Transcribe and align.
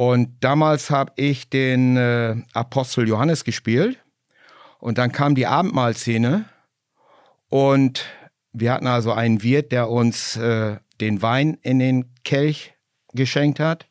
Und 0.00 0.42
damals 0.42 0.88
habe 0.88 1.12
ich 1.16 1.50
den 1.50 1.98
äh, 1.98 2.34
Apostel 2.54 3.06
Johannes 3.06 3.44
gespielt. 3.44 4.02
Und 4.78 4.96
dann 4.96 5.12
kam 5.12 5.34
die 5.34 5.46
Abendmahlszene. 5.46 6.46
Und 7.50 8.06
wir 8.50 8.72
hatten 8.72 8.86
also 8.86 9.12
einen 9.12 9.42
Wirt, 9.42 9.72
der 9.72 9.90
uns 9.90 10.38
äh, 10.38 10.78
den 11.02 11.20
Wein 11.20 11.58
in 11.60 11.80
den 11.80 12.14
Kelch 12.24 12.72
geschenkt 13.12 13.60
hat. 13.60 13.88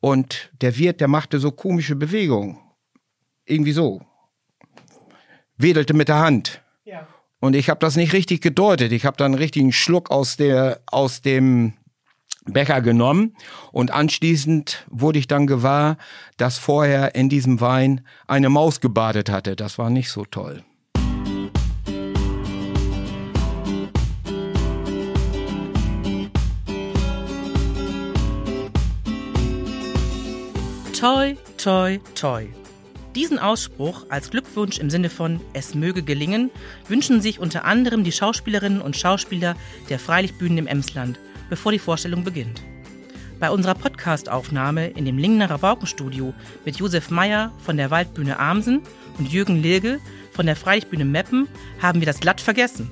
Und 0.00 0.50
der 0.60 0.76
Wirt, 0.78 1.00
der 1.00 1.06
machte 1.06 1.38
so 1.38 1.52
komische 1.52 1.94
Bewegungen. 1.94 2.58
Irgendwie 3.44 3.70
so. 3.70 4.04
Wedelte 5.56 5.94
mit 5.94 6.08
der 6.08 6.18
Hand. 6.18 6.60
Ja. 6.84 7.06
Und 7.38 7.54
ich 7.54 7.70
habe 7.70 7.78
das 7.78 7.94
nicht 7.94 8.14
richtig 8.14 8.40
gedeutet. 8.40 8.90
Ich 8.90 9.06
habe 9.06 9.16
dann 9.16 9.26
einen 9.26 9.40
richtigen 9.40 9.70
Schluck 9.70 10.10
aus, 10.10 10.36
der, 10.36 10.80
aus 10.86 11.22
dem 11.22 11.74
Becher 12.44 12.82
genommen 12.82 13.34
und 13.72 13.90
anschließend 13.90 14.86
wurde 14.90 15.18
ich 15.18 15.26
dann 15.26 15.46
gewahr, 15.46 15.96
dass 16.36 16.58
vorher 16.58 17.14
in 17.14 17.28
diesem 17.28 17.60
Wein 17.60 18.02
eine 18.26 18.50
Maus 18.50 18.80
gebadet 18.80 19.30
hatte. 19.30 19.56
Das 19.56 19.78
war 19.78 19.88
nicht 19.88 20.10
so 20.10 20.24
toll. 20.24 20.62
Toi, 30.98 31.34
toi, 31.58 31.98
toi. 32.14 32.46
Diesen 33.14 33.38
Ausspruch 33.38 34.06
als 34.08 34.30
Glückwunsch 34.30 34.78
im 34.78 34.90
Sinne 34.90 35.08
von 35.08 35.40
Es 35.52 35.74
möge 35.74 36.02
gelingen 36.02 36.50
wünschen 36.88 37.20
sich 37.20 37.38
unter 37.38 37.64
anderem 37.64 38.04
die 38.04 38.12
Schauspielerinnen 38.12 38.80
und 38.80 38.96
Schauspieler 38.96 39.54
der 39.88 39.98
Freilichtbühnen 39.98 40.58
im 40.58 40.66
Emsland– 40.66 41.18
bevor 41.50 41.72
die 41.72 41.78
Vorstellung 41.78 42.24
beginnt. 42.24 42.62
Bei 43.40 43.50
unserer 43.50 43.74
Podcastaufnahme 43.74 44.88
in 44.88 45.04
dem 45.04 45.18
Lingnerer 45.18 45.58
Baukenstudio 45.58 46.32
mit 46.64 46.76
Josef 46.76 47.10
Meyer 47.10 47.52
von 47.64 47.76
der 47.76 47.90
Waldbühne 47.90 48.38
Amsen 48.38 48.82
und 49.18 49.30
Jürgen 49.30 49.60
Lilge 49.60 49.98
von 50.32 50.46
der 50.46 50.56
Freilichtbühne 50.56 51.04
Meppen 51.04 51.48
haben 51.80 52.00
wir 52.00 52.06
das 52.06 52.20
glatt 52.20 52.40
vergessen. 52.40 52.90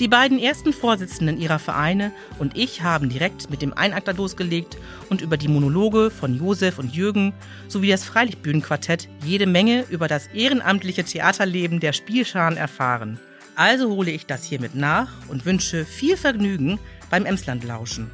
Die 0.00 0.08
beiden 0.08 0.38
ersten 0.38 0.72
Vorsitzenden 0.72 1.38
ihrer 1.38 1.58
Vereine 1.58 2.10
und 2.38 2.56
ich 2.56 2.82
haben 2.82 3.10
direkt 3.10 3.50
mit 3.50 3.60
dem 3.60 3.74
Einakter 3.74 4.14
losgelegt 4.14 4.78
und 5.10 5.20
über 5.20 5.36
die 5.36 5.48
Monologe 5.48 6.10
von 6.10 6.38
Josef 6.38 6.78
und 6.78 6.94
Jürgen 6.96 7.34
sowie 7.68 7.90
das 7.90 8.04
Freilichtbühnenquartett 8.04 9.10
jede 9.22 9.46
Menge 9.46 9.84
über 9.90 10.08
das 10.08 10.28
ehrenamtliche 10.28 11.04
Theaterleben 11.04 11.80
der 11.80 11.92
Spielscharen 11.92 12.56
erfahren. 12.56 13.20
Also 13.56 13.90
hole 13.90 14.10
ich 14.10 14.24
das 14.24 14.44
hiermit 14.44 14.74
nach 14.74 15.12
und 15.28 15.44
wünsche 15.44 15.84
viel 15.84 16.16
Vergnügen 16.16 16.78
beim 17.10 17.26
Emsland 17.26 17.64
lauschen. 17.64 18.10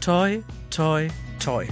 Toi, 0.00 0.42
toi, 0.70 1.08
toi. 1.38 1.66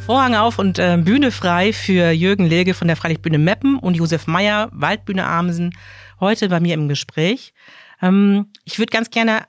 Vorhang 0.00 0.34
auf 0.34 0.58
und 0.58 0.80
äh, 0.80 0.98
Bühne 1.00 1.30
frei 1.30 1.72
für 1.72 2.10
Jürgen 2.10 2.44
Lege 2.44 2.74
von 2.74 2.88
der 2.88 2.96
Freilichtbühne 2.96 3.38
Meppen 3.38 3.78
und 3.78 3.94
Josef 3.94 4.26
Meyer, 4.26 4.68
Waldbühne 4.72 5.24
Amsen, 5.24 5.72
heute 6.18 6.48
bei 6.48 6.58
mir 6.58 6.74
im 6.74 6.88
Gespräch. 6.88 7.54
Ähm, 8.02 8.48
ich 8.64 8.80
würde 8.80 8.90
ganz 8.90 9.10
gerne 9.10 9.44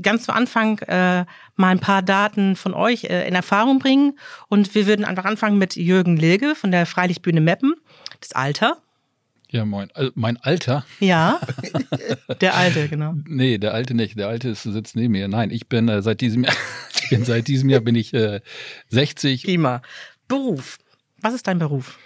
ganz 0.00 0.24
zu 0.24 0.32
Anfang 0.32 0.78
äh, 0.80 1.26
mal 1.56 1.68
ein 1.68 1.80
paar 1.80 2.02
Daten 2.02 2.56
von 2.56 2.72
euch 2.72 3.04
äh, 3.04 3.28
in 3.28 3.34
Erfahrung 3.34 3.78
bringen 3.78 4.18
und 4.48 4.74
wir 4.74 4.86
würden 4.86 5.04
einfach 5.04 5.26
anfangen 5.26 5.58
mit 5.58 5.76
Jürgen 5.76 6.16
Lege 6.16 6.54
von 6.54 6.70
der 6.70 6.86
Freilichtbühne 6.86 7.42
Meppen. 7.42 7.74
Das 8.20 8.32
Alter. 8.32 8.78
Ja, 9.50 9.64
moin. 9.64 9.90
Also 9.94 10.10
mein 10.14 10.36
Alter? 10.38 10.84
Ja, 10.98 11.40
der 12.40 12.56
Alte, 12.56 12.88
genau. 12.88 13.14
Nee, 13.26 13.58
der 13.58 13.74
Alte 13.74 13.94
nicht. 13.94 14.18
Der 14.18 14.28
Alte 14.28 14.48
ist, 14.50 14.64
sitzt 14.64 14.96
neben 14.96 15.12
mir. 15.12 15.28
Nein, 15.28 15.50
ich 15.50 15.68
bin 15.68 15.88
äh, 15.88 16.02
seit 16.02 16.20
diesem 16.20 16.44
Jahr, 16.44 16.54
ich 16.94 17.10
bin 17.10 17.24
seit 17.24 17.46
diesem 17.48 17.70
Jahr 17.70 17.80
bin 17.80 17.94
ich 17.94 18.12
äh, 18.12 18.40
60. 18.88 19.44
Prima. 19.44 19.82
Beruf. 20.26 20.78
Was 21.20 21.34
ist 21.34 21.46
dein 21.46 21.58
Beruf? 21.58 21.98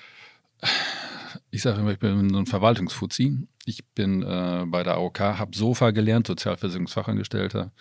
Ich 1.51 1.63
sage 1.63 1.81
immer, 1.81 1.93
ich 1.93 1.99
bin 1.99 2.31
so 2.31 2.39
ein 2.39 2.47
Verwaltungsfuzzi. 2.47 3.49
Ich 3.65 3.87
bin 3.95 4.23
äh, 4.23 4.65
bei 4.67 4.83
der 4.83 4.95
AOK, 4.95 5.21
habe 5.21 5.57
SOFA 5.57 5.91
gelernt, 5.91 6.27
Sozialversicherungsfachangestellter. 6.27 7.73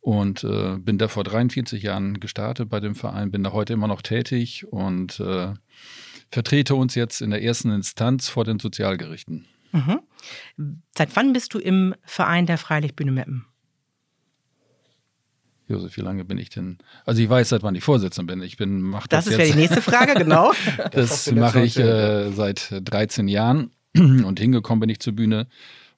Und 0.00 0.44
äh, 0.44 0.76
bin 0.76 0.98
da 0.98 1.08
vor 1.08 1.24
43 1.24 1.82
Jahren 1.82 2.20
gestartet 2.20 2.68
bei 2.68 2.78
dem 2.78 2.94
Verein, 2.94 3.30
bin 3.30 3.42
da 3.42 3.52
heute 3.52 3.72
immer 3.72 3.88
noch 3.88 4.02
tätig 4.02 4.66
und 4.70 5.18
äh, 5.18 5.54
vertrete 6.34 6.74
uns 6.74 6.96
jetzt 6.96 7.22
in 7.22 7.30
der 7.30 7.42
ersten 7.42 7.70
Instanz 7.70 8.28
vor 8.28 8.44
den 8.44 8.58
Sozialgerichten. 8.58 9.46
Mhm. 9.70 10.00
Seit 10.96 11.14
wann 11.14 11.32
bist 11.32 11.54
du 11.54 11.60
im 11.60 11.94
Verein 12.02 12.46
der 12.46 12.58
Freilichtbühne 12.58 13.12
Meppen? 13.12 13.46
Josef, 15.68 15.96
wie 15.96 16.00
lange 16.00 16.24
bin 16.24 16.36
ich 16.36 16.50
denn? 16.50 16.78
Also 17.06 17.22
ich 17.22 17.28
weiß, 17.30 17.50
seit 17.50 17.62
wann 17.62 17.76
ich 17.76 17.84
Vorsitzender 17.84 18.34
bin. 18.34 18.42
Ich 18.42 18.56
bin 18.56 18.82
mach 18.82 19.06
das. 19.06 19.26
Das 19.26 19.32
ist 19.32 19.38
ja 19.38 19.46
die 19.46 19.58
nächste 19.58 19.80
Frage, 19.80 20.14
genau. 20.14 20.52
das, 20.90 21.24
das 21.24 21.30
mache 21.32 21.62
ich 21.62 21.78
äh, 21.78 22.32
seit 22.32 22.68
13 22.82 23.28
Jahren 23.28 23.70
und 23.96 24.40
hingekommen 24.40 24.80
bin 24.80 24.90
ich 24.90 24.98
zur 24.98 25.14
Bühne. 25.14 25.46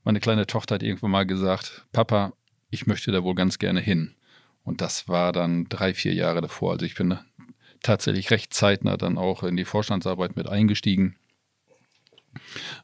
Meine 0.04 0.20
kleine 0.20 0.46
Tochter 0.46 0.74
hat 0.74 0.82
irgendwann 0.82 1.10
mal 1.12 1.26
gesagt, 1.26 1.86
Papa, 1.92 2.34
ich 2.68 2.86
möchte 2.86 3.10
da 3.10 3.24
wohl 3.24 3.34
ganz 3.34 3.58
gerne 3.58 3.80
hin. 3.80 4.14
Und 4.64 4.82
das 4.82 5.08
war 5.08 5.32
dann 5.32 5.64
drei, 5.70 5.94
vier 5.94 6.12
Jahre 6.12 6.42
davor. 6.42 6.72
Also 6.72 6.84
ich 6.84 6.94
bin 6.94 7.18
tatsächlich 7.86 8.30
recht 8.30 8.52
zeitnah 8.52 8.96
dann 8.96 9.18
auch 9.18 9.42
in 9.42 9.56
die 9.56 9.64
Vorstandsarbeit 9.64 10.36
mit 10.36 10.48
eingestiegen. 10.48 11.16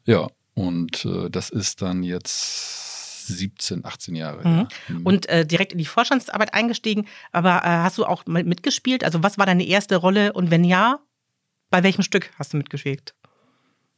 Ja, 0.05 0.27
und 0.55 1.05
äh, 1.05 1.29
das 1.29 1.49
ist 1.49 1.81
dann 1.81 2.03
jetzt 2.03 3.27
17, 3.27 3.85
18 3.85 4.15
Jahre. 4.15 4.47
Mhm. 4.47 4.57
Ja. 4.57 4.67
Mhm. 4.87 5.05
Und 5.05 5.29
äh, 5.29 5.45
direkt 5.45 5.71
in 5.71 5.77
die 5.77 5.85
Vorstandsarbeit 5.85 6.53
eingestiegen, 6.53 7.07
aber 7.31 7.57
äh, 7.63 7.67
hast 7.67 7.97
du 7.97 8.05
auch 8.05 8.25
mitgespielt? 8.25 9.03
Also 9.03 9.23
was 9.23 9.37
war 9.37 9.45
deine 9.45 9.65
erste 9.65 9.95
Rolle 9.95 10.33
und 10.33 10.51
wenn 10.51 10.63
ja, 10.63 10.99
bei 11.69 11.83
welchem 11.83 12.03
Stück 12.03 12.31
hast 12.37 12.53
du 12.53 12.57
mitgespielt? 12.57 13.13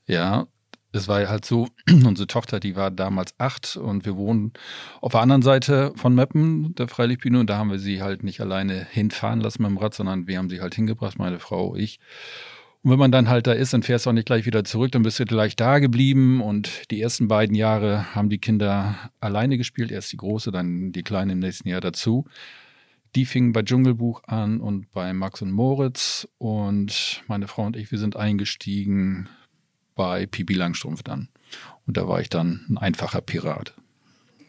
Ja, 0.08 0.48
es 0.96 1.08
war 1.08 1.28
halt 1.28 1.46
so, 1.46 1.68
unsere 1.90 2.28
Tochter, 2.28 2.60
die 2.60 2.76
war 2.76 2.92
damals 2.92 3.36
acht 3.38 3.76
und 3.78 4.06
wir 4.06 4.16
wohnen 4.16 4.54
auf 5.02 5.12
der 5.12 5.22
anderen 5.22 5.42
Seite 5.42 5.94
von 5.96 6.16
Meppen, 6.16 6.74
der 6.76 6.88
Freilichtbühne, 6.88 7.40
und 7.40 7.50
da 7.50 7.58
haben 7.58 7.72
wir 7.72 7.80
sie 7.80 8.02
halt 8.02 8.24
nicht 8.24 8.42
alleine 8.42 8.88
hinfahren 8.90 9.42
lassen 9.42 9.62
mit 9.62 9.72
dem 9.72 9.78
Rad, 9.78 9.94
sondern 9.94 10.28
wir 10.28 10.38
haben 10.38 10.50
sie 10.50 10.62
halt 10.62 10.76
hingebracht, 10.76 11.20
meine 11.20 11.40
Frau, 11.40 11.76
ich. 11.76 12.00
Und 12.82 12.92
wenn 12.92 13.00
man 13.00 13.12
dann 13.12 13.30
halt 13.30 13.48
da 13.48 13.54
ist, 13.54 13.74
dann 13.74 13.82
fährst 13.82 14.06
du 14.06 14.12
auch 14.12 14.14
nicht 14.14 14.28
gleich 14.28 14.46
wieder 14.46 14.64
zurück, 14.64 14.92
dann 14.92 15.02
bist 15.02 15.20
du 15.20 15.26
gleich 15.26 15.56
da 15.56 15.80
geblieben. 15.80 16.40
Und 16.40 16.92
die 16.92 17.02
ersten 17.02 17.28
beiden 17.28 17.56
Jahre 17.56 18.14
haben 18.14 18.30
die 18.30 18.38
Kinder 18.38 19.10
alleine 19.20 19.58
gespielt. 19.58 19.92
Erst 19.92 20.12
die 20.12 20.18
große, 20.18 20.52
dann 20.52 20.92
die 20.92 21.02
kleine 21.02 21.32
im 21.32 21.40
nächsten 21.40 21.68
Jahr 21.68 21.82
dazu. 21.82 22.26
Die 23.16 23.26
fingen 23.26 23.54
bei 23.54 23.64
Dschungelbuch 23.64 24.26
an 24.26 24.62
und 24.62 24.92
bei 24.92 25.14
Max 25.14 25.42
und 25.42 25.52
Moritz. 25.52 26.28
Und 26.38 27.24
meine 27.28 27.48
Frau 27.48 27.66
und 27.66 27.76
ich, 27.76 27.90
wir 27.90 27.98
sind 27.98 28.18
eingestiegen 28.18 29.30
bei 29.96 30.26
Pipi 30.26 30.54
Langstrumpf 30.54 31.04
dann. 31.04 31.30
Und 31.88 31.98
da 31.98 32.08
war 32.08 32.20
ich 32.20 32.30
dann 32.30 32.66
ein 32.70 32.78
einfacher 32.78 33.22
Pirat. 33.22 33.74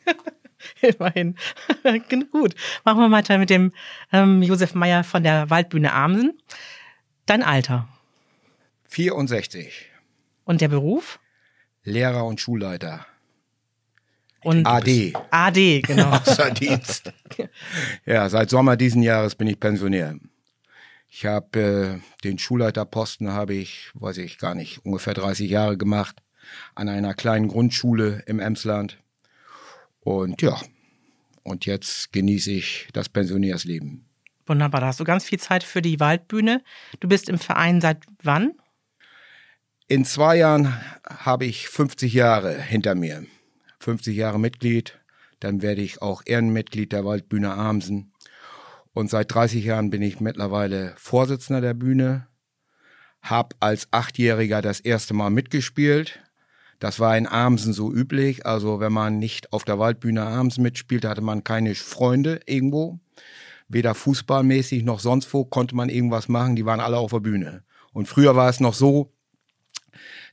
Immerhin. 0.81 1.37
Gut. 2.33 2.55
Machen 2.85 3.01
wir 3.01 3.11
weiter 3.11 3.39
mit 3.39 3.51
dem 3.51 3.73
ähm, 4.13 4.43
Josef 4.43 4.75
Meyer 4.75 5.05
von 5.05 5.23
der 5.23 5.51
Waldbühne 5.51 5.93
Amsen. 5.93 6.39
Dein 7.27 7.43
Alter? 7.43 7.89
64. 8.89 9.87
Und 10.45 10.61
der 10.61 10.69
Beruf? 10.69 11.19
Lehrer 11.83 12.25
und 12.25 12.41
Schulleiter. 12.41 13.07
Und 14.43 14.67
AD. 14.67 15.13
AD, 15.31 15.83
genau. 15.83 16.11
Außer 16.17 16.51
Dienst. 16.53 17.13
Ja, 18.05 18.29
seit 18.29 18.51
Sommer 18.51 18.77
diesen 18.77 19.03
Jahres 19.03 19.35
bin 19.35 19.49
ich 19.49 19.59
Pensionär. 19.59 20.17
Ich 21.19 21.25
habe 21.25 21.59
äh, 21.59 22.25
den 22.25 22.39
Schulleiterposten 22.39 23.33
habe 23.33 23.55
ich, 23.55 23.91
weiß 23.95 24.19
ich 24.19 24.37
gar 24.37 24.55
nicht, 24.55 24.85
ungefähr 24.85 25.15
30 25.15 25.49
Jahre 25.49 25.79
gemacht 25.79 26.23
an 26.75 26.91
einer 26.91 27.15
kleinen 27.15 27.49
Grundschule 27.49 28.23
im 28.27 28.39
Emsland. 28.39 28.99
Und 30.01 30.43
ja, 30.43 30.61
und 31.43 31.65
jetzt 31.65 32.13
genieße 32.13 32.51
ich 32.51 32.89
das 32.93 33.09
Pensionärsleben. 33.09 34.05
Wunderbar, 34.45 34.83
da 34.83 34.89
hast 34.89 35.01
du 35.01 35.05
ganz 35.05 35.25
viel 35.25 35.39
Zeit 35.39 35.65
für 35.65 35.81
die 35.81 36.01
Waldbühne. 36.01 36.63
Du 37.01 37.09
bist 37.09 37.31
im 37.31 37.39
Verein 37.39 37.81
seit 37.81 38.03
wann? 38.23 38.53
In 39.89 40.05
zwei 40.05 40.37
Jahren 40.37 40.79
habe 41.09 41.47
ich 41.47 41.71
50 41.71 42.13
Jahre 42.13 42.61
hinter 42.61 42.95
mir. 42.95 43.25
50 43.81 44.15
Jahre 44.15 44.39
Mitglied, 44.39 45.01
dann 45.41 45.63
werde 45.63 45.81
ich 45.81 46.03
auch 46.03 46.21
Ehrenmitglied 46.27 46.93
der 46.93 47.07
Waldbühne 47.07 47.55
Amsen. 47.55 48.13
Und 48.97 49.11
seit 49.11 49.35
30 49.35 49.63
Jahren 49.63 49.91
bin 49.91 50.01
ich 50.01 50.21
mittlerweile 50.21 50.95
Vorsitzender 50.97 51.61
der 51.61 51.75
Bühne, 51.75 52.29
habe 53.21 53.55
als 53.61 53.89
Achtjähriger 53.91 54.63
das 54.63 54.81
erste 54.81 55.13
Mal 55.13 55.29
mitgespielt. 55.29 56.19
Das 56.79 56.99
war 56.99 57.15
in 57.15 57.27
Amsen 57.27 57.75
so 57.75 57.93
üblich. 57.93 58.47
Also 58.47 58.81
wenn 58.81 58.95
man 58.95 59.19
nicht 59.19 59.53
auf 59.53 59.65
der 59.65 59.79
Waldbühne 59.79 60.25
Amsen 60.25 60.63
mitspielt, 60.63 61.05
hatte 61.05 61.21
man 61.21 61.45
keine 61.45 61.75
Freunde 61.75 62.41
irgendwo. 62.47 62.99
Weder 63.69 63.95
fußballmäßig 63.95 64.83
noch 64.83 65.01
sonst 65.01 65.31
wo 65.35 65.45
konnte 65.45 65.77
man 65.77 65.91
irgendwas 65.91 66.29
machen. 66.29 66.57
Die 66.57 66.65
waren 66.65 66.81
alle 66.81 66.97
auf 66.97 67.11
der 67.11 67.21
Bühne. 67.21 67.65
Und 67.93 68.09
früher 68.09 68.35
war 68.35 68.49
es 68.49 68.61
noch 68.61 68.73
so, 68.73 69.13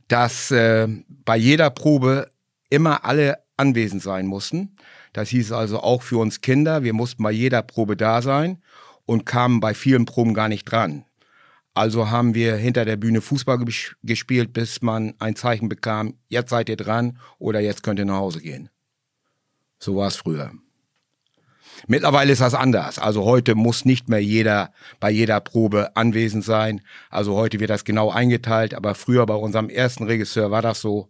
dass 0.08 0.52
äh, 0.52 0.88
bei 1.26 1.36
jeder 1.36 1.70
Probe 1.70 2.30
immer 2.70 3.04
alle 3.04 3.40
anwesend 3.58 4.02
sein 4.02 4.26
mussten. 4.26 4.78
Das 5.14 5.30
hieß 5.30 5.52
also 5.52 5.80
auch 5.80 6.02
für 6.02 6.18
uns 6.18 6.42
Kinder, 6.42 6.84
wir 6.84 6.94
mussten 6.94 7.24
bei 7.24 7.32
jeder 7.32 7.62
Probe 7.62 7.96
da 7.96 8.22
sein 8.22 8.62
und 9.06 9.26
kamen 9.26 9.60
bei 9.60 9.74
vielen 9.74 10.06
Proben 10.06 10.34
gar 10.34 10.50
nicht 10.50 10.66
dran. 10.66 11.06
Also 11.76 12.12
haben 12.12 12.36
wir 12.36 12.56
hinter 12.56 12.86
der 12.86 12.98
Bühne 12.98 13.22
Fußball 13.22 13.60
gespielt, 14.04 14.54
bis 14.54 14.82
man 14.82 15.16
ein 15.20 15.36
Zeichen 15.36 15.70
bekam, 15.70 16.16
jetzt 16.28 16.50
seid 16.50 16.70
ihr 16.70 16.78
dran 16.78 17.20
oder 17.40 17.60
jetzt 17.60 17.84
könnt 17.84 18.00
ihr 18.00 18.06
nach 18.06 18.18
Hause 18.18 18.42
gehen. 18.42 18.70
So 19.80 19.96
war 19.96 20.08
es 20.08 20.16
früher. 20.16 20.52
Mittlerweile 21.88 22.32
ist 22.32 22.42
das 22.42 22.54
anders. 22.54 23.00
Also 23.00 23.26
heute 23.26 23.56
muss 23.56 23.86
nicht 23.86 24.08
mehr 24.08 24.24
jeder 24.24 24.72
bei 25.00 25.10
jeder 25.10 25.40
Probe 25.40 25.96
anwesend 25.96 26.44
sein. 26.44 26.82
Also 27.10 27.36
heute 27.36 27.60
wird 27.60 27.72
das 27.72 27.84
genau 27.84 28.12
eingeteilt, 28.12 28.74
aber 28.74 28.96
früher 28.96 29.26
bei 29.26 29.36
unserem 29.36 29.70
ersten 29.70 30.06
Regisseur 30.06 30.52
war 30.52 30.62
das 30.62 30.82
so, 30.82 31.10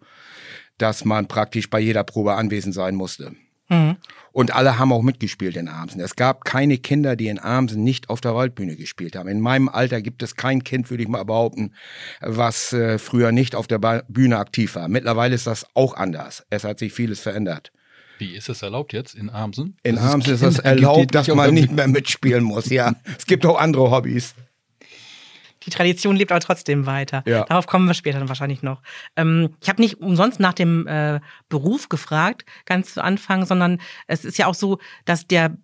dass 0.78 1.06
man 1.06 1.28
praktisch 1.28 1.70
bei 1.70 1.80
jeder 1.80 2.04
Probe 2.04 2.34
anwesend 2.36 2.74
sein 2.74 2.96
musste. 2.96 3.36
Mhm. 3.70 3.98
Und 4.32 4.56
alle 4.56 4.80
haben 4.80 4.92
auch 4.92 5.04
mitgespielt 5.04 5.56
in 5.58 5.68
Amsen. 5.68 6.02
Es 6.02 6.16
gab 6.16 6.44
keine 6.44 6.78
Kinder, 6.78 7.16
die 7.16 7.28
in 7.28 7.40
Amsen 7.40 7.84
nicht 7.84 8.10
auf 8.10 8.20
der 8.20 8.36
Waldbühne 8.36 8.76
gespielt 8.76 9.16
haben. 9.16 9.30
In 9.30 9.40
meinem 9.40 9.70
Alter 9.70 10.02
gibt 10.02 10.24
es 10.24 10.36
kein 10.36 10.64
Kind, 10.64 10.90
würde 10.90 11.04
ich 11.04 11.10
mal 11.10 11.24
behaupten, 11.24 11.74
was 12.20 12.74
äh, 12.74 12.98
früher 12.98 13.32
nicht 13.32 13.56
auf 13.56 13.68
der 13.68 14.04
Bühne 14.08 14.38
aktiv 14.38 14.76
war. 14.76 14.88
Mittlerweile 14.88 15.36
ist 15.36 15.48
das 15.48 15.66
auch 15.76 15.96
anders. 15.96 16.46
Es 16.50 16.64
hat 16.64 16.80
sich 16.80 16.94
vieles 16.94 17.20
verändert. 17.20 17.72
Wie 18.18 18.36
ist 18.36 18.50
es 18.50 18.62
erlaubt 18.62 18.94
jetzt 18.94 19.16
in 19.16 19.30
Amsen? 19.30 19.76
In 19.84 19.98
Amsen 19.98 20.34
ist 20.34 20.44
es 20.44 20.60
erlaubt, 20.60 21.14
dass 21.14 21.28
man 21.28 21.54
nicht 21.54 21.72
mehr 21.72 21.88
mitspielen 21.88 22.44
muss, 22.44 22.70
ja. 22.70 22.94
es 23.18 23.26
gibt 23.26 23.46
auch 23.46 23.60
andere 23.60 23.92
Hobbys. 23.92 24.36
Die 25.66 25.70
Tradition 25.70 26.16
lebt 26.16 26.32
aber 26.32 26.42
trotzdem 26.42 26.86
weiter. 26.86 27.24
Ja. 27.26 27.44
Darauf 27.46 27.68
kommen 27.68 27.88
wir 27.88 27.94
später 27.94 28.20
dann 28.20 28.30
wahrscheinlich 28.30 28.64
noch. 28.64 28.82
Ähm, 29.16 29.56
ich 29.62 29.70
habe 29.70 29.82
nicht 29.82 30.00
umsonst 30.02 30.40
nach 30.40 30.54
dem 30.54 30.88
äh, 30.88 31.20
Beruf 31.50 31.90
gefragt, 31.90 32.46
ganz 32.66 32.94
zu 32.94 33.04
Anfang, 33.04 33.46
sondern 33.46 33.80
es 34.08 34.26
ist 34.26 34.38
ja 34.38 34.48
auch 34.48 34.56
so, 34.56 34.80
dass 35.06 35.28
der, 35.28 35.58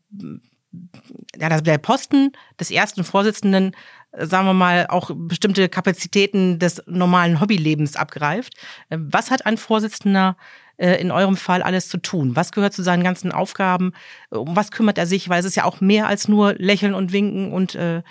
ja, 1.38 1.62
der 1.62 1.78
Posten 1.78 2.32
des 2.60 2.72
ersten 2.72 3.04
Vorsitzenden 3.04 3.76
äh, 4.12 4.26
sagen 4.26 4.48
wir 4.48 4.54
mal, 4.54 4.88
auch 4.88 5.12
bestimmte 5.14 5.70
Kapazitäten 5.70 6.60
des 6.60 6.84
normalen 6.88 7.40
Hobbylebens 7.40 7.96
abgreift. 7.96 8.54
Äh, 8.90 8.98
was 9.00 9.32
hat 9.32 9.46
ein 9.46 9.58
Vorsitzender 9.58 10.38
äh, 10.78 10.96
in 11.02 11.12
eurem 11.12 11.38
Fall 11.38 11.62
alles 11.62 11.90
zu 11.90 11.98
tun? 11.98 12.36
Was 12.36 12.52
gehört 12.52 12.74
zu 12.74 12.84
seinen 12.84 13.04
ganzen 13.04 13.32
Aufgaben? 13.32 13.94
Um 14.30 14.56
was 14.56 14.72
kümmert 14.72 14.98
er 14.98 15.06
sich? 15.06 15.30
Weil 15.30 15.40
es 15.40 15.46
ist 15.46 15.56
ja 15.56 15.66
auch 15.66 15.82
mehr 15.82 16.08
als 16.08 16.28
nur 16.28 16.54
lächeln 16.54 16.94
und 16.94 17.12
winken 17.12 17.52
und 17.52 17.76
äh, 17.76 18.02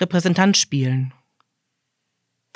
Repräsentant 0.00 0.56
spielen. 0.56 1.12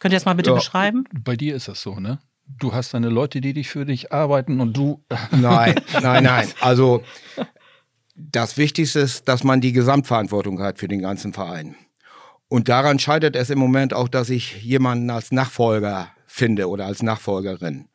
Könnt 0.01 0.13
ihr 0.15 0.17
das 0.17 0.25
mal 0.25 0.35
bitte 0.35 0.51
ja, 0.51 0.57
beschreiben? 0.57 1.05
Bei 1.13 1.37
dir 1.37 1.55
ist 1.55 1.69
das 1.69 1.83
so, 1.83 2.01
ne? 2.01 2.19
Du 2.47 2.73
hast 2.73 2.95
deine 2.95 3.11
Leute, 3.11 3.41
die 3.41 3.53
dich 3.53 3.69
für 3.69 3.85
dich 3.85 4.13
arbeiten 4.13 4.61
und 4.61 4.77
du. 4.77 5.05
Nein, 5.31 5.77
nein, 6.03 6.25
nein. 6.25 6.49
Also 6.61 7.05
das 8.17 8.57
Wichtigste 8.57 8.99
ist, 9.01 9.29
dass 9.29 9.45
man 9.45 9.61
die 9.61 9.73
Gesamtverantwortung 9.73 10.61
hat 10.61 10.79
für 10.79 10.89
den 10.89 11.01
ganzen 11.01 11.33
Verein. 11.33 11.77
Und 12.49 12.69
daran 12.69 12.99
scheitert 12.99 13.37
es 13.37 13.51
im 13.51 13.59
Moment 13.61 13.95
auch, 13.95 14.09
dass 14.09 14.31
ich 14.31 14.63
jemanden 14.63 15.11
als 15.11 15.31
Nachfolger 15.31 16.09
finde 16.27 16.69
oder 16.69 16.87
als 16.87 17.03
Nachfolgerin 17.03 17.91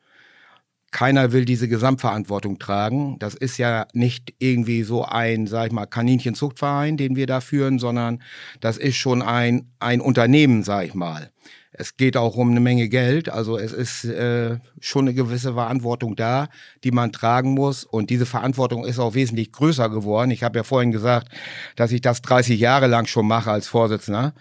keiner 0.96 1.32
will 1.32 1.44
diese 1.44 1.68
Gesamtverantwortung 1.68 2.58
tragen. 2.58 3.18
Das 3.18 3.34
ist 3.34 3.58
ja 3.58 3.86
nicht 3.92 4.32
irgendwie 4.38 4.82
so 4.82 5.04
ein, 5.04 5.46
sag 5.46 5.66
ich 5.66 5.72
mal, 5.72 5.84
Kaninchenzuchtverein, 5.84 6.96
den 6.96 7.16
wir 7.16 7.26
da 7.26 7.42
führen, 7.42 7.78
sondern 7.78 8.22
das 8.60 8.78
ist 8.78 8.96
schon 8.96 9.20
ein, 9.20 9.70
ein 9.78 10.00
Unternehmen, 10.00 10.62
sag 10.62 10.86
ich 10.86 10.94
mal. 10.94 11.30
Es 11.78 11.96
geht 11.96 12.16
auch 12.16 12.36
um 12.36 12.50
eine 12.50 12.60
Menge 12.60 12.88
Geld, 12.88 13.28
also 13.28 13.58
es 13.58 13.72
ist 13.72 14.04
äh, 14.04 14.58
schon 14.80 15.04
eine 15.04 15.14
gewisse 15.14 15.54
Verantwortung 15.54 16.16
da, 16.16 16.48
die 16.84 16.90
man 16.90 17.12
tragen 17.12 17.50
muss. 17.50 17.84
Und 17.84 18.10
diese 18.10 18.26
Verantwortung 18.26 18.84
ist 18.84 18.98
auch 18.98 19.14
wesentlich 19.14 19.52
größer 19.52 19.90
geworden. 19.90 20.30
Ich 20.30 20.42
habe 20.42 20.58
ja 20.58 20.62
vorhin 20.62 20.92
gesagt, 20.92 21.28
dass 21.76 21.92
ich 21.92 22.00
das 22.00 22.22
30 22.22 22.58
Jahre 22.58 22.86
lang 22.86 23.06
schon 23.06 23.26
mache 23.26 23.50
als 23.50 23.68
Vorsitzender. 23.68 24.34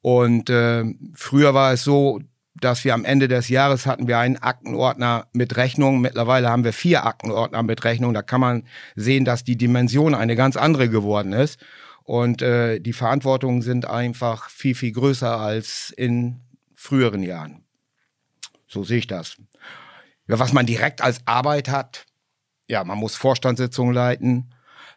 Und 0.00 0.48
äh, 0.48 0.84
früher 1.14 1.54
war 1.54 1.72
es 1.72 1.84
so, 1.84 2.20
dass 2.60 2.84
wir 2.84 2.94
am 2.94 3.04
Ende 3.04 3.28
des 3.28 3.48
Jahres 3.48 3.86
hatten 3.86 4.08
wir 4.08 4.18
einen 4.18 4.36
Aktenordner 4.36 5.26
mit 5.32 5.56
Rechnung. 5.56 6.00
Mittlerweile 6.00 6.48
haben 6.48 6.64
wir 6.64 6.72
vier 6.72 7.06
Aktenordner 7.06 7.62
mit 7.62 7.84
Rechnung. 7.84 8.14
Da 8.14 8.22
kann 8.22 8.40
man 8.40 8.64
sehen, 8.96 9.24
dass 9.24 9.44
die 9.44 9.56
Dimension 9.56 10.14
eine 10.14 10.36
ganz 10.36 10.56
andere 10.56 10.88
geworden 10.88 11.32
ist. 11.32 11.60
Und 12.04 12.40
äh, 12.40 12.80
die 12.80 12.94
Verantwortungen 12.94 13.62
sind 13.62 13.86
einfach 13.86 14.48
viel, 14.48 14.74
viel 14.74 14.92
größer 14.92 15.38
als 15.38 15.92
in 15.96 16.40
früheren 16.88 17.22
Jahren. 17.22 17.64
So 18.66 18.84
sehe 18.84 18.98
ich 18.98 19.06
das. 19.06 19.36
Ja, 20.26 20.38
was 20.38 20.52
man 20.52 20.66
direkt 20.66 21.00
als 21.00 21.20
Arbeit 21.26 21.68
hat, 21.68 22.06
ja, 22.66 22.84
man 22.84 22.98
muss 22.98 23.14
Vorstandssitzungen 23.14 23.94
leiten, 23.94 24.54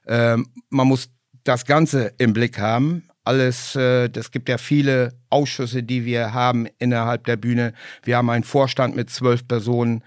ähm, 0.08 0.48
man 0.70 0.88
muss 0.88 1.10
das 1.44 1.66
Ganze 1.66 2.14
im 2.18 2.34
Blick 2.34 2.60
haben 2.60 3.04
alles, 3.24 3.76
äh, 3.76 4.10
das 4.10 4.32
gibt 4.32 4.50
ja 4.50 4.58
viele 4.58 5.14
Ausschüsse, 5.30 5.84
die 5.84 6.06
wir 6.06 6.34
haben 6.34 6.68
innerhalb 6.80 7.26
der 7.26 7.38
Bühne. 7.38 7.74
Wir 8.04 8.18
haben 8.18 8.30
einen 8.30 8.44
Vorstand 8.44 8.96
mit 8.96 9.10
zwölf 9.10 9.48
Personen 9.48 10.04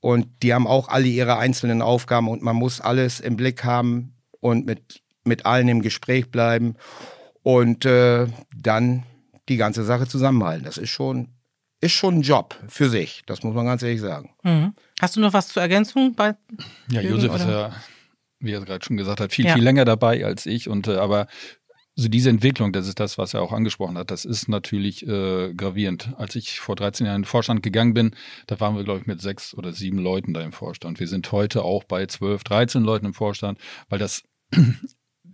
und 0.00 0.42
die 0.42 0.54
haben 0.54 0.66
auch 0.66 0.88
alle 0.88 1.06
ihre 1.06 1.38
einzelnen 1.38 1.82
Aufgaben 1.82 2.28
und 2.28 2.42
man 2.42 2.56
muss 2.56 2.80
alles 2.80 3.20
im 3.20 3.36
Blick 3.36 3.64
haben 3.64 4.14
und 4.40 4.66
mit, 4.66 5.02
mit 5.24 5.44
allen 5.44 5.68
im 5.68 5.82
Gespräch 5.82 6.30
bleiben 6.30 6.76
und 7.42 7.84
äh, 7.84 8.26
dann 8.56 9.02
die 9.48 9.56
ganze 9.56 9.84
Sache 9.84 10.06
zusammenhalten. 10.06 10.64
Das 10.64 10.76
ist 10.76 10.90
schon, 10.90 11.28
ist 11.80 11.92
schon 11.92 12.16
ein 12.16 12.22
Job 12.22 12.56
für 12.68 12.88
sich, 12.88 13.22
das 13.26 13.42
muss 13.42 13.54
man 13.54 13.66
ganz 13.66 13.82
ehrlich 13.82 14.00
sagen. 14.00 14.34
Mhm. 14.42 14.74
Hast 15.00 15.16
du 15.16 15.20
noch 15.20 15.32
was 15.32 15.48
zur 15.48 15.62
Ergänzung 15.62 16.14
bei? 16.14 16.36
Ja, 16.90 17.00
Josef 17.00 17.34
ist 17.34 17.46
ja 17.46 17.72
wie 18.40 18.52
er 18.52 18.60
gerade 18.60 18.84
schon 18.84 18.96
gesagt 18.96 19.20
hat, 19.20 19.32
viel, 19.32 19.46
ja. 19.46 19.54
viel 19.54 19.64
länger 19.64 19.84
dabei 19.84 20.24
als 20.24 20.46
ich. 20.46 20.68
Und 20.68 20.88
äh, 20.88 20.96
aber 20.96 21.26
also 21.96 22.10
diese 22.10 22.28
Entwicklung, 22.28 22.72
das 22.72 22.88
ist 22.88 23.00
das, 23.00 23.16
was 23.16 23.32
er 23.32 23.40
auch 23.40 23.52
angesprochen 23.52 23.96
hat, 23.96 24.10
das 24.10 24.26
ist 24.26 24.48
natürlich 24.48 25.06
äh, 25.06 25.54
gravierend. 25.54 26.12
Als 26.18 26.36
ich 26.36 26.60
vor 26.60 26.76
13 26.76 27.06
Jahren 27.06 27.16
in 27.16 27.22
den 27.22 27.28
Vorstand 27.28 27.62
gegangen 27.62 27.94
bin, 27.94 28.14
da 28.46 28.60
waren 28.60 28.76
wir, 28.76 28.84
glaube 28.84 29.00
ich, 29.00 29.06
mit 29.06 29.22
sechs 29.22 29.54
oder 29.54 29.72
sieben 29.72 29.98
Leuten 29.98 30.34
da 30.34 30.42
im 30.42 30.52
Vorstand. 30.52 31.00
Wir 31.00 31.08
sind 31.08 31.32
heute 31.32 31.62
auch 31.62 31.84
bei 31.84 32.04
zwölf, 32.06 32.44
13 32.44 32.82
Leuten 32.82 33.06
im 33.06 33.14
Vorstand, 33.14 33.58
weil 33.88 33.98
das 33.98 34.24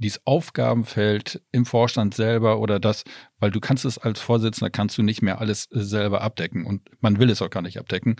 dieses 0.02 0.26
Aufgabenfeld 0.26 1.42
im 1.52 1.64
Vorstand 1.64 2.14
selber 2.14 2.58
oder 2.58 2.78
das, 2.78 3.04
weil 3.38 3.50
du 3.50 3.60
kannst 3.60 3.84
es 3.84 3.98
als 3.98 4.20
Vorsitzender, 4.20 4.70
kannst 4.70 4.98
du 4.98 5.02
nicht 5.02 5.22
mehr 5.22 5.40
alles 5.40 5.70
äh, 5.72 5.80
selber 5.80 6.20
abdecken 6.20 6.66
und 6.66 6.82
man 7.00 7.18
will 7.18 7.30
es 7.30 7.40
auch 7.40 7.50
gar 7.50 7.62
nicht 7.62 7.78
abdecken. 7.78 8.16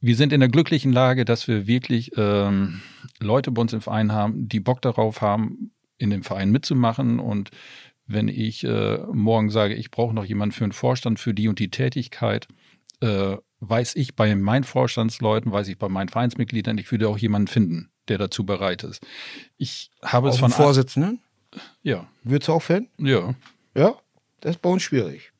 Wir 0.00 0.14
sind 0.14 0.32
in 0.32 0.40
der 0.40 0.48
glücklichen 0.48 0.92
Lage, 0.92 1.24
dass 1.24 1.48
wir 1.48 1.66
wirklich 1.66 2.12
ähm, 2.16 2.82
Leute 3.18 3.50
bei 3.50 3.62
uns 3.62 3.72
im 3.72 3.80
Verein 3.80 4.12
haben, 4.12 4.48
die 4.48 4.60
Bock 4.60 4.82
darauf 4.82 5.20
haben, 5.20 5.72
in 5.98 6.10
dem 6.10 6.22
Verein 6.22 6.50
mitzumachen. 6.50 7.18
Und 7.18 7.50
wenn 8.06 8.28
ich 8.28 8.62
äh, 8.64 8.98
morgen 9.12 9.50
sage, 9.50 9.74
ich 9.74 9.90
brauche 9.90 10.14
noch 10.14 10.24
jemanden 10.24 10.52
für 10.52 10.64
einen 10.64 10.72
Vorstand 10.72 11.18
für 11.18 11.34
die 11.34 11.48
und 11.48 11.58
die 11.58 11.70
Tätigkeit, 11.70 12.46
äh, 13.00 13.36
weiß 13.60 13.96
ich 13.96 14.14
bei 14.14 14.34
meinen 14.34 14.64
Vorstandsleuten, 14.64 15.50
weiß 15.50 15.68
ich 15.68 15.78
bei 15.78 15.88
meinen 15.88 16.08
Vereinsmitgliedern, 16.08 16.78
ich 16.78 16.90
würde 16.90 17.08
auch 17.08 17.18
jemanden 17.18 17.48
finden, 17.48 17.90
der 18.08 18.18
dazu 18.18 18.44
bereit 18.44 18.84
ist. 18.84 19.04
Ich 19.56 19.90
habe 20.02 20.28
auch 20.28 20.34
es 20.34 20.38
von 20.38 20.50
Vorsitzenden. 20.50 21.20
Ja. 21.82 22.08
Würdest 22.22 22.48
du 22.48 22.52
auch 22.52 22.62
finden? 22.62 23.06
Ja. 23.06 23.34
Ja, 23.74 23.94
das 24.40 24.56
ist 24.56 24.62
bei 24.62 24.70
uns 24.70 24.82
schwierig. 24.82 25.32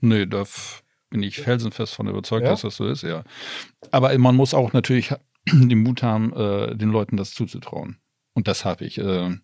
Nee, 0.00 0.26
da 0.26 0.44
bin 1.10 1.22
ich 1.22 1.36
felsenfest 1.40 1.94
von 1.94 2.08
überzeugt, 2.08 2.44
ja? 2.44 2.50
dass 2.50 2.62
das 2.62 2.76
so 2.76 2.86
ist, 2.86 3.02
ja. 3.02 3.24
Aber 3.90 4.16
man 4.18 4.36
muss 4.36 4.54
auch 4.54 4.72
natürlich 4.72 5.12
den 5.52 5.82
Mut 5.82 6.02
haben, 6.02 6.32
äh, 6.34 6.76
den 6.76 6.90
Leuten 6.90 7.16
das 7.16 7.32
zuzutrauen. 7.32 7.98
Und 8.34 8.48
das 8.48 8.64
habe 8.64 8.84
ich. 8.84 8.98
Äh, 8.98 9.36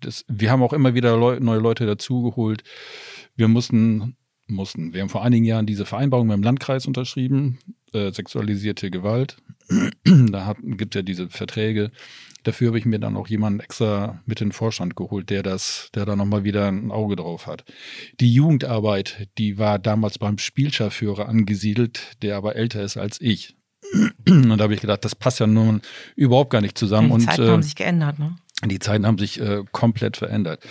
das, 0.00 0.24
wir 0.28 0.50
haben 0.50 0.62
auch 0.62 0.72
immer 0.72 0.94
wieder 0.94 1.16
Leu 1.16 1.38
neue 1.40 1.60
Leute 1.60 1.86
dazugeholt. 1.86 2.64
Wir 3.36 3.48
mussten, 3.48 4.16
mussten, 4.52 4.92
wir 4.92 5.02
haben 5.02 5.08
vor 5.08 5.24
einigen 5.24 5.44
Jahren 5.44 5.66
diese 5.66 5.86
Vereinbarung 5.86 6.28
mit 6.28 6.36
dem 6.36 6.42
Landkreis 6.42 6.86
unterschrieben, 6.86 7.58
äh, 7.92 8.12
sexualisierte 8.12 8.90
Gewalt. 8.90 9.36
da 10.04 10.54
gibt 10.62 10.94
es 10.94 10.98
ja 10.98 11.02
diese 11.02 11.28
Verträge. 11.28 11.90
Dafür 12.42 12.68
habe 12.68 12.78
ich 12.78 12.84
mir 12.84 12.98
dann 12.98 13.16
auch 13.16 13.28
jemanden 13.28 13.60
extra 13.60 14.20
mit 14.26 14.40
in 14.40 14.48
den 14.48 14.52
Vorstand 14.52 14.96
geholt, 14.96 15.30
der 15.30 15.42
das, 15.42 15.90
der 15.94 16.04
da 16.06 16.16
nochmal 16.16 16.42
wieder 16.42 16.66
ein 16.66 16.90
Auge 16.90 17.16
drauf 17.16 17.46
hat. 17.46 17.64
Die 18.18 18.32
Jugendarbeit, 18.34 19.28
die 19.38 19.58
war 19.58 19.78
damals 19.78 20.18
beim 20.18 20.38
Spielscharführer 20.38 21.28
angesiedelt, 21.28 22.16
der 22.22 22.36
aber 22.36 22.56
älter 22.56 22.82
ist 22.82 22.96
als 22.96 23.20
ich. 23.20 23.56
Und 24.26 24.58
da 24.58 24.64
habe 24.64 24.74
ich 24.74 24.80
gedacht, 24.80 25.04
das 25.04 25.14
passt 25.14 25.40
ja 25.40 25.46
nun 25.46 25.82
überhaupt 26.16 26.50
gar 26.50 26.60
nicht 26.60 26.76
zusammen. 26.76 27.16
Die 27.18 27.24
Zeiten 27.24 27.42
und, 27.42 27.48
äh, 27.48 27.52
haben 27.52 27.62
sich 27.62 27.76
geändert, 27.76 28.18
ne? 28.18 28.36
Die 28.64 28.78
Zeiten 28.78 29.06
haben 29.06 29.18
sich 29.18 29.40
äh, 29.40 29.64
komplett 29.72 30.16
verändert. 30.16 30.62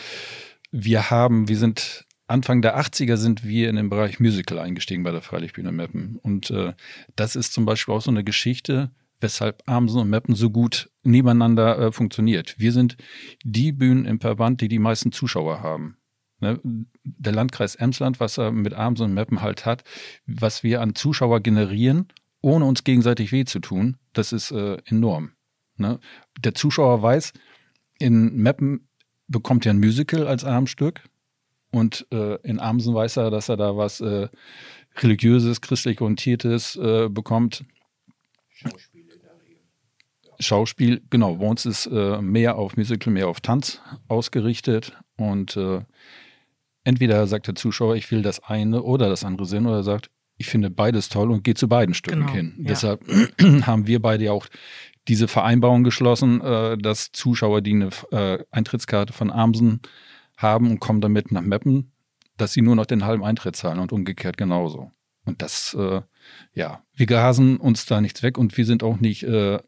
Wir 0.71 1.09
haben, 1.09 1.49
wir 1.49 1.57
sind 1.57 2.05
Anfang 2.31 2.61
der 2.61 2.79
80er 2.79 3.17
sind 3.17 3.45
wir 3.45 3.69
in 3.69 3.75
den 3.75 3.89
Bereich 3.89 4.19
Musical 4.19 4.57
eingestiegen 4.57 5.03
bei 5.03 5.11
der 5.11 5.21
Freilichtbühne 5.21 5.71
Meppen. 5.71 6.17
Und 6.23 6.49
äh, 6.49 6.73
das 7.15 7.35
ist 7.35 7.53
zum 7.53 7.65
Beispiel 7.65 7.93
auch 7.93 8.01
so 8.01 8.09
eine 8.09 8.23
Geschichte, 8.23 8.91
weshalb 9.19 9.61
Amsen 9.67 9.99
und 9.99 10.09
Meppen 10.09 10.33
so 10.33 10.49
gut 10.49 10.89
nebeneinander 11.03 11.77
äh, 11.77 11.91
funktioniert. 11.91 12.55
Wir 12.57 12.71
sind 12.71 12.97
die 13.43 13.71
Bühnen 13.71 14.05
im 14.05 14.19
Verband, 14.19 14.61
die 14.61 14.69
die 14.69 14.79
meisten 14.79 15.11
Zuschauer 15.11 15.61
haben. 15.61 15.97
Ne? 16.39 16.59
Der 17.03 17.33
Landkreis 17.33 17.75
Emsland, 17.75 18.19
was 18.19 18.37
er 18.37 18.51
mit 18.51 18.73
Amsen 18.73 19.03
und 19.03 19.13
Meppen 19.13 19.41
halt 19.41 19.65
hat, 19.65 19.83
was 20.25 20.63
wir 20.63 20.81
an 20.81 20.95
Zuschauer 20.95 21.41
generieren, 21.41 22.07
ohne 22.41 22.65
uns 22.65 22.83
gegenseitig 22.83 23.31
weh 23.31 23.45
zu 23.45 23.59
tun, 23.59 23.97
das 24.13 24.31
ist 24.31 24.51
äh, 24.51 24.77
enorm. 24.85 25.33
Ne? 25.75 25.99
Der 26.39 26.55
Zuschauer 26.55 27.01
weiß, 27.01 27.33
in 27.99 28.35
Meppen 28.37 28.87
bekommt 29.27 29.65
er 29.65 29.73
ein 29.73 29.79
Musical 29.79 30.27
als 30.27 30.43
Abendstück 30.43 31.03
und 31.71 32.05
äh, 32.11 32.35
in 32.43 32.59
Amsen 32.59 32.93
weiß 32.93 33.17
er, 33.17 33.31
dass 33.31 33.49
er 33.49 33.57
da 33.57 33.75
was 33.77 34.01
äh, 34.01 34.27
religiöses, 34.97 35.61
christlich 35.61 36.01
orientiertes 36.01 36.75
äh, 36.75 37.09
bekommt. 37.09 37.63
Schauspiel 38.49 39.01
in 39.01 39.21
der 39.21 39.31
Regel. 39.45 39.61
Schauspiel, 40.39 41.01
genau. 41.09 41.35
Bei 41.35 41.47
uns 41.47 41.65
ist 41.65 41.87
äh, 41.87 42.21
mehr 42.21 42.57
auf 42.57 42.77
Musical, 42.77 43.13
mehr 43.13 43.27
auf 43.27 43.41
Tanz 43.41 43.81
ausgerichtet 44.07 44.97
und 45.15 45.55
äh, 45.55 45.81
entweder 46.83 47.25
sagt 47.27 47.47
der 47.47 47.55
Zuschauer, 47.55 47.95
ich 47.95 48.11
will 48.11 48.21
das 48.21 48.43
eine 48.43 48.83
oder 48.83 49.09
das 49.09 49.23
andere 49.23 49.47
sehen, 49.47 49.65
oder 49.65 49.83
sagt, 49.83 50.09
ich 50.37 50.47
finde 50.47 50.69
beides 50.69 51.09
toll 51.09 51.31
und 51.31 51.43
gehe 51.43 51.53
zu 51.53 51.67
beiden 51.67 51.93
Stücken 51.93 52.21
genau, 52.21 52.33
hin. 52.33 52.53
Ja. 52.57 52.63
Deshalb 52.69 53.01
haben 53.65 53.87
wir 53.87 54.01
beide 54.01 54.25
ja 54.25 54.31
auch 54.31 54.47
diese 55.07 55.27
Vereinbarung 55.27 55.83
geschlossen, 55.83 56.41
äh, 56.41 56.77
dass 56.77 57.11
Zuschauer, 57.11 57.61
die 57.61 57.73
eine 57.73 57.89
äh, 58.11 58.43
Eintrittskarte 58.51 59.13
von 59.13 59.31
Amsen 59.31 59.81
haben 60.41 60.69
und 60.69 60.79
kommen 60.79 61.01
damit 61.01 61.31
nach 61.31 61.41
Meppen, 61.41 61.91
dass 62.37 62.53
sie 62.53 62.61
nur 62.61 62.75
noch 62.75 62.85
den 62.85 63.05
halben 63.05 63.23
Eintritt 63.23 63.55
zahlen 63.55 63.79
und 63.79 63.91
umgekehrt 63.91 64.37
genauso. 64.37 64.91
Und 65.25 65.41
das, 65.41 65.75
äh, 65.75 66.01
ja, 66.53 66.83
wir 66.93 67.05
gasen 67.05 67.57
uns 67.57 67.85
da 67.85 68.01
nichts 68.01 68.23
weg 68.23 68.37
und 68.37 68.57
wir 68.57 68.65
sind 68.65 68.83
auch 68.83 68.99
nicht 68.99 69.23
äh, 69.23 69.59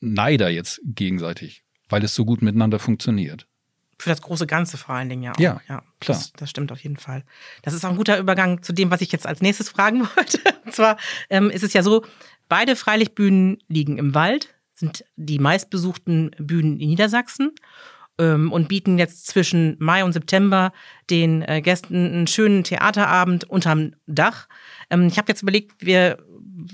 Neider 0.00 0.50
jetzt 0.50 0.80
gegenseitig, 0.84 1.64
weil 1.88 2.04
es 2.04 2.14
so 2.14 2.24
gut 2.24 2.42
miteinander 2.42 2.78
funktioniert. 2.78 3.46
Für 3.98 4.10
das 4.10 4.22
große 4.22 4.46
Ganze 4.48 4.76
vor 4.76 4.96
allen 4.96 5.08
Dingen, 5.08 5.22
ja. 5.22 5.32
Ja, 5.38 5.60
ja 5.68 5.82
klar. 6.00 6.18
Das, 6.18 6.32
das, 6.32 6.50
stimmt 6.50 6.72
auf 6.72 6.80
jeden 6.80 6.96
Fall. 6.96 7.24
Das 7.62 7.72
ist 7.72 7.84
auch 7.84 7.90
ein 7.90 7.96
guter 7.96 8.18
Übergang 8.18 8.62
zu 8.62 8.72
dem, 8.72 8.90
was 8.90 9.00
ich 9.00 9.12
jetzt 9.12 9.26
als 9.26 9.42
nächstes 9.42 9.68
fragen 9.68 10.00
wollte. 10.16 10.40
Und 10.64 10.74
zwar 10.74 10.96
ähm, 11.30 11.50
ist 11.50 11.62
es 11.62 11.72
ja 11.72 11.82
so, 11.82 12.04
beide 12.48 12.74
Freilichtbühnen 12.74 13.58
liegen 13.68 13.98
im 13.98 14.14
Wald, 14.14 14.54
sind 14.74 15.04
die 15.16 15.38
meistbesuchten 15.38 16.34
Bühnen 16.38 16.80
in 16.80 16.88
Niedersachsen 16.88 17.52
und 18.30 18.68
bieten 18.68 18.98
jetzt 18.98 19.26
zwischen 19.26 19.76
Mai 19.78 20.04
und 20.04 20.12
September 20.12 20.72
den 21.10 21.42
äh, 21.42 21.60
Gästen 21.60 22.12
einen 22.12 22.26
schönen 22.26 22.64
Theaterabend 22.64 23.44
unterm 23.44 23.92
Dach. 24.06 24.48
Ähm, 24.90 25.06
ich 25.06 25.18
habe 25.18 25.30
jetzt 25.30 25.42
überlegt, 25.42 25.72
wir 25.80 26.18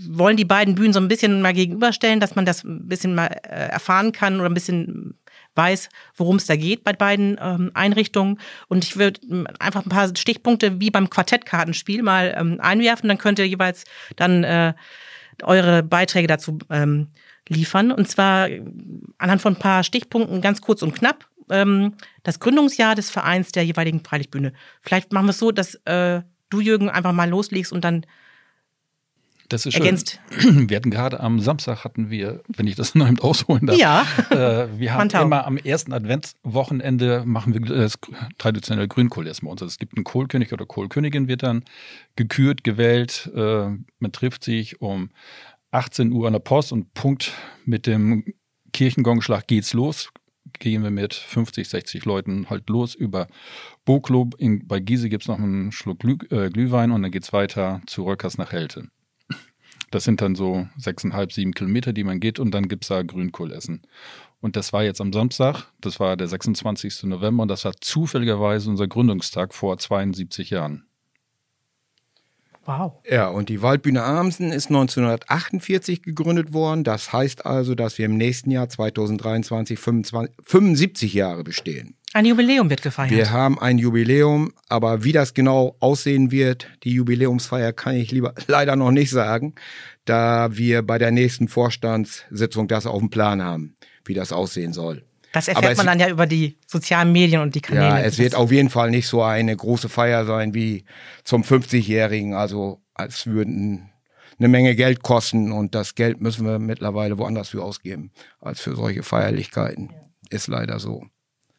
wollen 0.09 0.37
die 0.37 0.45
beiden 0.45 0.75
Bühnen 0.75 0.93
so 0.93 1.01
ein 1.01 1.09
bisschen 1.09 1.41
mal 1.41 1.53
gegenüberstellen, 1.53 2.21
dass 2.21 2.35
man 2.35 2.45
das 2.45 2.65
ein 2.65 2.89
bisschen 2.89 3.15
mal 3.15 3.27
äh, 3.27 3.69
erfahren 3.69 4.13
kann 4.13 4.41
oder 4.41 4.49
ein 4.49 4.55
bisschen 4.55 5.15
weiß, 5.55 5.89
worum 6.17 6.37
es 6.37 6.47
da 6.47 6.57
geht 6.57 6.85
bei 6.85 6.93
beiden 6.93 7.39
ähm, 7.41 7.71
Einrichtungen. 7.75 8.39
Und 8.69 8.85
ich 8.85 8.97
würde 8.97 9.21
ähm, 9.31 9.47
einfach 9.59 9.85
ein 9.85 9.91
paar 9.91 10.09
Stichpunkte 10.17 10.81
wie 10.81 10.91
beim 10.91 11.11
Quartettkartenspiel 11.11 12.03
mal 12.03 12.35
ähm, 12.39 12.59
einwerfen. 12.61 13.09
Dann 13.09 13.19
könnt 13.19 13.39
ihr 13.39 13.49
jeweils 13.49 13.85
dann 14.17 14.45
äh, 14.45 14.75
eure 15.43 15.83
Beiträge 15.83 16.29
dazu 16.29 16.59
ähm, 16.71 17.09
liefern. 17.49 17.93
Und 17.93 18.09
zwar 18.09 18.49
anhand 19.19 19.43
von 19.43 19.55
ein 19.55 19.59
paar 19.59 19.85
Stichpunkten 19.85 20.41
ganz 20.41 20.61
kurz 20.61 20.83
und 20.83 20.95
knapp. 20.95 21.27
Ähm, 21.51 21.95
das 22.23 22.41
Gründungsjahr 22.41 22.95
des 22.95 23.11
Vereins 23.11 23.53
der 23.53 23.65
jeweiligen 23.65 24.05
Freilichtbühne. 24.05 24.53
Vielleicht 24.81 25.13
machen 25.13 25.27
wir 25.27 25.31
es 25.31 25.39
so, 25.39 25.53
dass 25.53 25.75
äh, 25.85 26.23
du, 26.51 26.61
Jürgen, 26.61 26.91
einfach 26.91 27.13
mal 27.13 27.29
loslegst 27.29 27.73
und 27.73 27.85
dann 27.85 28.05
das 29.49 29.65
ist 29.65 29.75
ergänzt. 29.75 30.21
Schön. 30.31 30.69
Wir 30.69 30.77
hatten 30.77 30.91
gerade 30.91 31.21
am 31.21 31.41
Samstag 31.41 31.83
hatten 31.83 32.11
wir, 32.11 32.43
wenn 32.49 32.67
ich 32.67 32.77
das 32.77 32.95
noch 32.95 33.09
ausholen 33.21 33.67
darf. 33.67 33.79
Ja. 33.79 34.07
Äh, 34.31 34.79
wir 34.79 34.93
haben 34.93 35.09
immer 35.09 35.47
am 35.47 35.57
ersten 35.57 35.93
Adventswochenende 35.93 37.23
machen 37.25 37.55
wir 37.55 37.61
das 37.61 37.99
traditionelle 38.37 38.89
Grünkohlessen 38.89 39.47
bei 39.47 39.53
uns. 39.53 39.63
Also 39.63 39.71
es 39.71 39.79
gibt 39.79 39.97
einen 39.97 40.05
Kohlkönig 40.05 40.53
oder 40.53 40.67
Kohlkönigin 40.67 41.29
wird 41.29 41.43
dann 41.43 41.65
gekürt, 42.17 42.63
gewählt. 42.63 43.31
Äh, 43.35 43.71
man 43.99 44.13
trifft 44.13 44.45
sich 44.45 44.83
um 44.83 45.11
18 45.71 46.13
Uhr 46.13 46.27
an 46.27 46.35
der 46.35 46.41
Post 46.41 46.73
und 46.73 46.93
Punkt 46.93 47.33
mit 47.65 47.87
dem 47.87 48.25
Kirchengongschlag 48.73 49.47
geht's 49.47 49.73
los. 49.73 50.11
Gehen 50.59 50.83
wir 50.83 50.91
mit 50.91 51.15
50, 51.15 51.69
60 51.69 52.05
Leuten 52.05 52.51
halt 52.51 52.69
los 52.69 52.95
über 52.95 53.29
Boklo. 53.85 54.31
bei 54.65 54.81
Giese 54.81 55.09
gibt 55.09 55.25
es 55.25 55.29
noch 55.29 55.39
einen 55.39 55.73
Schluck 55.73 56.01
Glüh, 56.01 56.17
äh, 56.31 56.51
Glühwein 56.51 56.91
und 56.91 57.03
dann 57.03 57.11
geht 57.11 57.25
es 57.25 57.33
weiter 57.33 57.81
zu 57.87 58.05
Röckers 58.05 58.39
nach 58.39 58.53
Helte. 58.53 58.89
Das 59.91 60.05
sind 60.05 60.21
dann 60.21 60.35
so 60.35 60.69
sechseinhalb, 60.77 61.33
sieben 61.33 61.53
Kilometer, 61.53 61.93
die 61.93 62.05
man 62.05 62.21
geht 62.21 62.39
und 62.39 62.53
dann 62.53 62.69
gibt 62.69 62.85
es 62.85 62.89
da 62.89 63.03
Grünkohlessen. 63.03 63.83
Und 64.41 64.57
das 64.57 64.73
war 64.73 64.85
jetzt 64.85 65.01
am 65.01 65.13
Samstag, 65.13 65.73
das 65.81 65.99
war 65.99 66.17
der 66.17 66.29
26. 66.29 67.05
November 67.05 67.43
und 67.43 67.49
das 67.49 67.65
war 67.65 67.73
zufälligerweise 67.81 68.69
unser 68.69 68.87
Gründungstag 68.87 69.55
vor 69.55 69.79
72 69.79 70.51
Jahren. 70.51 70.88
Wow. 72.69 73.01
Ja, 73.11 73.29
und 73.29 73.49
die 73.49 73.63
Waldbühne 73.63 74.03
Amsen 74.03 74.53
ist 74.53 74.67
1948 74.67 76.03
gegründet 76.03 76.53
worden. 76.53 76.85
Das 76.85 77.15
heißt 77.15 77.47
also, 77.47 77.75
dass 77.75 77.97
wir 77.97 78.05
im 78.05 78.19
nächsten 78.19 78.51
Jahr 78.51 78.69
2023 78.69 79.79
25, 79.79 80.37
75 80.45 81.15
Jahre 81.15 81.45
bestehen. 81.45 81.97
Ein 82.13 82.27
Jubiläum 82.27 82.69
wird 82.69 82.83
gefeiert. 82.83 83.11
Wir 83.11 83.31
haben 83.31 83.59
ein 83.59 83.79
Jubiläum, 83.79 84.53
aber 84.69 85.03
wie 85.03 85.13
das 85.13 85.33
genau 85.33 85.77
aussehen 85.81 86.31
wird, 86.31 86.69
die 86.85 86.93
Jubiläumsfeier 86.93 87.73
kann 87.73 87.97
ich 87.97 88.13
lieber 88.13 88.35
leider 88.49 88.77
noch 88.77 88.91
nicht 88.91 89.11
sagen, 89.11 89.55
da 90.05 90.55
wir 90.55 90.83
bei 90.83 90.99
der 90.99 91.11
nächsten 91.11 91.49
Vorstandssitzung 91.49 92.69
das 92.69 92.85
auf 92.85 92.99
dem 92.99 93.09
Plan 93.09 93.43
haben, 93.43 93.77
wie 94.05 94.13
das 94.13 94.31
aussehen 94.31 94.75
soll. 94.75 95.08
Das 95.39 95.47
erfährt 95.47 95.77
man 95.77 95.87
dann 95.87 96.01
ja 96.01 96.09
über 96.09 96.27
die 96.27 96.59
sozialen 96.67 97.13
Medien 97.13 97.41
und 97.41 97.55
die 97.55 97.61
Kanäle. 97.61 97.87
Ja, 97.87 98.01
es 98.01 98.19
wird 98.19 98.35
auf 98.35 98.51
jeden 98.51 98.71
Fall 98.71 98.91
nicht 98.91 99.07
so 99.07 99.23
eine 99.23 99.57
große 99.57 99.89
Feier 99.89 100.27
sein 100.27 100.53
wie 100.53 100.85
zum 101.23 101.43
50-Jährigen. 101.43 102.35
Also 102.35 102.81
als 102.95 103.27
würden 103.27 103.89
eine 104.41 104.49
Menge 104.49 104.75
Geld 104.75 105.05
kosten 105.05 105.53
und 105.53 105.77
das 105.77 105.95
Geld 105.95 106.21
müssen 106.21 106.45
wir 106.45 106.59
mittlerweile 106.59 107.19
woanders 107.19 107.51
für 107.51 107.63
ausgeben 107.63 108.11
als 108.41 108.61
für 108.61 108.75
solche 108.75 109.05
Feierlichkeiten. 109.05 109.91
Ist 110.29 110.49
leider 110.49 110.81
so. 110.81 111.07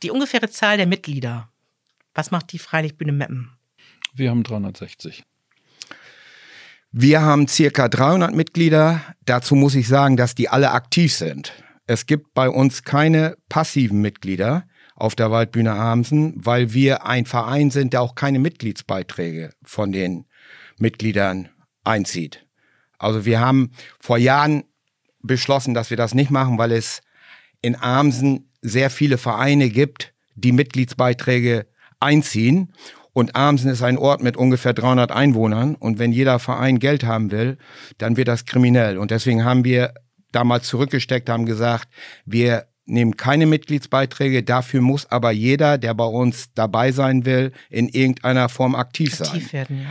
Die 0.03 0.11
ungefähre 0.11 0.49
Zahl 0.49 0.75
der 0.75 0.85
Mitglieder. 0.85 1.47
Was 2.13 2.31
macht 2.31 2.51
die 2.51 2.59
Freilichtbühne 2.59 3.13
Meppen? 3.13 3.51
Wir 4.13 4.29
haben 4.29 4.43
360. 4.43 5.23
Wir 6.91 7.21
haben 7.21 7.47
circa 7.47 7.87
300 7.87 8.35
Mitglieder. 8.35 9.01
Dazu 9.23 9.55
muss 9.55 9.75
ich 9.75 9.87
sagen, 9.87 10.17
dass 10.17 10.35
die 10.35 10.49
alle 10.49 10.71
aktiv 10.71 11.13
sind. 11.13 11.53
Es 11.89 12.05
gibt 12.05 12.35
bei 12.35 12.47
uns 12.51 12.83
keine 12.83 13.35
passiven 13.49 13.99
Mitglieder 13.99 14.67
auf 14.93 15.15
der 15.15 15.31
Waldbühne 15.31 15.71
Amsen, 15.71 16.33
weil 16.35 16.71
wir 16.71 17.07
ein 17.07 17.25
Verein 17.25 17.71
sind, 17.71 17.93
der 17.93 18.03
auch 18.03 18.13
keine 18.13 18.37
Mitgliedsbeiträge 18.37 19.49
von 19.63 19.91
den 19.91 20.27
Mitgliedern 20.77 21.49
einzieht. 21.83 22.45
Also 22.99 23.25
wir 23.25 23.39
haben 23.39 23.71
vor 23.99 24.19
Jahren 24.19 24.65
beschlossen, 25.23 25.73
dass 25.73 25.89
wir 25.89 25.97
das 25.97 26.13
nicht 26.13 26.29
machen, 26.29 26.59
weil 26.59 26.73
es 26.73 27.01
in 27.63 27.75
Amsen 27.75 28.51
sehr 28.61 28.91
viele 28.91 29.17
Vereine 29.17 29.71
gibt, 29.71 30.13
die 30.35 30.51
Mitgliedsbeiträge 30.51 31.65
einziehen. 31.99 32.71
Und 33.13 33.35
Amsen 33.35 33.71
ist 33.71 33.81
ein 33.81 33.97
Ort 33.97 34.21
mit 34.21 34.37
ungefähr 34.37 34.73
300 34.73 35.11
Einwohnern. 35.11 35.73
Und 35.73 35.97
wenn 35.97 36.11
jeder 36.11 36.37
Verein 36.37 36.77
Geld 36.77 37.03
haben 37.03 37.31
will, 37.31 37.57
dann 37.97 38.15
wird 38.15 38.27
das 38.27 38.45
kriminell. 38.45 38.99
Und 38.99 39.09
deswegen 39.09 39.43
haben 39.43 39.65
wir 39.65 39.95
damals 40.31 40.67
zurückgesteckt, 40.67 41.29
haben 41.29 41.45
gesagt, 41.45 41.87
wir 42.25 42.67
nehmen 42.85 43.17
keine 43.17 43.45
Mitgliedsbeiträge, 43.45 44.43
dafür 44.43 44.81
muss 44.81 45.05
aber 45.11 45.31
jeder, 45.31 45.77
der 45.77 45.93
bei 45.93 46.05
uns 46.05 46.53
dabei 46.53 46.91
sein 46.91 47.25
will, 47.25 47.51
in 47.69 47.87
irgendeiner 47.87 48.49
Form 48.49 48.75
aktiv, 48.75 49.15
sein. 49.15 49.27
Aktiv 49.27 49.53
werden, 49.53 49.81
ja. 49.83 49.89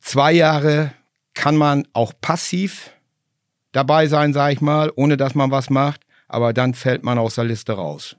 Zwei 0.00 0.32
Jahre 0.32 0.92
kann 1.34 1.56
man 1.56 1.86
auch 1.92 2.12
passiv 2.20 2.90
dabei 3.72 4.06
sein, 4.06 4.32
sage 4.32 4.54
ich 4.54 4.60
mal, 4.60 4.92
ohne 4.94 5.16
dass 5.16 5.34
man 5.34 5.50
was 5.50 5.70
macht, 5.70 6.02
aber 6.28 6.52
dann 6.52 6.74
fällt 6.74 7.04
man 7.04 7.18
aus 7.18 7.34
der 7.34 7.44
Liste 7.44 7.72
raus. 7.72 8.16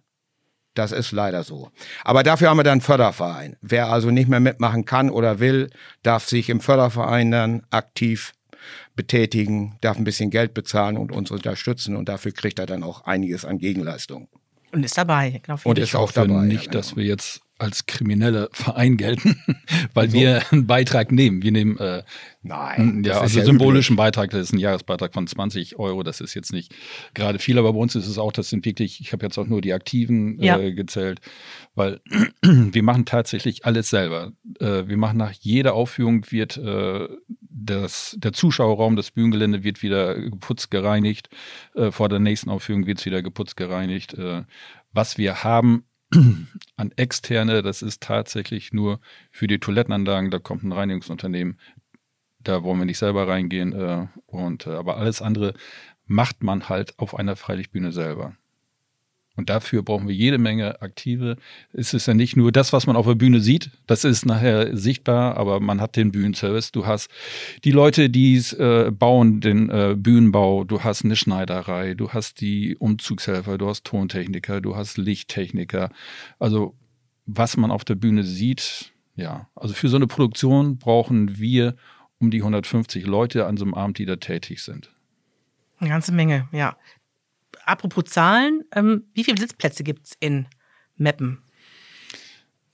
Das 0.74 0.92
ist 0.92 1.12
leider 1.12 1.44
so. 1.44 1.72
Aber 2.04 2.22
dafür 2.22 2.50
haben 2.50 2.58
wir 2.58 2.64
dann 2.64 2.74
einen 2.74 2.82
Förderverein. 2.82 3.58
Wer 3.62 3.88
also 3.88 4.12
nicht 4.12 4.30
mehr 4.30 4.40
mitmachen 4.40 4.86
kann 4.86 5.10
oder 5.10 5.40
will, 5.40 5.72
darf 6.04 6.28
sich 6.28 6.50
im 6.50 6.62
Förderverein 6.62 7.32
dann 7.32 7.64
aktiv 7.72 8.34
betätigen, 8.98 9.78
darf 9.80 9.98
ein 9.98 10.04
bisschen 10.04 10.30
Geld 10.30 10.54
bezahlen 10.54 10.98
und 10.98 11.14
uns 11.14 11.32
unterstützen 11.32 11.96
und 11.96 12.10
dafür 12.10 12.34
kriegt 12.34 12.60
er 12.60 12.66
dann 12.66 12.84
auch 12.84 13.06
einiges 13.06 13.46
an 13.46 13.60
Gegenleistung. 13.60 14.28
Und 14.74 14.84
ist 14.84 14.98
dabei. 14.98 15.40
Genau, 15.42 15.58
und 15.64 15.80
ist 15.80 15.96
auch 15.96 16.12
dabei. 16.12 16.46
Nicht, 16.46 16.66
ja, 16.66 16.72
genau. 16.72 16.74
dass 16.74 16.98
wir 16.98 17.06
jetzt 17.06 17.42
als 17.60 17.86
kriminelle 17.86 18.50
Verein 18.52 18.98
gelten, 18.98 19.42
weil 19.94 20.10
so. 20.10 20.18
wir 20.18 20.44
einen 20.52 20.68
Beitrag 20.68 21.12
nehmen. 21.12 21.42
Wir 21.42 21.52
nehmen 21.52 21.78
äh, 21.78 22.04
Nein, 22.48 23.04
ja, 23.04 23.20
also 23.20 23.40
ja 23.40 23.46
symbolischen 23.46 23.94
üblich. 23.94 24.06
Beitrag, 24.06 24.30
das 24.30 24.42
ist 24.42 24.54
ein 24.54 24.60
Jahresbeitrag 24.60 25.14
von 25.14 25.28
20 25.28 25.78
Euro, 25.78 26.04
das 26.04 26.22
ist 26.22 26.34
jetzt 26.34 26.54
nicht 26.54 26.74
gerade 27.14 27.40
viel, 27.40 27.58
aber 27.58 27.74
bei 27.74 27.80
uns 27.80 27.96
ist 27.96 28.08
es 28.08 28.18
auch, 28.18 28.32
das 28.32 28.50
sind 28.50 28.66
wirklich, 28.66 29.02
ich 29.02 29.12
habe 29.12 29.26
jetzt 29.26 29.38
auch 29.38 29.48
nur 29.48 29.62
die 29.62 29.74
Aktiven 29.74 30.42
ja. 30.42 30.58
äh, 30.58 30.74
gezählt, 30.74 31.20
weil 31.76 32.00
wir 32.42 32.84
machen 32.84 33.06
tatsächlich 33.06 33.66
alles 33.66 33.90
selber. 33.90 34.32
Äh, 34.60 34.88
wir 34.88 34.98
machen 34.98 35.18
nach 35.18 35.34
jeder 35.34 35.74
Aufführung 35.74 36.32
wird 36.32 36.58
äh, 36.58 37.08
das, 37.42 38.16
der 38.20 38.34
Zuschauerraum, 38.34 38.96
das 38.96 39.12
Bühnengelände 39.12 39.64
wird 39.64 39.82
wieder 39.82 40.16
geputzt, 40.16 40.72
gereinigt. 40.72 41.30
Äh, 41.76 41.92
vor 41.92 42.08
der 42.08 42.20
nächsten 42.20 42.50
Aufführung 42.50 42.88
wird 42.88 43.00
es 43.00 43.06
wieder 43.06 43.22
geputzt, 43.22 43.58
gereinigt. 43.58 44.14
Äh, 44.14 44.44
was 44.94 45.18
wir 45.18 45.44
haben, 45.44 45.84
an 46.76 46.92
externe, 46.96 47.62
das 47.62 47.82
ist 47.82 48.02
tatsächlich 48.02 48.72
nur 48.72 49.00
für 49.32 49.48
die 49.48 49.60
Toilettenanlagen, 49.60 50.32
da 50.32 50.40
kommt 50.40 50.64
ein 50.64 50.72
Reinigungsunternehmen, 50.72 51.60
da 52.40 52.64
wollen 52.64 52.80
wir 52.80 52.86
nicht 52.86 52.98
selber 52.98 53.28
reingehen. 53.28 53.74
Äh, 53.74 54.08
und, 54.26 54.68
äh, 54.68 54.72
aber 54.72 54.98
alles 54.98 55.22
andere 55.22 55.54
macht 56.06 56.44
man 56.44 56.70
halt 56.70 56.98
auf 56.98 57.16
einer 57.16 57.36
Freilichtbühne 57.36 57.92
selber. 57.92 58.36
Und 59.38 59.50
dafür 59.50 59.84
brauchen 59.84 60.08
wir 60.08 60.16
jede 60.16 60.40
Menge 60.40 60.82
Aktive. 60.82 61.38
Es 61.72 61.94
ist 61.94 62.08
ja 62.08 62.16
nicht 62.16 62.36
nur 62.36 62.52
das, 62.52 62.74
was 62.74 62.88
man 62.88 62.96
auf 62.96 63.06
der 63.06 63.14
Bühne 63.14 63.40
sieht, 63.40 63.70
das 63.86 64.04
ist 64.04 64.26
nachher 64.26 64.76
sichtbar, 64.76 65.38
aber 65.38 65.60
man 65.60 65.80
hat 65.80 65.96
den 65.96 66.12
Bühnenservice. 66.12 66.72
Du 66.72 66.88
hast 66.88 67.10
die 67.64 67.72
Leute, 67.72 68.10
die 68.10 68.36
es 68.36 68.52
äh, 68.54 68.92
bauen, 68.92 69.40
den 69.40 69.70
äh, 69.70 69.96
Bühnenbau, 69.96 70.64
du 70.64 70.84
hast 70.84 71.06
eine 71.06 71.16
Schneiderei, 71.16 71.94
du 71.94 72.10
hast 72.10 72.42
die 72.42 72.76
Umzugshelfer, 72.78 73.60
du 73.60 73.70
hast 73.70 73.86
Tontechniker, 73.86 74.60
du 74.60 74.76
hast 74.76 74.98
Lichttechniker. 74.98 75.92
Also 76.40 76.76
was 77.28 77.58
man 77.58 77.70
auf 77.70 77.86
der 77.86 77.96
Bühne 77.96 78.24
sieht, 78.24 78.92
ja. 79.16 79.48
Also 79.56 79.76
für 79.76 79.90
so 79.90 79.98
eine 79.98 80.08
Produktion 80.08 80.80
brauchen 80.80 81.38
wir 81.38 81.76
um 82.20 82.32
die 82.32 82.40
150 82.40 83.06
Leute 83.06 83.46
an 83.46 83.58
so 83.58 83.66
einem 83.66 83.76
Abend, 83.76 84.00
die 84.00 84.06
da 84.06 84.16
tätig 84.16 84.64
sind. 84.64 84.92
Eine 85.80 85.92
ganze 85.92 86.12
Menge, 86.12 86.48
ja 86.52 86.76
apropos 87.68 88.06
Zahlen, 88.06 88.64
ähm, 88.74 89.06
wie 89.14 89.24
viele 89.24 89.40
Sitzplätze 89.40 89.84
gibt 89.84 90.08
es 90.08 90.14
in 90.20 90.48
Meppen? 90.96 91.44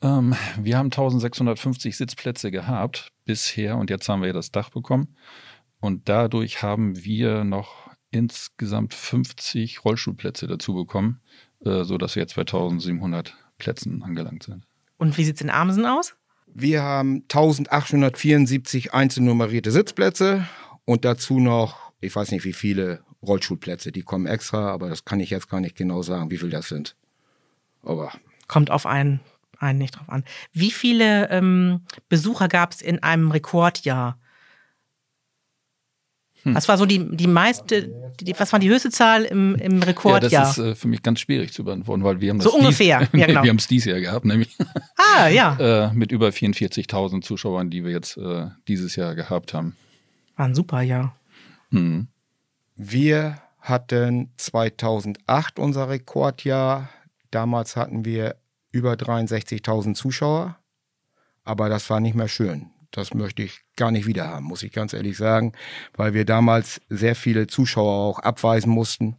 Ähm, 0.02 0.36
wir 0.60 0.78
haben 0.78 0.88
1650 0.88 1.96
Sitzplätze 1.98 2.52
gehabt 2.52 3.12
bisher 3.26 3.78
und 3.78 3.90
jetzt 3.90 4.08
haben 4.10 4.22
wir 4.22 4.34
das 4.34 4.52
Dach 4.52 4.70
bekommen. 4.70 5.16
Und 5.80 6.08
dadurch 6.10 6.62
haben 6.62 7.04
wir 7.04 7.44
noch 7.44 7.90
insgesamt 8.12 8.94
50 8.94 9.84
Rollstuhlplätze 9.84 10.48
dazu 10.48 10.74
bekommen, 10.74 11.22
äh, 11.66 11.84
sodass 11.84 12.16
wir 12.16 12.22
jetzt 12.22 12.36
bei 12.36 12.42
1700 12.42 13.36
Plätzen 13.58 14.04
angelangt 14.04 14.44
sind. 14.44 14.66
Und 14.98 15.18
wie 15.18 15.24
sieht 15.24 15.36
es 15.36 15.42
in 15.42 15.50
Amsen 15.50 15.86
aus? 15.86 16.16
Wir 16.48 16.84
haben 16.84 17.24
1874 17.24 18.94
einzelnummerierte 18.94 19.72
Sitzplätze 19.72 20.48
und 20.86 21.04
dazu 21.04 21.40
noch, 21.40 21.92
ich 22.00 22.16
weiß 22.16 22.32
nicht 22.32 22.46
wie 22.46 22.54
viele 22.54 23.04
Rollstuhlplätze, 23.26 23.92
die 23.92 24.04
kommen 24.04 24.26
extra, 24.26 24.70
aber 24.72 24.90
das 24.90 25.06
kann 25.06 25.20
ich 25.20 25.30
jetzt 25.30 25.50
gar 25.50 25.60
nicht 25.60 25.76
genau 25.76 26.02
sagen, 26.02 26.30
wie 26.32 26.38
viel 26.38 26.50
das 26.50 26.68
sind. 26.68 26.96
Aber 27.84 28.12
kommt 28.48 28.72
auf 28.72 28.86
einen, 28.86 29.20
einen 29.60 29.80
nicht 29.80 29.98
drauf 29.98 30.10
an. 30.10 30.24
Wie 30.52 30.72
viele 30.72 31.30
ähm, 31.30 31.82
Besucher 32.10 32.48
gab 32.48 32.72
es 32.72 32.82
in 32.82 33.02
einem 33.02 33.32
Rekordjahr? 33.32 34.18
Hm. 36.44 36.56
Was 36.56 36.68
war 36.68 36.78
so 36.78 36.86
die, 36.86 37.16
die 37.16 37.28
meiste, 37.28 37.90
die, 38.20 38.36
was 38.38 38.52
war 38.52 38.60
die 38.60 38.70
höchste 38.70 38.90
Zahl 38.90 39.24
im, 39.24 39.56
im 39.56 39.82
Rekordjahr? 39.82 40.32
Ja, 40.32 40.42
das 40.42 40.58
ist 40.58 40.64
äh, 40.64 40.76
für 40.76 40.90
mich 40.90 41.02
ganz 41.02 41.22
schwierig 41.22 41.54
zu 41.54 41.64
beantworten, 41.64 42.04
weil 42.04 42.20
wir 42.20 42.30
haben 42.30 42.40
das 42.40 42.52
so 42.52 42.58
ungefähr. 42.58 43.00
Dies, 43.00 43.20
ja, 43.20 43.28
genau. 43.28 43.44
wir 43.44 43.50
haben 43.50 43.58
es 43.58 43.68
dieses 43.68 43.86
Jahr 43.86 44.02
gehabt, 44.02 44.26
nämlich 44.26 44.58
ah, 45.16 45.28
ja. 45.28 45.88
äh, 45.88 45.94
mit 45.94 46.12
über 46.12 46.30
44.000 46.30 47.22
Zuschauern, 47.22 47.70
die 47.70 47.86
wir 47.86 47.92
jetzt 47.92 48.18
äh, 48.18 48.48
dieses 48.68 48.98
Jahr 48.98 49.16
gehabt 49.16 49.54
haben. 49.54 49.78
War 50.36 50.48
ein 50.48 50.56
super 50.56 50.82
Jahr. 50.82 51.16
Hm. 51.72 52.08
Wir 52.76 53.40
hatten 53.60 54.32
2008 54.38 55.60
unser 55.60 55.90
Rekordjahr. 55.90 56.90
Damals 57.32 57.76
hatten 57.76 58.06
wir 58.06 58.36
über 58.72 58.94
63.000 58.94 59.94
Zuschauer. 59.94 60.58
Aber 61.44 61.70
das 61.70 61.90
war 61.90 62.00
nicht 62.00 62.16
mehr 62.16 62.28
schön. 62.28 62.72
Das 62.92 63.14
möchte 63.14 63.42
ich 63.42 63.62
gar 63.76 63.92
nicht 63.92 64.06
wieder 64.06 64.28
haben, 64.28 64.46
muss 64.46 64.62
ich 64.62 64.72
ganz 64.72 64.94
ehrlich 64.94 65.18
sagen, 65.18 65.54
weil 65.96 66.14
wir 66.14 66.26
damals 66.26 66.80
sehr 66.90 67.16
viele 67.16 67.48
Zuschauer 67.48 67.92
auch 67.92 68.20
abweisen 68.20 68.72
mussten. 68.72 69.18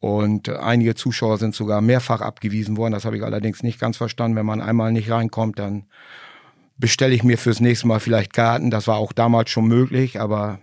Und 0.00 0.48
einige 0.48 0.94
Zuschauer 0.94 1.38
sind 1.38 1.54
sogar 1.54 1.80
mehrfach 1.80 2.20
abgewiesen 2.20 2.76
worden. 2.76 2.92
Das 2.92 3.04
habe 3.04 3.16
ich 3.16 3.24
allerdings 3.24 3.62
nicht 3.62 3.78
ganz 3.78 3.96
verstanden. 3.96 4.36
Wenn 4.36 4.46
man 4.46 4.62
einmal 4.62 4.92
nicht 4.92 5.10
reinkommt, 5.10 5.58
dann 5.58 5.86
bestelle 6.78 7.14
ich 7.14 7.24
mir 7.24 7.36
fürs 7.36 7.60
nächste 7.60 7.88
Mal 7.88 8.00
vielleicht 8.00 8.32
Karten. 8.32 8.70
Das 8.70 8.86
war 8.86 8.96
auch 8.96 9.12
damals 9.12 9.50
schon 9.50 9.66
möglich, 9.66 10.20
aber 10.20 10.60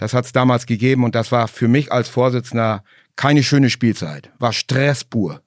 das 0.00 0.14
hat 0.14 0.24
es 0.24 0.32
damals 0.32 0.64
gegeben 0.64 1.04
und 1.04 1.14
das 1.14 1.30
war 1.30 1.46
für 1.46 1.68
mich 1.68 1.92
als 1.92 2.08
Vorsitzender 2.08 2.84
keine 3.16 3.42
schöne 3.42 3.68
Spielzeit. 3.68 4.30
War 4.38 4.54
Stress 4.54 5.04
pur. 5.04 5.42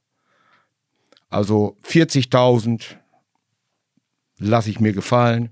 Also 1.32 1.76
40.000 1.84 2.84
lasse 4.38 4.70
ich 4.70 4.80
mir 4.80 4.94
gefallen. 4.94 5.50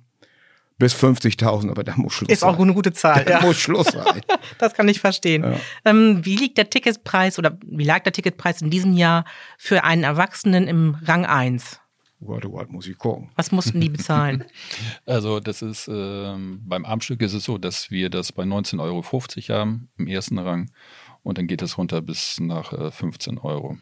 Bis 0.78 0.94
50.000, 0.94 1.72
aber 1.72 1.84
da 1.84 1.96
muss 1.96 2.14
Schluss 2.14 2.30
Ist 2.30 2.42
sein. 2.42 2.50
auch 2.54 2.60
eine 2.60 2.76
gute 2.76 2.94
Zahl. 2.94 3.24
Da 3.26 3.40
ja. 3.40 3.42
muss 3.42 3.58
Schluss 3.58 3.88
sein. 3.88 4.22
das 4.60 4.76
kann 4.76 4.88
ich 4.88 5.00
verstehen. 5.00 5.44
Ja. 5.46 5.60
Ähm, 5.84 6.24
wie 6.24 6.36
liegt 6.36 6.60
der 6.60 6.70
Ticketpreis 6.70 7.40
oder 7.40 7.58
wie 7.66 7.84
lag 7.84 8.04
der 8.04 8.14
Ticketpreis 8.14 8.62
in 8.62 8.70
diesem 8.70 8.94
Jahr 8.94 9.26
für 9.58 9.84
einen 9.84 10.04
Erwachsenen 10.04 10.68
im 10.68 10.96
Rang 11.06 11.26
1? 11.26 11.81
Warte, 12.24 12.54
warte, 12.54 12.72
muss 12.72 12.88
ich 12.88 12.98
gucken. 13.00 13.32
Was 13.36 13.52
mussten 13.52 13.82
die 13.82 13.90
bezahlen? 13.90 14.46
also 15.08 15.40
das 15.40 15.64
ist, 15.64 15.90
ähm, 15.92 16.62
beim 16.64 16.86
Armstück 16.86 17.20
ist 17.22 17.34
es 17.34 17.44
so, 17.44 17.58
dass 17.58 17.90
wir 17.90 18.12
das 18.12 18.32
bei 18.32 18.44
19,50 18.44 18.80
Euro 18.80 19.04
haben 19.60 19.90
im 19.98 20.06
ersten 20.06 20.38
Rang 20.38 20.70
und 21.24 21.40
dann 21.40 21.48
geht 21.48 21.64
es 21.64 21.80
runter 21.80 22.02
bis 22.02 22.40
nach 22.40 22.74
äh, 22.74 22.92
15 22.92 23.40
Euro. 23.40 23.78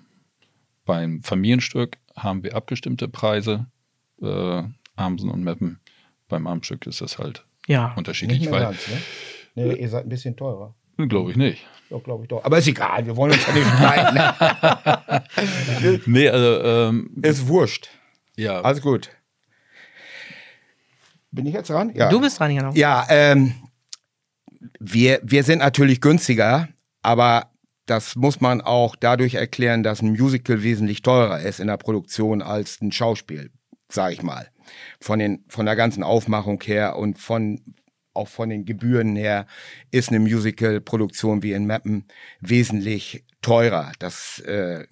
Beim 0.85 1.21
Familienstück 1.21 1.97
haben 2.15 2.41
wir 2.43 2.55
abgestimmte 2.55 3.09
Preise, 3.09 3.67
äh, 4.21 4.63
Amsen 4.95 5.29
und 5.29 5.43
Meppen. 5.43 5.81
Beim 6.29 6.47
Armstück 6.47 6.87
ist 6.87 7.01
das 7.01 7.19
halt 7.19 7.45
ja. 7.67 7.93
unterschiedlich. 7.97 8.39
Nicht 8.39 8.51
mehr 8.51 8.61
ganz, 8.61 8.87
ne? 8.87 9.01
Nee, 9.55 9.73
ihr 9.73 9.89
seid 9.89 10.05
ein 10.05 10.09
bisschen 10.09 10.37
teurer. 10.37 10.73
Glaube 10.95 11.31
ich 11.31 11.37
nicht. 11.37 11.65
Doch, 11.89 12.03
glaube 12.03 12.23
ich 12.23 12.29
doch. 12.29 12.43
Aber 12.45 12.57
ist 12.57 12.67
egal, 12.67 13.05
wir 13.05 13.17
wollen 13.17 13.33
uns 13.33 13.45
ja 13.47 13.53
nicht 13.53 13.67
streiten. 13.67 14.17
nee, 16.11 16.29
also. 16.29 16.63
Ähm, 16.63 17.11
ist 17.21 17.47
wurscht. 17.47 17.89
Ja. 18.39 18.61
Alles 18.61 18.81
gut. 18.81 19.09
Bin 21.31 21.45
ich 21.45 21.53
jetzt 21.53 21.69
dran? 21.69 21.91
Ja. 21.93 22.09
Du 22.09 22.21
bist 22.21 22.39
dran, 22.39 22.55
genau. 22.55 22.71
Ja, 22.73 23.05
ähm, 23.09 23.53
wir, 24.79 25.19
wir 25.23 25.43
sind 25.43 25.59
natürlich 25.59 25.99
günstiger, 25.99 26.69
aber 27.01 27.51
das 27.85 28.15
muss 28.15 28.39
man 28.39 28.61
auch 28.61 28.95
dadurch 28.95 29.35
erklären, 29.35 29.83
dass 29.83 30.01
ein 30.01 30.11
Musical 30.11 30.63
wesentlich 30.63 31.01
teurer 31.01 31.41
ist 31.41 31.59
in 31.59 31.67
der 31.67 31.77
Produktion 31.77 32.41
als 32.41 32.79
ein 32.81 32.91
Schauspiel, 32.91 33.51
sag 33.89 34.13
ich 34.13 34.23
mal. 34.23 34.47
Von, 35.01 35.19
den, 35.19 35.43
von 35.49 35.65
der 35.65 35.75
ganzen 35.75 36.03
Aufmachung 36.03 36.61
her 36.63 36.95
und 36.95 37.17
von, 37.17 37.59
auch 38.13 38.27
von 38.27 38.49
den 38.49 38.65
Gebühren 38.65 39.15
her 39.15 39.47
ist 39.91 40.09
eine 40.09 40.19
Musical-Produktion 40.19 41.43
wie 41.43 41.53
in 41.53 41.67
Mappen 41.67 42.05
wesentlich 42.39 43.25
teurer. 43.41 43.91
Das 43.99 44.39
äh, 44.39 44.85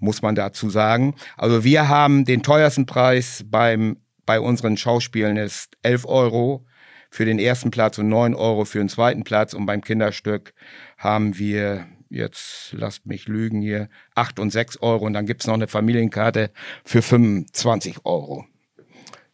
muss 0.00 0.22
man 0.22 0.34
dazu 0.34 0.70
sagen. 0.70 1.14
Also 1.36 1.64
wir 1.64 1.88
haben 1.88 2.24
den 2.24 2.42
teuersten 2.42 2.86
Preis 2.86 3.44
beim, 3.46 3.98
bei 4.26 4.40
unseren 4.40 4.76
Schauspielen 4.76 5.36
ist 5.36 5.76
11 5.82 6.06
Euro 6.06 6.66
für 7.10 7.24
den 7.24 7.38
ersten 7.38 7.70
Platz 7.70 7.98
und 7.98 8.08
9 8.08 8.34
Euro 8.34 8.64
für 8.64 8.78
den 8.78 8.88
zweiten 8.88 9.24
Platz. 9.24 9.54
Und 9.54 9.66
beim 9.66 9.82
Kinderstück 9.82 10.54
haben 10.96 11.38
wir, 11.38 11.86
jetzt 12.08 12.72
lasst 12.72 13.06
mich 13.06 13.26
lügen 13.26 13.60
hier, 13.60 13.88
8 14.14 14.38
und 14.38 14.50
6 14.50 14.80
Euro. 14.82 15.06
Und 15.06 15.12
dann 15.12 15.26
gibt's 15.26 15.46
noch 15.46 15.54
eine 15.54 15.68
Familienkarte 15.68 16.50
für 16.84 17.02
25 17.02 18.04
Euro. 18.04 18.46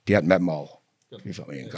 Die 0.08 0.16
hat 0.16 0.24
Mappen 0.24 0.48
auch. 0.48 0.80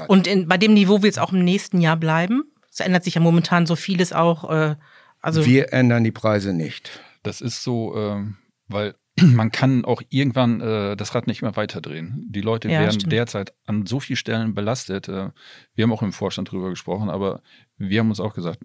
Und 0.09 0.27
in, 0.27 0.48
bei 0.48 0.57
dem 0.57 0.74
Niveau 0.74 1.03
wird 1.03 1.12
es 1.12 1.18
auch 1.18 1.33
im 1.33 1.44
nächsten 1.44 1.81
Jahr 1.81 1.96
bleiben? 1.96 2.44
Es 2.70 2.81
ändert 2.81 3.05
sich 3.05 3.14
ja 3.14 3.20
momentan 3.20 3.66
so 3.66 3.77
vieles 3.77 4.12
auch. 4.12 4.51
Äh, 4.51 4.77
also 5.20 5.44
wir 5.44 5.72
ändern 5.72 6.05
die 6.05 6.12
Preise 6.12 6.53
nicht. 6.53 7.01
Das 7.22 7.40
ist 7.40 7.62
so, 7.62 7.96
ähm, 7.96 8.37
weil 8.69 8.95
man 9.21 9.51
kann 9.51 9.85
auch 9.85 10.03
irgendwann 10.11 10.61
äh, 10.61 10.97
das 10.97 11.15
Rad 11.15 11.27
nicht 11.27 11.43
mehr 11.43 11.57
weiterdrehen. 11.57 12.27
Die 12.29 12.41
Leute 12.41 12.69
ja, 12.69 12.81
werden 12.81 13.01
stimmt. 13.01 13.13
derzeit 13.13 13.55
an 13.67 13.87
so 13.87 14.01
vielen 14.01 14.17
Stellen 14.17 14.55
belastet. 14.55 15.09
Äh, 15.09 15.31
wir 15.75 15.83
haben 15.83 15.93
auch 15.93 16.03
im 16.03 16.13
Vorstand 16.13 16.51
drüber 16.51 16.71
gesprochen, 16.71 17.11
aber 17.11 17.43
wir 17.77 18.01
haben 18.01 18.11
uns 18.11 18.21
auch 18.21 18.35
gesagt, 18.35 18.61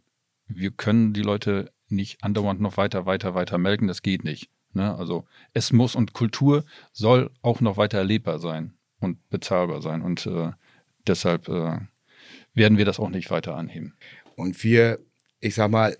wir 0.47 0.71
können 0.71 1.13
die 1.13 1.21
Leute 1.21 1.71
nicht 1.87 2.23
andauernd 2.23 2.61
noch 2.61 2.77
weiter, 2.77 3.05
weiter, 3.05 3.35
weiter 3.35 3.57
melken. 3.57 3.87
Das 3.87 4.01
geht 4.01 4.23
nicht. 4.23 4.49
Ne? 4.73 4.93
Also 4.95 5.25
es 5.53 5.71
muss 5.71 5.95
und 5.95 6.13
Kultur 6.13 6.65
soll 6.91 7.31
auch 7.41 7.61
noch 7.61 7.77
weiter 7.77 7.99
erlebbar 7.99 8.39
sein 8.39 8.73
und 8.99 9.29
bezahlbar 9.29 9.81
sein. 9.81 10.01
Und 10.01 10.25
äh, 10.25 10.51
deshalb 11.07 11.47
äh, 11.47 11.79
werden 12.53 12.77
wir 12.77 12.85
das 12.85 12.99
auch 12.99 13.09
nicht 13.09 13.31
weiter 13.31 13.55
anheben. 13.55 13.95
Und 14.35 14.63
wir, 14.63 14.99
ich 15.39 15.55
sag 15.55 15.71
mal, 15.71 15.97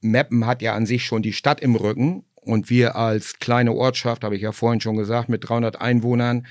Meppen 0.00 0.46
hat 0.46 0.62
ja 0.62 0.74
an 0.74 0.86
sich 0.86 1.04
schon 1.04 1.22
die 1.22 1.32
Stadt 1.32 1.60
im 1.60 1.76
Rücken 1.76 2.24
und 2.44 2.70
wir 2.70 2.96
als 2.96 3.38
kleine 3.38 3.72
Ortschaft, 3.72 4.24
habe 4.24 4.36
ich 4.36 4.42
ja 4.42 4.52
vorhin 4.52 4.80
schon 4.80 4.96
gesagt, 4.96 5.28
mit 5.28 5.48
300 5.48 5.80
Einwohnern, 5.80 6.46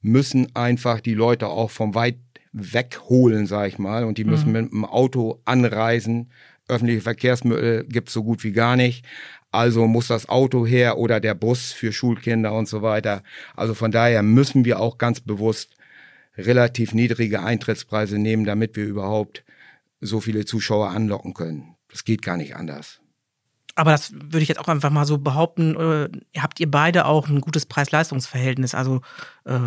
müssen 0.00 0.54
einfach 0.54 1.00
die 1.00 1.14
Leute 1.14 1.48
auch 1.48 1.70
vom 1.70 1.94
weit 1.94 2.18
weg 2.52 3.00
holen, 3.08 3.46
sag 3.46 3.68
ich 3.68 3.78
mal. 3.78 4.04
Und 4.04 4.18
die 4.18 4.24
müssen 4.24 4.48
mhm. 4.48 4.52
mit 4.52 4.72
dem 4.72 4.84
Auto 4.84 5.40
anreisen. 5.44 6.30
Öffentliche 6.68 7.00
Verkehrsmittel 7.00 7.84
gibt's 7.84 8.12
so 8.12 8.22
gut 8.22 8.44
wie 8.44 8.52
gar 8.52 8.76
nicht. 8.76 9.04
Also 9.50 9.86
muss 9.86 10.08
das 10.08 10.28
Auto 10.28 10.66
her 10.66 10.98
oder 10.98 11.20
der 11.20 11.34
Bus 11.34 11.72
für 11.72 11.92
Schulkinder 11.92 12.52
und 12.52 12.68
so 12.68 12.82
weiter. 12.82 13.22
Also 13.56 13.74
von 13.74 13.90
daher 13.90 14.22
müssen 14.22 14.64
wir 14.64 14.80
auch 14.80 14.98
ganz 14.98 15.20
bewusst 15.20 15.74
relativ 16.36 16.94
niedrige 16.94 17.42
Eintrittspreise 17.42 18.18
nehmen, 18.18 18.44
damit 18.44 18.76
wir 18.76 18.84
überhaupt 18.84 19.44
so 20.00 20.20
viele 20.20 20.44
Zuschauer 20.44 20.90
anlocken 20.90 21.34
können. 21.34 21.76
Das 21.88 22.04
geht 22.04 22.22
gar 22.22 22.36
nicht 22.36 22.56
anders. 22.56 23.00
Aber 23.74 23.90
das 23.90 24.12
würde 24.12 24.40
ich 24.40 24.48
jetzt 24.48 24.58
auch 24.60 24.68
einfach 24.68 24.90
mal 24.90 25.04
so 25.04 25.18
behaupten, 25.18 25.74
äh, 25.76 26.08
habt 26.40 26.60
ihr 26.60 26.70
beide 26.70 27.06
auch 27.06 27.28
ein 27.28 27.40
gutes 27.40 27.66
Preis-Leistungs-Verhältnis. 27.66 28.74
Also 28.74 29.00
äh, 29.44 29.58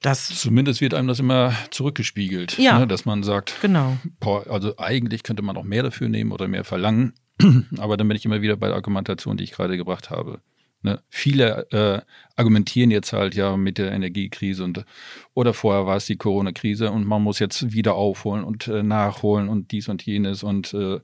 Das 0.00 0.28
Zumindest 0.28 0.80
wird 0.80 0.94
einem 0.94 1.08
das 1.08 1.18
immer 1.18 1.54
zurückgespiegelt, 1.70 2.58
Ja. 2.58 2.78
ne, 2.78 2.86
dass 2.86 3.06
man 3.06 3.22
sagt, 3.22 3.54
genau. 3.62 3.96
boah, 4.20 4.46
also 4.50 4.76
eigentlich 4.76 5.22
könnte 5.22 5.42
man 5.42 5.56
auch 5.56 5.64
mehr 5.64 5.82
dafür 5.82 6.08
nehmen 6.08 6.30
oder 6.30 6.46
mehr 6.46 6.64
verlangen. 6.64 7.14
Aber 7.78 7.96
dann 7.96 8.06
bin 8.06 8.16
ich 8.16 8.24
immer 8.24 8.42
wieder 8.42 8.56
bei 8.56 8.66
der 8.68 8.76
Argumentation, 8.76 9.36
die 9.36 9.44
ich 9.44 9.52
gerade 9.52 9.76
gebracht 9.76 10.10
habe. 10.10 10.40
Ne? 10.82 11.02
Viele 11.08 11.66
äh, 11.72 12.02
argumentieren 12.36 12.90
jetzt 12.90 13.14
halt 13.14 13.34
ja 13.34 13.56
mit 13.56 13.78
der 13.78 13.90
Energiekrise 13.92 14.62
und 14.62 14.84
oder 15.32 15.54
vorher 15.54 15.86
war 15.86 15.96
es 15.96 16.04
die 16.04 16.16
Corona-Krise 16.16 16.90
und 16.90 17.06
man 17.06 17.22
muss 17.22 17.38
jetzt 17.38 17.72
wieder 17.72 17.94
aufholen 17.94 18.44
und 18.44 18.68
äh, 18.68 18.82
nachholen 18.82 19.48
und 19.48 19.72
dies 19.72 19.88
und 19.88 20.04
jenes 20.04 20.42
und 20.42 20.74
äh, 20.74 21.00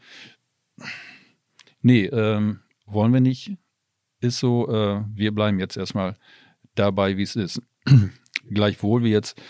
nee, 1.82 2.06
ähm, 2.06 2.60
wollen 2.86 3.12
wir 3.12 3.20
nicht. 3.20 3.56
Ist 4.20 4.38
so, 4.38 4.68
äh, 4.68 5.02
wir 5.14 5.32
bleiben 5.32 5.58
jetzt 5.58 5.76
erstmal 5.76 6.16
dabei, 6.74 7.16
wie 7.16 7.22
es 7.22 7.36
ist. 7.36 7.62
Gleichwohl 8.50 9.02
wir 9.02 9.10
jetzt 9.10 9.40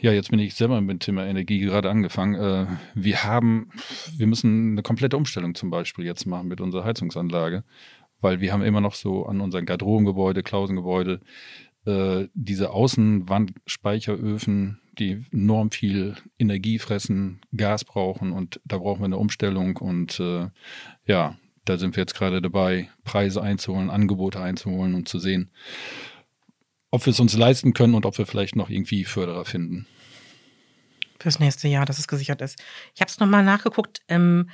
ja, 0.00 0.12
jetzt 0.12 0.30
bin 0.30 0.38
ich 0.38 0.54
selber 0.54 0.80
mit 0.80 0.90
dem 0.90 0.98
Thema 1.00 1.26
Energie 1.26 1.60
gerade 1.60 1.90
angefangen. 1.90 2.34
Äh, 2.34 2.66
wir 2.94 3.24
haben, 3.24 3.70
wir 4.16 4.26
müssen 4.26 4.72
eine 4.72 4.82
komplette 4.82 5.16
Umstellung 5.16 5.54
zum 5.54 5.70
Beispiel 5.70 6.04
jetzt 6.04 6.26
machen 6.26 6.48
mit 6.48 6.60
unserer 6.60 6.84
Heizungsanlage, 6.84 7.64
weil 8.20 8.40
wir 8.40 8.52
haben 8.52 8.62
immer 8.62 8.80
noch 8.80 8.94
so 8.94 9.26
an 9.26 9.40
unseren 9.40 9.66
Garderobengebäude, 9.66 10.42
Klausengebäude, 10.42 11.20
äh, 11.86 12.28
diese 12.34 12.70
Außenwandspeicheröfen, 12.70 14.80
die 14.98 15.24
enorm 15.32 15.70
viel 15.70 16.16
Energie 16.38 16.78
fressen, 16.78 17.40
Gas 17.56 17.84
brauchen 17.84 18.32
und 18.32 18.60
da 18.64 18.78
brauchen 18.78 19.00
wir 19.00 19.06
eine 19.06 19.18
Umstellung 19.18 19.76
und 19.76 20.18
äh, 20.20 20.48
ja, 21.06 21.36
da 21.64 21.78
sind 21.78 21.96
wir 21.96 22.02
jetzt 22.02 22.14
gerade 22.14 22.42
dabei, 22.42 22.90
Preise 23.04 23.42
einzuholen, 23.42 23.90
Angebote 23.90 24.40
einzuholen 24.40 24.94
und 24.94 25.08
zu 25.08 25.18
sehen, 25.18 25.50
ob 26.90 27.06
wir 27.06 27.12
es 27.12 27.20
uns 27.20 27.36
leisten 27.36 27.72
können 27.72 27.94
und 27.94 28.06
ob 28.06 28.18
wir 28.18 28.26
vielleicht 28.26 28.56
noch 28.56 28.70
irgendwie 28.70 29.04
Förderer 29.04 29.44
finden. 29.44 29.86
Fürs 31.18 31.40
nächste 31.40 31.68
Jahr, 31.68 31.86
dass 31.86 31.98
es 31.98 32.08
gesichert 32.08 32.42
ist. 32.42 32.62
Ich 32.94 33.00
habe 33.00 33.10
es 33.10 33.18
nochmal 33.18 33.44
nachgeguckt. 33.44 34.02
Ähm, 34.08 34.50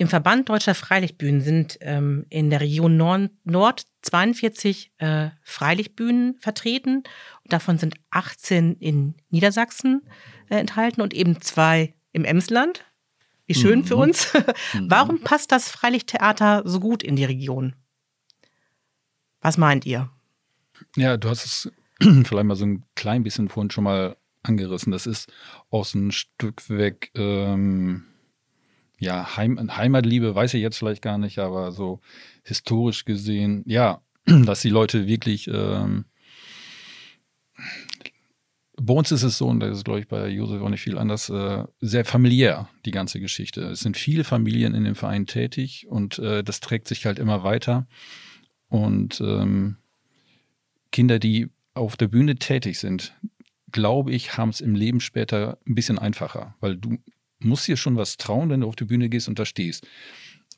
Im 0.00 0.08
Verband 0.08 0.48
Deutscher 0.48 0.74
Freilichtbühnen 0.74 1.42
sind 1.42 1.76
ähm, 1.82 2.24
in 2.30 2.48
der 2.48 2.62
Region 2.62 2.96
Nord, 2.96 3.32
Nord 3.44 3.82
42 4.00 4.92
äh, 4.96 5.28
Freilichtbühnen 5.42 6.38
vertreten. 6.38 7.02
Und 7.44 7.52
davon 7.52 7.76
sind 7.76 7.96
18 8.08 8.76
in 8.76 9.14
Niedersachsen 9.28 10.00
äh, 10.48 10.54
enthalten 10.56 11.02
und 11.02 11.12
eben 11.12 11.42
zwei 11.42 11.92
im 12.12 12.24
Emsland. 12.24 12.86
Wie 13.44 13.52
schön 13.52 13.80
Mhm. 13.80 13.84
für 13.84 13.96
uns. 13.96 14.32
Warum 14.80 15.20
passt 15.20 15.52
das 15.52 15.68
Freilichttheater 15.68 16.62
so 16.64 16.80
gut 16.80 17.02
in 17.02 17.14
die 17.16 17.26
Region? 17.26 17.76
Was 19.42 19.58
meint 19.58 19.84
ihr? 19.84 20.08
Ja, 20.96 21.18
du 21.18 21.28
hast 21.28 21.44
es 21.44 21.70
vielleicht 22.00 22.46
mal 22.46 22.56
so 22.56 22.64
ein 22.64 22.84
klein 22.94 23.22
bisschen 23.22 23.50
vorhin 23.50 23.70
schon 23.70 23.84
mal 23.84 24.16
angerissen. 24.44 24.92
Das 24.92 25.06
ist 25.06 25.30
aus 25.68 25.92
ein 25.94 26.10
Stück 26.10 26.70
weg, 26.70 27.10
ähm, 27.14 28.06
ja, 29.00 29.36
Heim, 29.36 29.58
Heimatliebe 29.76 30.34
weiß 30.34 30.54
ich 30.54 30.60
jetzt 30.60 30.76
vielleicht 30.76 31.02
gar 31.02 31.18
nicht, 31.18 31.38
aber 31.38 31.72
so 31.72 32.00
historisch 32.44 33.06
gesehen, 33.06 33.64
ja, 33.66 34.02
dass 34.26 34.60
die 34.60 34.68
Leute 34.68 35.06
wirklich, 35.06 35.48
ähm, 35.48 36.04
bei 38.76 38.94
uns 38.94 39.10
ist 39.10 39.22
es 39.22 39.38
so, 39.38 39.48
und 39.48 39.60
das 39.60 39.78
ist, 39.78 39.84
glaube 39.84 40.00
ich, 40.00 40.08
bei 40.08 40.28
Josef 40.28 40.62
auch 40.62 40.68
nicht 40.68 40.82
viel 40.82 40.98
anders, 40.98 41.30
äh, 41.30 41.64
sehr 41.80 42.04
familiär, 42.04 42.68
die 42.84 42.90
ganze 42.90 43.20
Geschichte. 43.20 43.62
Es 43.62 43.80
sind 43.80 43.96
viele 43.96 44.24
Familien 44.24 44.74
in 44.74 44.84
dem 44.84 44.94
Verein 44.94 45.26
tätig 45.26 45.86
und 45.88 46.18
äh, 46.18 46.44
das 46.44 46.60
trägt 46.60 46.86
sich 46.86 47.06
halt 47.06 47.18
immer 47.18 47.42
weiter. 47.42 47.86
Und 48.68 49.20
ähm, 49.20 49.76
Kinder, 50.92 51.18
die 51.18 51.48
auf 51.72 51.96
der 51.96 52.08
Bühne 52.08 52.36
tätig 52.36 52.78
sind, 52.78 53.14
glaube 53.72 54.12
ich, 54.12 54.36
haben 54.36 54.50
es 54.50 54.60
im 54.60 54.74
Leben 54.74 55.00
später 55.00 55.58
ein 55.66 55.74
bisschen 55.74 55.98
einfacher, 55.98 56.54
weil 56.60 56.76
du 56.76 56.98
musst 57.40 57.66
dir 57.68 57.76
schon 57.76 57.96
was 57.96 58.16
trauen, 58.16 58.50
wenn 58.50 58.60
du 58.60 58.68
auf 58.68 58.76
die 58.76 58.84
Bühne 58.84 59.08
gehst 59.08 59.28
und 59.28 59.38
da 59.38 59.44
stehst. 59.44 59.86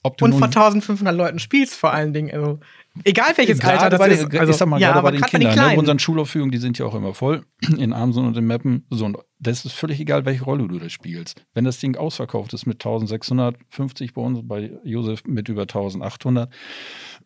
Und 0.04 0.32
vor 0.32 0.48
1500 0.48 1.14
Leuten 1.14 1.38
spielst 1.38 1.74
vor 1.74 1.92
allen 1.92 2.12
Dingen. 2.12 2.32
Also, 2.32 2.58
egal 3.04 3.32
welches 3.36 3.60
Gerade 3.60 3.78
Alter 3.78 3.90
das 3.90 3.98
bei 4.00 4.08
ist. 4.08 4.32
Den, 4.32 4.40
Also, 4.40 4.50
ich 4.50 4.56
sag 4.56 4.66
mal, 4.66 4.80
ja, 4.80 4.92
gerade 4.92 5.02
bei 5.04 5.10
den 5.12 5.20
Kindern, 5.20 5.50
ne? 5.50 5.54
Kleinen. 5.54 5.78
unseren 5.78 5.98
Schulaufführungen, 6.00 6.50
die 6.50 6.58
sind 6.58 6.76
ja 6.76 6.86
auch 6.86 6.96
immer 6.96 7.14
voll 7.14 7.44
in 7.78 7.92
Amsen 7.92 8.26
und 8.26 8.36
in 8.36 8.44
Meppen. 8.44 8.84
So, 8.90 9.04
und 9.04 9.18
das 9.38 9.64
ist 9.64 9.74
völlig 9.74 10.00
egal, 10.00 10.24
welche 10.24 10.42
Rolle 10.42 10.66
du 10.66 10.80
da 10.80 10.88
spielst. 10.88 11.44
Wenn 11.54 11.64
das 11.64 11.78
Ding 11.78 11.96
ausverkauft 11.96 12.52
ist 12.52 12.66
mit 12.66 12.78
1650 12.78 14.12
bei 14.12 14.22
uns, 14.22 14.40
bei 14.42 14.72
Josef 14.82 15.22
mit 15.24 15.48
über 15.48 15.62
1800, 15.62 16.52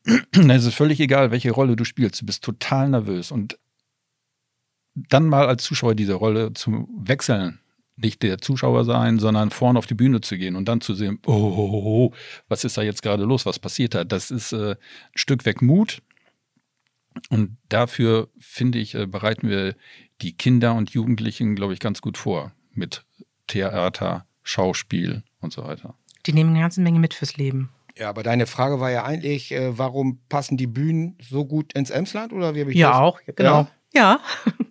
dann 0.33 0.51
ist 0.51 0.67
es 0.67 0.75
völlig 0.75 1.01
egal, 1.01 1.31
welche 1.31 1.53
Rolle 1.53 1.77
du 1.77 1.85
spielst. 1.85 2.21
Du 2.21 2.27
bist 2.27 2.45
total 2.45 2.91
nervös. 2.91 3.31
Und 3.31 3.59
dann 4.95 5.29
mal 5.29 5.47
als 5.47 5.65
Zuschauer 5.65 5.95
diese 5.95 6.15
Rolle 6.15 6.53
zu 6.53 6.89
wechseln, 6.99 7.61
nicht 7.97 8.23
der 8.23 8.39
Zuschauer 8.39 8.85
sein, 8.85 9.19
sondern 9.19 9.51
vorne 9.51 9.79
auf 9.79 9.87
die 9.87 9.95
Bühne 9.95 10.21
zu 10.21 10.37
gehen 10.37 10.55
und 10.57 10.67
dann 10.67 10.81
zu 10.81 10.95
sehen, 10.95 11.19
oh, 11.27 11.33
oh, 11.33 11.71
oh, 11.73 11.83
oh, 11.85 12.15
was 12.49 12.65
ist 12.65 12.77
da 12.77 12.83
jetzt 12.83 13.03
gerade 13.03 13.25
los, 13.25 13.47
was 13.47 13.59
passiert 13.59 13.95
da? 13.95 14.05
Das 14.05 14.31
ist 14.31 14.53
äh, 14.53 14.73
ein 14.73 14.77
Stück 15.15 15.45
weg 15.47 15.63
Mut. 15.63 16.03
Und 17.31 17.57
dafür, 17.71 18.29
finde 18.39 18.79
ich, 18.79 18.95
äh, 18.95 19.07
bereiten 19.07 19.49
wir 19.49 19.75
die 20.21 20.37
Kinder 20.37 20.75
und 20.75 20.91
Jugendlichen, 20.91 21.55
glaube 21.57 21.73
ich, 21.73 21.81
ganz 21.81 22.03
gut 22.03 22.19
vor. 22.19 22.53
Mit 22.73 23.05
Theater, 23.47 24.27
Schauspiel 24.43 25.23
und 25.41 25.53
so 25.53 25.65
weiter. 25.65 25.95
Die 26.27 26.33
nehmen 26.35 26.51
eine 26.51 26.61
ganze 26.61 26.83
Menge 26.83 26.99
mit 26.99 27.15
fürs 27.15 27.37
Leben. 27.39 27.71
Ja, 27.97 28.11
aber 28.11 28.23
deine 28.23 28.47
Frage 28.47 28.81
war 28.81 28.91
ja 28.91 29.05
eigentlich, 29.05 29.53
äh, 29.53 29.79
warum 29.79 30.19
passen 30.29 30.59
die 30.59 30.67
Bühnen 30.67 31.17
so 31.23 31.47
gut 31.47 31.73
ins 31.73 31.89
Emsland? 31.89 32.35
Oder 32.35 32.55
wie 32.55 32.61
hab 32.61 32.69
ich 32.69 32.77
Ja, 32.77 32.91
das? 32.91 32.99
auch, 32.99 33.21
genau. 33.35 33.67
Ja. 33.95 34.21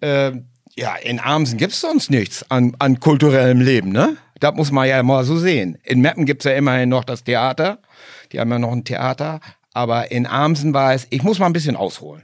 Ähm, 0.02 0.46
ja, 0.78 0.96
in 0.96 1.20
Amsen 1.20 1.58
gibt's 1.58 1.82
sonst 1.82 2.10
nichts 2.10 2.50
an, 2.52 2.76
an 2.80 3.00
kulturellem 3.00 3.62
Leben, 3.62 3.92
ne? 3.92 4.18
Das 4.40 4.54
muss 4.56 4.72
man 4.72 4.88
ja 4.88 5.02
mal 5.02 5.24
so 5.24 5.38
sehen. 5.38 5.78
In 5.84 6.02
Meppen 6.02 6.26
gibt's 6.26 6.44
ja 6.44 6.52
immerhin 6.52 6.90
noch 6.90 7.06
das 7.06 7.24
Theater. 7.24 7.80
Die 8.32 8.40
haben 8.40 8.52
ja 8.52 8.60
noch 8.60 8.74
ein 8.74 8.84
Theater. 8.84 9.40
Aber 9.74 10.12
in 10.12 10.28
Amsen 10.28 10.74
war 10.74 10.94
es, 10.94 11.08
ich 11.10 11.24
muss 11.24 11.40
mal 11.40 11.46
ein 11.46 11.54
bisschen 11.54 11.78
ausholen. 11.78 12.24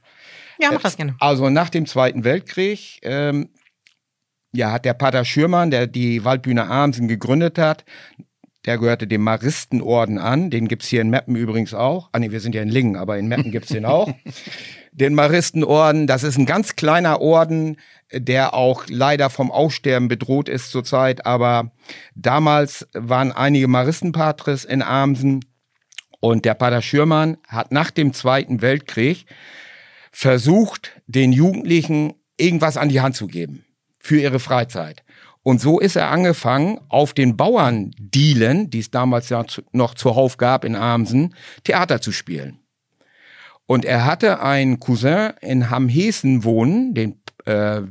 Ja, 0.60 0.72
mach 0.74 0.82
das 0.82 0.98
gerne. 0.98 1.16
Also 1.20 1.50
nach 1.50 1.70
dem 1.70 1.86
Zweiten 1.86 2.24
Weltkrieg 2.26 3.00
ähm, 3.04 3.50
ja, 4.54 4.72
hat 4.72 4.86
der 4.86 4.94
Pater 4.94 5.24
Schürmann, 5.24 5.72
der 5.72 5.88
die 5.88 6.26
Waldbühne 6.26 6.68
Amsen 6.68 7.08
gegründet 7.08 7.58
hat, 7.58 7.86
der 8.66 8.78
gehörte 8.78 9.08
dem 9.08 9.22
Maristenorden 9.22 10.18
an. 10.18 10.50
Den 10.50 10.68
gibt's 10.68 10.88
hier 10.88 11.02
in 11.02 11.10
Meppen 11.10 11.36
übrigens 11.36 11.74
auch. 11.74 12.10
Ah 12.12 12.20
nee, 12.20 12.32
wir 12.32 12.42
sind 12.42 12.54
ja 12.54 12.62
in 12.62 12.70
Lingen, 12.70 12.96
aber 12.96 13.18
in 13.18 13.28
Meppen 13.28 13.52
gibt's 13.52 13.70
den 13.70 13.86
auch. 13.86 14.14
Den 14.94 15.14
Maristenorden, 15.14 16.06
das 16.06 16.24
ist 16.24 16.38
ein 16.38 16.46
ganz 16.46 16.76
kleiner 16.76 17.22
Orden, 17.22 17.78
der 18.14 18.54
auch 18.54 18.86
leider 18.88 19.30
vom 19.30 19.52
Aussterben 19.52 20.08
bedroht 20.08 20.50
ist 20.50 20.72
zurzeit. 20.72 21.26
Aber 21.26 21.72
damals 22.16 22.88
waren 22.94 23.32
einige 23.32 23.68
Maristenpatres 23.68 24.66
in 24.66 24.82
Amsen 24.82 25.46
und 26.20 26.46
der 26.46 26.54
Pater 26.54 26.82
Schürmann 26.82 27.38
hat 27.48 27.72
nach 27.72 27.92
dem 27.92 28.14
Zweiten 28.14 28.62
Weltkrieg 28.62 29.26
versucht, 30.12 31.02
den 31.08 31.32
Jugendlichen 31.32 32.14
irgendwas 32.38 32.78
an 32.78 32.90
die 32.90 33.02
Hand 33.02 33.16
zu 33.16 33.28
geben 33.28 33.66
für 34.00 34.20
ihre 34.20 34.40
Freizeit. 34.40 35.04
Und 35.44 35.60
so 35.60 35.80
ist 35.80 35.96
er 35.96 36.10
angefangen, 36.10 36.80
auf 36.90 37.14
den 37.14 37.36
Bauerndielen, 37.36 38.70
die 38.70 38.80
es 38.80 38.92
damals 38.92 39.30
ja 39.30 39.44
noch 39.72 39.96
zuhauf 39.96 40.38
gab 40.38 40.64
in 40.64 40.76
Amsen, 40.76 41.34
Theater 41.64 42.02
zu 42.02 42.12
spielen. 42.12 42.60
Und 43.66 43.86
er 43.86 44.06
hatte 44.06 44.42
einen 44.42 44.80
Cousin 44.80 45.32
in 45.42 45.70
Hamhessen 45.70 46.44
wohnen, 46.44 46.94
den 46.94 47.22
äh, 47.46 47.82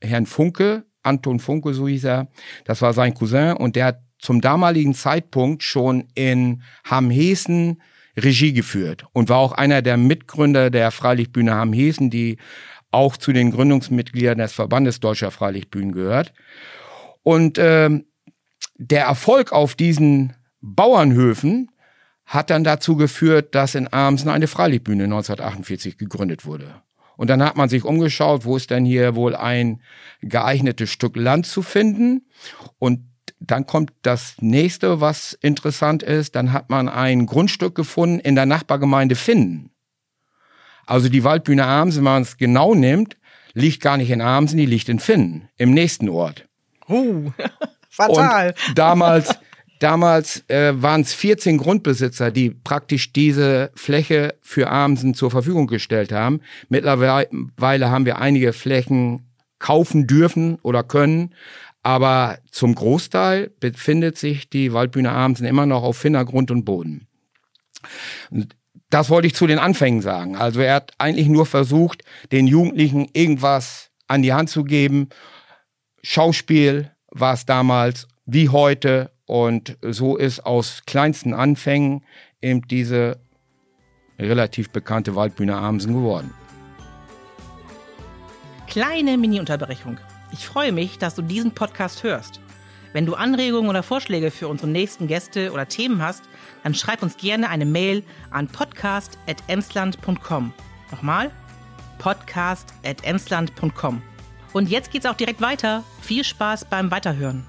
Herrn 0.00 0.26
Funke, 0.26 0.84
Anton 1.02 1.40
Funke, 1.40 1.74
so 1.74 1.88
hieß 1.88 2.04
er. 2.04 2.28
Das 2.64 2.82
war 2.82 2.92
sein 2.92 3.14
Cousin 3.14 3.52
und 3.52 3.76
der 3.76 3.86
hat 3.86 4.00
zum 4.18 4.40
damaligen 4.40 4.94
Zeitpunkt 4.94 5.62
schon 5.62 6.08
in 6.14 6.62
Hamhessen 6.84 7.80
Regie 8.16 8.52
geführt 8.52 9.04
und 9.12 9.28
war 9.28 9.38
auch 9.38 9.52
einer 9.52 9.80
der 9.80 9.96
Mitgründer 9.96 10.70
der 10.70 10.90
Freilichtbühne 10.90 11.54
Hamhessen, 11.54 12.10
die 12.10 12.38
auch 12.90 13.16
zu 13.16 13.32
den 13.32 13.50
Gründungsmitgliedern 13.50 14.38
des 14.38 14.52
Verbandes 14.52 15.00
Deutscher 15.00 15.30
Freilichtbühnen 15.30 15.92
gehört. 15.92 16.32
Und 17.22 17.58
ähm, 17.58 18.06
der 18.76 19.04
Erfolg 19.04 19.52
auf 19.52 19.74
diesen 19.74 20.34
Bauernhöfen 20.60 21.70
hat 22.24 22.50
dann 22.50 22.64
dazu 22.64 22.96
geführt, 22.96 23.54
dass 23.54 23.74
in 23.74 23.92
Amsen 23.92 24.28
eine 24.28 24.48
Freilichtbühne 24.48 25.04
1948 25.04 25.96
gegründet 25.96 26.44
wurde. 26.44 26.82
Und 27.18 27.28
dann 27.28 27.42
hat 27.42 27.56
man 27.56 27.68
sich 27.68 27.84
umgeschaut, 27.84 28.44
wo 28.44 28.56
ist 28.56 28.70
denn 28.70 28.84
hier 28.84 29.16
wohl 29.16 29.34
ein 29.34 29.82
geeignetes 30.22 30.88
Stück 30.88 31.16
Land 31.16 31.46
zu 31.46 31.62
finden. 31.62 32.28
Und 32.78 33.00
dann 33.40 33.66
kommt 33.66 33.92
das 34.02 34.36
nächste, 34.40 35.00
was 35.00 35.32
interessant 35.32 36.04
ist. 36.04 36.36
Dann 36.36 36.52
hat 36.52 36.70
man 36.70 36.88
ein 36.88 37.26
Grundstück 37.26 37.74
gefunden 37.74 38.20
in 38.20 38.36
der 38.36 38.46
Nachbargemeinde 38.46 39.16
Finden. 39.16 39.72
Also 40.86 41.08
die 41.08 41.24
Waldbühne 41.24 41.66
Amsen, 41.66 41.98
wenn 41.98 42.12
man 42.12 42.22
es 42.22 42.36
genau 42.36 42.76
nimmt, 42.76 43.16
liegt 43.52 43.82
gar 43.82 43.96
nicht 43.96 44.10
in 44.10 44.20
Amsen, 44.20 44.56
die 44.56 44.66
liegt 44.66 44.88
in 44.88 45.00
Finden, 45.00 45.48
im 45.56 45.74
nächsten 45.74 46.08
Ort. 46.08 46.46
Uh, 46.88 47.32
fatal. 47.90 48.54
Und 48.68 48.78
damals, 48.78 49.34
damals 49.78 50.48
äh, 50.48 50.72
waren 50.80 51.02
es 51.02 51.14
14 51.14 51.58
Grundbesitzer, 51.58 52.30
die 52.30 52.50
praktisch 52.50 53.12
diese 53.12 53.70
Fläche 53.74 54.34
für 54.42 54.70
Amsen 54.70 55.14
zur 55.14 55.30
Verfügung 55.30 55.66
gestellt 55.66 56.12
haben. 56.12 56.40
Mittlerweile 56.68 57.90
haben 57.90 58.06
wir 58.06 58.18
einige 58.18 58.52
Flächen 58.52 59.28
kaufen 59.58 60.06
dürfen 60.06 60.58
oder 60.62 60.82
können. 60.82 61.34
Aber 61.82 62.38
zum 62.50 62.74
Großteil 62.74 63.50
befindet 63.60 64.18
sich 64.18 64.50
die 64.50 64.72
Waldbühne 64.72 65.10
Abendsen 65.10 65.46
immer 65.46 65.66
noch 65.66 65.82
auf 65.82 65.96
Finner 65.96 66.24
Grund 66.24 66.50
und 66.50 66.64
Boden. 66.64 67.06
Das 68.90 69.10
wollte 69.10 69.26
ich 69.26 69.34
zu 69.34 69.46
den 69.46 69.58
Anfängen 69.58 70.02
sagen. 70.02 70.36
Also 70.36 70.60
er 70.60 70.74
hat 70.74 70.92
eigentlich 70.98 71.28
nur 71.28 71.46
versucht, 71.46 72.02
den 72.32 72.46
Jugendlichen 72.46 73.08
irgendwas 73.12 73.90
an 74.06 74.22
die 74.22 74.32
Hand 74.32 74.50
zu 74.50 74.64
geben. 74.64 75.08
Schauspiel 76.02 76.90
war 77.10 77.34
es 77.34 77.46
damals 77.46 78.08
wie 78.26 78.48
heute 78.48 79.10
und 79.28 79.78
so 79.82 80.16
ist 80.16 80.44
aus 80.46 80.82
kleinsten 80.86 81.34
Anfängen 81.34 82.02
eben 82.40 82.66
diese 82.66 83.20
relativ 84.18 84.70
bekannte 84.70 85.14
Waldbühne 85.14 85.54
Amsen 85.54 85.92
geworden. 85.92 86.32
Kleine 88.66 89.18
Mini-Unterbrechung. 89.18 89.98
Ich 90.32 90.46
freue 90.46 90.72
mich, 90.72 90.96
dass 90.98 91.14
du 91.14 91.20
diesen 91.20 91.52
Podcast 91.52 92.02
hörst. 92.02 92.40
Wenn 92.94 93.04
du 93.04 93.14
Anregungen 93.14 93.68
oder 93.68 93.82
Vorschläge 93.82 94.30
für 94.30 94.48
unsere 94.48 94.70
nächsten 94.70 95.08
Gäste 95.08 95.52
oder 95.52 95.68
Themen 95.68 96.00
hast, 96.00 96.22
dann 96.62 96.74
schreib 96.74 97.02
uns 97.02 97.18
gerne 97.18 97.50
eine 97.50 97.66
Mail 97.66 98.02
an 98.30 98.48
podcast.emsland.com. 98.48 100.54
Nochmal, 100.90 101.30
podcast.emsland.com. 101.98 104.00
Und 104.54 104.70
jetzt 104.70 104.90
geht's 104.90 105.04
auch 105.04 105.16
direkt 105.16 105.42
weiter. 105.42 105.84
Viel 106.00 106.24
Spaß 106.24 106.64
beim 106.64 106.90
Weiterhören. 106.90 107.44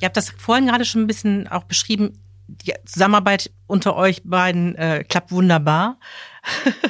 Ihr 0.00 0.06
habt 0.06 0.16
das 0.16 0.30
vorhin 0.30 0.66
gerade 0.66 0.84
schon 0.84 1.02
ein 1.02 1.06
bisschen 1.06 1.48
auch 1.48 1.64
beschrieben. 1.64 2.12
Die 2.48 2.72
Zusammenarbeit 2.84 3.50
unter 3.66 3.96
euch 3.96 4.22
beiden 4.24 4.76
äh, 4.76 5.04
klappt 5.08 5.32
wunderbar. 5.32 5.98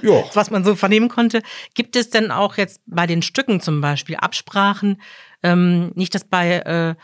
Ja. 0.02 0.22
Was 0.34 0.50
man 0.50 0.64
so 0.64 0.74
vernehmen 0.74 1.08
konnte. 1.08 1.42
Gibt 1.74 1.96
es 1.96 2.10
denn 2.10 2.30
auch 2.30 2.56
jetzt 2.56 2.80
bei 2.86 3.06
den 3.06 3.22
Stücken 3.22 3.60
zum 3.60 3.80
Beispiel 3.80 4.16
Absprachen? 4.16 5.00
Ähm, 5.42 5.92
nicht, 5.94 6.14
dass 6.14 6.24
bei 6.24 6.58
äh, 6.58 6.94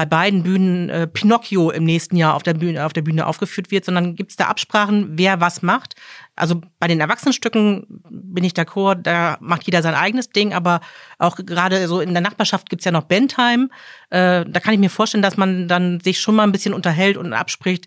bei 0.00 0.06
beiden 0.06 0.42
Bühnen 0.44 0.88
äh, 0.88 1.06
Pinocchio 1.06 1.70
im 1.70 1.84
nächsten 1.84 2.16
Jahr 2.16 2.32
auf 2.32 2.42
der 2.42 2.54
Bühne, 2.54 2.86
auf 2.86 2.94
der 2.94 3.02
Bühne 3.02 3.26
aufgeführt 3.26 3.70
wird, 3.70 3.84
sondern 3.84 4.16
gibt 4.16 4.30
es 4.30 4.36
da 4.38 4.46
Absprachen, 4.46 5.18
wer 5.18 5.42
was 5.42 5.60
macht. 5.60 5.94
Also 6.36 6.62
bei 6.78 6.88
den 6.88 7.00
Erwachsenenstücken 7.00 7.86
bin 8.08 8.42
ich 8.42 8.54
d'accord, 8.54 9.02
da 9.02 9.36
macht 9.40 9.64
jeder 9.64 9.82
sein 9.82 9.92
eigenes 9.92 10.30
Ding, 10.30 10.54
aber 10.54 10.80
auch 11.18 11.36
gerade 11.36 11.86
so 11.86 12.00
in 12.00 12.14
der 12.14 12.22
Nachbarschaft 12.22 12.70
gibt's 12.70 12.86
ja 12.86 12.92
noch 12.92 13.04
Bentheim. 13.04 13.70
Äh, 14.08 14.46
da 14.48 14.60
kann 14.60 14.72
ich 14.72 14.80
mir 14.80 14.88
vorstellen, 14.88 15.20
dass 15.20 15.36
man 15.36 15.68
dann 15.68 16.00
sich 16.00 16.18
schon 16.18 16.34
mal 16.34 16.44
ein 16.44 16.52
bisschen 16.52 16.72
unterhält 16.72 17.18
und 17.18 17.34
abspricht, 17.34 17.86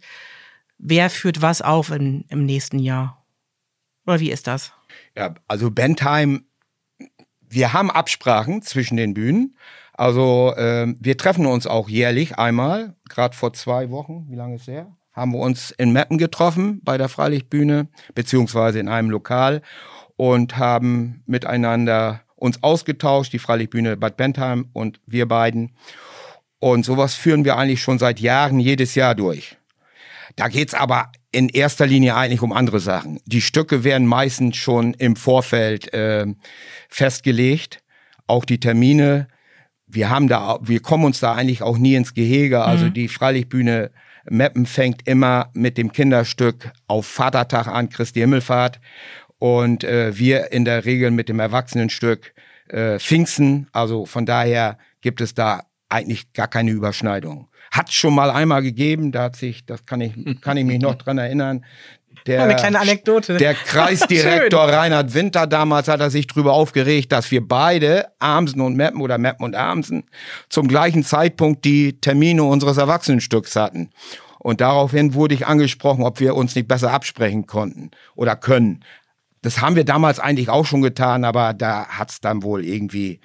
wer 0.77 1.09
führt 1.09 1.41
was 1.41 1.63
auf 1.63 1.89
in, 1.89 2.25
im 2.29 2.45
nächsten 2.45 2.77
Jahr. 2.77 3.25
Oder 4.05 4.19
wie 4.19 4.29
ist 4.29 4.45
das? 4.45 4.71
Ja, 5.17 5.33
also 5.47 5.71
Bentheim, 5.71 6.45
wir 7.41 7.73
haben 7.73 7.89
Absprachen 7.89 8.61
zwischen 8.61 8.97
den 8.97 9.15
Bühnen. 9.15 9.55
Also 9.93 10.53
äh, 10.55 10.93
wir 10.99 11.17
treffen 11.17 11.45
uns 11.45 11.67
auch 11.67 11.87
jährlich 11.87 12.37
einmal, 12.37 12.95
gerade 13.09 13.35
vor 13.35 13.53
zwei 13.53 13.91
Wochen, 13.91 14.25
wie 14.29 14.35
lange 14.35 14.55
ist 14.55 14.67
her? 14.67 14.95
Haben 15.13 15.33
wir 15.33 15.39
uns 15.39 15.71
in 15.71 15.93
Meppen 15.93 16.17
getroffen 16.17 16.81
bei 16.83 16.97
der 16.97 17.09
Freilichtbühne, 17.09 17.87
beziehungsweise 18.15 18.79
in 18.79 18.89
einem 18.89 19.11
Lokal 19.11 19.61
und 20.15 20.57
haben 20.57 21.21
miteinander 21.27 22.21
uns 22.35 22.61
ausgetauscht, 22.63 23.31
die 23.31 23.39
Freilichtbühne 23.39 23.95
Bad 23.95 24.17
Bentheim 24.17 24.69
und 24.73 24.99
wir 25.05 25.27
beiden. 25.27 25.75
Und 26.59 26.85
sowas 26.85 27.13
führen 27.13 27.45
wir 27.45 27.57
eigentlich 27.57 27.81
schon 27.81 27.99
seit 27.99 28.19
Jahren 28.19 28.59
jedes 28.59 28.95
Jahr 28.95 29.15
durch. 29.15 29.57
Da 30.35 30.47
geht's 30.47 30.73
aber 30.73 31.11
in 31.31 31.49
erster 31.49 31.85
Linie 31.85 32.15
eigentlich 32.15 32.41
um 32.41 32.51
andere 32.51 32.79
Sachen. 32.79 33.19
Die 33.25 33.41
Stücke 33.41 33.83
werden 33.83 34.07
meistens 34.07 34.57
schon 34.57 34.93
im 34.95 35.15
Vorfeld 35.15 35.93
äh, 35.93 36.25
festgelegt, 36.89 37.83
auch 38.27 38.45
die 38.45 38.59
Termine 38.59 39.27
wir 39.93 40.09
haben 40.09 40.27
da, 40.27 40.59
wir 40.61 40.81
kommen 40.81 41.05
uns 41.05 41.19
da 41.19 41.33
eigentlich 41.33 41.61
auch 41.61 41.77
nie 41.77 41.95
ins 41.95 42.13
Gehege. 42.13 42.63
Also 42.63 42.85
mhm. 42.85 42.93
die 42.93 43.07
Freilichtbühne 43.07 43.91
Meppen 44.29 44.65
fängt 44.65 45.07
immer 45.07 45.49
mit 45.53 45.77
dem 45.77 45.91
Kinderstück 45.91 46.71
auf 46.87 47.05
Vatertag 47.05 47.67
an, 47.67 47.89
Christi 47.89 48.19
Himmelfahrt. 48.19 48.79
Und 49.39 49.83
äh, 49.83 50.17
wir 50.17 50.51
in 50.51 50.65
der 50.65 50.85
Regel 50.85 51.11
mit 51.11 51.29
dem 51.29 51.39
Erwachsenenstück 51.39 52.33
äh, 52.69 52.99
Pfingsten. 52.99 53.67
Also 53.73 54.05
von 54.05 54.25
daher 54.25 54.77
gibt 55.01 55.21
es 55.21 55.33
da 55.33 55.63
eigentlich 55.89 56.33
gar 56.33 56.47
keine 56.47 56.71
Überschneidung. 56.71 57.49
Hat 57.71 57.91
schon 57.91 58.15
mal 58.15 58.29
einmal 58.31 58.61
gegeben, 58.61 59.11
da 59.11 59.23
hat 59.23 59.35
sich, 59.35 59.65
das 59.65 59.85
kann 59.85 59.99
ich, 60.01 60.13
kann 60.41 60.57
ich 60.57 60.65
mich 60.65 60.79
noch 60.79 60.95
dran 60.99 61.17
erinnern, 61.17 61.65
der, 62.25 62.43
Eine 62.43 62.55
kleine 62.55 62.79
Anekdote. 62.79 63.37
Der 63.37 63.53
Kreisdirektor 63.53 64.63
Reinhard 64.69 65.13
Winter 65.13 65.47
damals 65.47 65.87
hat 65.87 65.99
er 65.99 66.09
sich 66.09 66.27
drüber 66.27 66.53
aufgeregt, 66.53 67.11
dass 67.11 67.31
wir 67.31 67.45
beide, 67.45 68.07
Amsen 68.19 68.61
und 68.61 68.75
Meppen 68.75 69.01
oder 69.01 69.17
Meppen 69.17 69.45
und 69.45 69.55
Amsen, 69.55 70.05
zum 70.49 70.67
gleichen 70.67 71.03
Zeitpunkt 71.03 71.65
die 71.65 71.99
Termine 71.99 72.43
unseres 72.43 72.77
Erwachsenenstücks 72.77 73.55
hatten. 73.55 73.89
Und 74.39 74.61
daraufhin 74.61 75.13
wurde 75.13 75.35
ich 75.35 75.47
angesprochen, 75.47 76.03
ob 76.03 76.19
wir 76.19 76.35
uns 76.35 76.55
nicht 76.55 76.67
besser 76.67 76.91
absprechen 76.91 77.45
konnten 77.45 77.91
oder 78.15 78.35
können. 78.35 78.83
Das 79.41 79.61
haben 79.61 79.75
wir 79.75 79.83
damals 79.83 80.19
eigentlich 80.19 80.49
auch 80.49 80.65
schon 80.65 80.81
getan, 80.81 81.25
aber 81.25 81.53
da 81.53 81.87
hat's 81.87 82.21
dann 82.21 82.43
wohl 82.43 82.63
irgendwie 82.65 83.19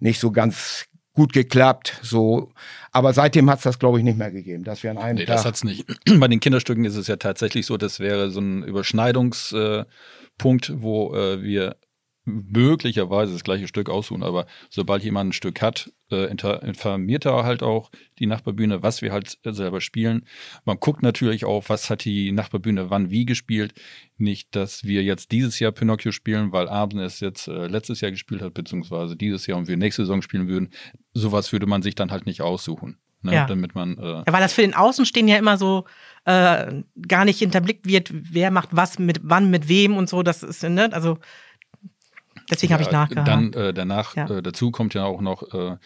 nicht 0.00 0.20
so 0.20 0.30
ganz 0.30 0.86
gut 1.12 1.32
geklappt. 1.32 1.98
So, 2.02 2.52
aber 2.92 3.12
seitdem 3.12 3.50
hat 3.50 3.58
es 3.58 3.64
das, 3.64 3.78
glaube 3.78 3.98
ich, 3.98 4.04
nicht 4.04 4.18
mehr 4.18 4.30
gegeben, 4.30 4.64
dass 4.64 4.82
wir 4.82 4.90
an 4.90 4.98
einem 4.98 5.18
nee, 5.18 5.26
Tag 5.26 5.36
das 5.36 5.44
hat's 5.44 5.64
nicht. 5.64 5.86
Bei 6.18 6.28
den 6.28 6.40
Kinderstücken 6.40 6.84
ist 6.84 6.96
es 6.96 7.06
ja 7.06 7.16
tatsächlich 7.16 7.66
so, 7.66 7.76
das 7.76 8.00
wäre 8.00 8.30
so 8.30 8.40
ein 8.40 8.62
Überschneidungspunkt, 8.62 10.72
wo 10.76 11.14
äh, 11.14 11.42
wir 11.42 11.76
möglicherweise 12.28 13.32
das 13.32 13.44
gleiche 13.44 13.68
Stück 13.68 13.88
aussuchen, 13.88 14.22
aber 14.22 14.46
sobald 14.70 15.02
jemand 15.02 15.30
ein 15.30 15.32
Stück 15.32 15.60
hat, 15.62 15.92
äh, 16.10 16.30
informiert 16.30 17.26
er 17.26 17.44
halt 17.44 17.62
auch 17.62 17.90
die 18.18 18.26
Nachbarbühne, 18.26 18.82
was 18.82 19.02
wir 19.02 19.12
halt 19.12 19.38
selber 19.44 19.80
spielen. 19.80 20.26
Man 20.64 20.78
guckt 20.78 21.02
natürlich 21.02 21.44
auch, 21.44 21.64
was 21.68 21.90
hat 21.90 22.04
die 22.04 22.32
Nachbarbühne 22.32 22.90
wann 22.90 23.10
wie 23.10 23.26
gespielt. 23.26 23.74
Nicht, 24.16 24.54
dass 24.54 24.84
wir 24.84 25.02
jetzt 25.02 25.32
dieses 25.32 25.58
Jahr 25.58 25.72
Pinocchio 25.72 26.12
spielen, 26.12 26.52
weil 26.52 26.68
Abend 26.68 27.00
es 27.00 27.20
jetzt 27.20 27.48
äh, 27.48 27.66
letztes 27.66 28.00
Jahr 28.00 28.10
gespielt 28.10 28.42
hat, 28.42 28.54
beziehungsweise 28.54 29.16
dieses 29.16 29.46
Jahr 29.46 29.58
und 29.58 29.68
wir 29.68 29.76
nächste 29.76 30.02
Saison 30.02 30.22
spielen 30.22 30.48
würden. 30.48 30.70
Sowas 31.12 31.52
würde 31.52 31.66
man 31.66 31.82
sich 31.82 31.94
dann 31.94 32.10
halt 32.10 32.26
nicht 32.26 32.42
aussuchen. 32.42 32.98
Ne, 33.20 33.34
ja. 33.34 33.46
damit 33.46 33.74
man. 33.74 33.98
Äh 33.98 34.22
ja, 34.26 34.32
weil 34.32 34.40
das 34.40 34.52
für 34.52 34.60
den 34.60 34.74
Außenstehenden 34.74 35.32
ja 35.32 35.40
immer 35.40 35.58
so 35.58 35.86
äh, 36.24 36.82
gar 37.08 37.24
nicht 37.24 37.40
hinterblickt 37.40 37.84
wird, 37.84 38.10
wer 38.12 38.52
macht 38.52 38.68
was 38.70 39.00
mit 39.00 39.20
wann, 39.24 39.50
mit 39.50 39.68
wem 39.68 39.96
und 39.96 40.08
so. 40.08 40.22
Das 40.22 40.44
ist, 40.44 40.62
ne, 40.62 40.88
also 40.92 41.18
Deswegen 42.50 42.70
ja, 42.70 42.74
habe 42.74 42.82
ich 42.82 42.90
nachgehakt. 42.90 43.28
Dann 43.28 43.52
äh, 43.52 43.74
danach 43.74 44.16
ja. 44.16 44.28
äh, 44.28 44.42
dazu 44.42 44.70
kommt 44.70 44.94
ja 44.94 45.04
auch 45.04 45.20
noch, 45.20 45.52
äh, 45.52 45.76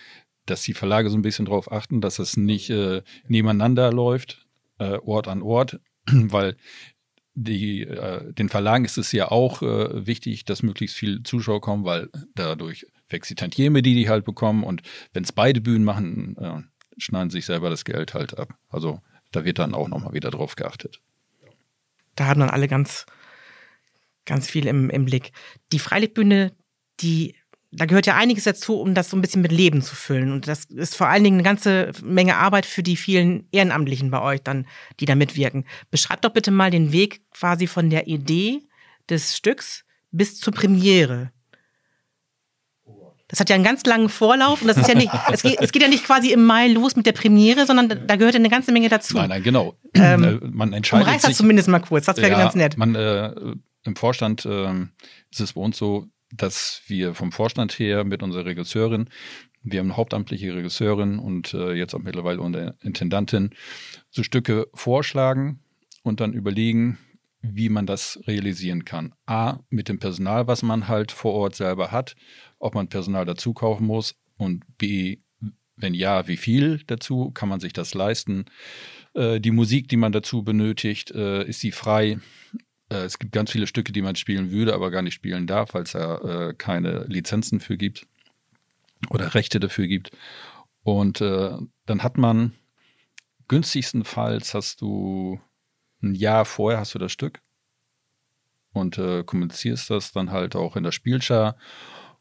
dass 0.47 0.63
die 0.63 0.75
Verlage 0.75 1.11
so 1.11 1.17
ein 1.17 1.23
bisschen 1.23 1.47
darauf 1.47 1.71
achten, 1.71 2.01
dass 2.01 2.19
es 2.19 2.37
nicht 2.37 2.71
äh, 2.71 3.03
nebeneinander 3.27 3.93
läuft, 3.93 4.47
äh, 4.79 4.99
Ort 4.99 5.29
an 5.29 5.43
Ort, 5.43 5.81
weil 6.07 6.57
die, 7.35 7.83
äh, 7.83 8.33
den 8.33 8.49
Verlagen 8.49 8.85
ist 8.85 8.99
es 8.99 9.11
ja 9.13 9.31
auch 9.31 9.63
wichtig, 9.63 10.45
dass 10.45 10.63
möglichst 10.63 10.97
viele 10.97 11.23
Zuschauer 11.23 11.63
kommen, 11.63 11.85
weil 11.85 12.11
dadurch 12.35 12.87
wächst 13.09 13.31
die 13.31 13.35
Tantieme, 13.35 13.81
die 13.81 13.95
die 13.95 14.11
halt 14.11 14.27
bekommen. 14.27 14.65
Und 14.65 14.83
wenn 15.15 15.25
es 15.25 15.33
beide 15.33 15.63
Bühnen 15.63 15.85
machen, 15.85 16.69
schneiden 16.99 17.31
sich 17.31 17.47
selber 17.47 17.71
das 17.71 17.87
Geld 17.87 18.13
halt 18.13 18.39
ab. 18.39 18.55
Also 18.69 19.01
da 19.31 19.47
wird 19.47 19.59
dann 19.59 19.75
auch 19.75 19.89
nochmal 19.89 20.13
wieder 20.13 20.31
drauf 20.31 20.57
geachtet. 20.57 21.01
Da 22.17 22.27
haben 22.27 22.41
dann 22.41 22.51
alle 22.51 22.69
ganz 22.69 23.07
ganz 24.27 24.49
viel 24.49 24.67
im, 24.67 24.91
im 24.91 25.05
Blick. 25.05 25.33
Die 25.73 25.79
Freilichtbühne, 25.79 26.53
die, 27.01 27.35
da 27.71 27.87
gehört 27.87 28.07
ja 28.07 28.17
einiges 28.17 28.45
dazu, 28.45 28.81
um 28.81 28.95
das 28.95 29.11
so 29.11 29.17
ein 29.17 29.23
bisschen 29.23 29.43
mit 29.43 29.53
Leben 29.53 29.83
zu 29.83 29.95
füllen. 29.95 30.33
Und 30.33 30.49
das 30.49 30.65
ist 30.67 30.97
vor 30.97 31.09
allen 31.09 31.25
Dingen 31.25 31.37
eine 31.37 31.43
ganze 31.43 31.93
Menge 32.03 32.37
Arbeit 32.37 32.67
für 32.67 32.83
die 32.83 32.97
vielen 32.97 33.49
Ehrenamtlichen 33.53 34.11
bei 34.11 34.21
euch 34.21 34.43
dann, 34.43 34.67
die 35.01 35.07
da 35.07 35.15
mitwirken. 35.15 35.65
Beschreibt 35.91 36.25
doch 36.25 36.33
bitte 36.33 36.51
mal 36.51 36.71
den 36.71 36.93
Weg 36.93 37.23
quasi 37.33 37.67
von 37.67 37.91
der 37.91 38.07
Idee 38.07 38.61
des 39.09 39.37
Stücks 39.37 39.85
bis 40.11 40.39
zur 40.39 40.53
Premiere. 40.53 41.33
Das 43.33 43.41
hat 43.41 43.49
ja 43.49 43.55
einen 43.55 43.65
ganz 43.65 43.83
langen 43.87 44.11
Vorlauf 44.11 44.61
und 44.61 44.69
das 44.69 44.77
ist 44.77 44.89
ja 44.89 44.95
nicht, 44.95 45.11
es 45.33 45.41
geht, 45.41 45.59
es 45.59 45.73
geht 45.73 45.81
ja 45.81 45.89
nicht 45.89 46.05
quasi 46.05 46.33
im 46.33 46.45
Mai 46.45 46.69
los 46.69 46.97
mit 46.97 47.07
der 47.07 47.13
Premiere, 47.13 47.67
sondern 47.67 48.07
da 48.07 48.17
gehört 48.17 48.35
ja 48.35 48.39
eine 48.39 48.51
ganze 48.51 48.73
Menge 48.73 48.91
dazu. 48.91 49.17
Nein, 49.17 49.31
nein, 49.31 49.43
genau. 49.43 49.75
Ähm, 49.95 50.23
äh, 50.23 50.47
man 50.51 50.75
entscheidet 50.75 51.25
das 51.25 51.39
zumindest 51.39 51.69
mal 51.69 51.79
kurz, 51.79 52.05
das 52.05 52.19
wäre 52.19 52.33
ja, 52.33 52.39
ganz 52.39 52.55
nett. 52.55 52.77
Man 52.77 52.95
äh, 52.95 53.33
im 53.85 53.97
Vorstand 53.97 54.45
äh, 54.45 54.83
ist 55.31 55.41
es 55.41 55.53
bei 55.55 55.61
uns 55.61 55.77
so, 55.77 56.07
dass 56.35 56.83
wir 56.87 57.15
vom 57.15 57.33
Vorstand 57.33 57.79
her 57.79 58.05
mit 58.05 58.23
unserer 58.23 58.47
Regisseurin, 58.47 59.09
wir 59.63 59.81
haben 59.81 59.89
eine 59.89 59.97
hauptamtliche 59.97 60.55
Regisseurin 60.55 61.19
und 61.19 61.55
äh, 61.55 61.73
jetzt 61.75 61.95
auch 61.95 62.01
mittlerweile 62.01 62.41
unsere 62.41 62.77
Intendantin, 62.81 63.51
so 64.11 64.23
Stücke 64.23 64.67
vorschlagen 64.75 65.61
und 66.03 66.21
dann 66.21 66.33
überlegen, 66.33 66.99
wie 67.43 67.69
man 67.69 67.87
das 67.87 68.21
realisieren 68.27 68.85
kann. 68.85 69.15
A, 69.27 69.59
mit 69.69 69.89
dem 69.89 69.99
Personal, 69.99 70.47
was 70.47 70.63
man 70.63 70.89
halt 70.89 71.13
vor 71.13 71.35
Ort 71.35 71.55
selber 71.55 71.93
hat, 71.93 72.15
ob 72.59 72.75
man 72.75 72.89
Personal 72.89 73.25
dazu 73.25 73.53
kaufen 73.53 73.87
muss 73.87 74.15
und 74.37 74.65
B, 74.79 75.19
wenn 75.77 75.95
ja, 75.95 76.29
wie 76.29 76.37
viel 76.37 76.83
dazu, 76.87 77.31
kann 77.31 77.49
man 77.49 77.61
sich 77.61 77.73
das 77.73 77.95
leisten. 77.95 78.47
Äh, 79.15 79.41
die 79.41 79.51
Musik, 79.51 79.89
die 79.89 79.97
man 79.97 80.13
dazu 80.13 80.43
benötigt, 80.43 81.11
äh, 81.11 81.45
ist 81.45 81.61
sie 81.61 81.73
frei 81.73 82.19
äh, 82.93 83.05
es 83.05 83.19
gibt 83.19 83.33
ganz 83.33 83.51
viele 83.51 83.67
Stücke, 83.67 83.93
die 83.93 84.03
man 84.03 84.17
spielen 84.17 84.51
würde, 84.51 84.75
aber 84.75 84.91
gar 84.91 85.03
nicht 85.03 85.15
spielen 85.15 85.47
darf, 85.47 85.75
weil 85.75 85.83
es 85.83 85.95
ja 85.95 86.49
äh, 86.49 86.55
keine 86.55 87.05
Lizenzen 87.05 87.61
für 87.61 87.77
gibt 87.77 88.07
oder 89.11 89.35
Rechte 89.35 89.61
dafür 89.61 89.87
gibt. 89.87 90.11
Und 90.83 91.21
äh, 91.21 91.57
dann 91.87 92.03
hat 92.03 92.19
man 92.19 92.53
günstigstenfalls 93.49 94.55
hast 94.55 94.81
du 94.81 95.41
ein 96.03 96.15
Jahr 96.15 96.45
vorher 96.45 96.81
hast 96.81 96.95
du 96.95 96.99
das 96.99 97.13
Stück 97.13 97.41
und 98.73 98.99
äh, 98.99 99.23
kommunizierst 99.25 99.91
das 99.91 100.13
dann 100.13 100.31
halt 100.31 100.57
auch 100.57 100.77
in 100.77 100.83
der 100.83 100.93
Spielschar. 100.93 101.57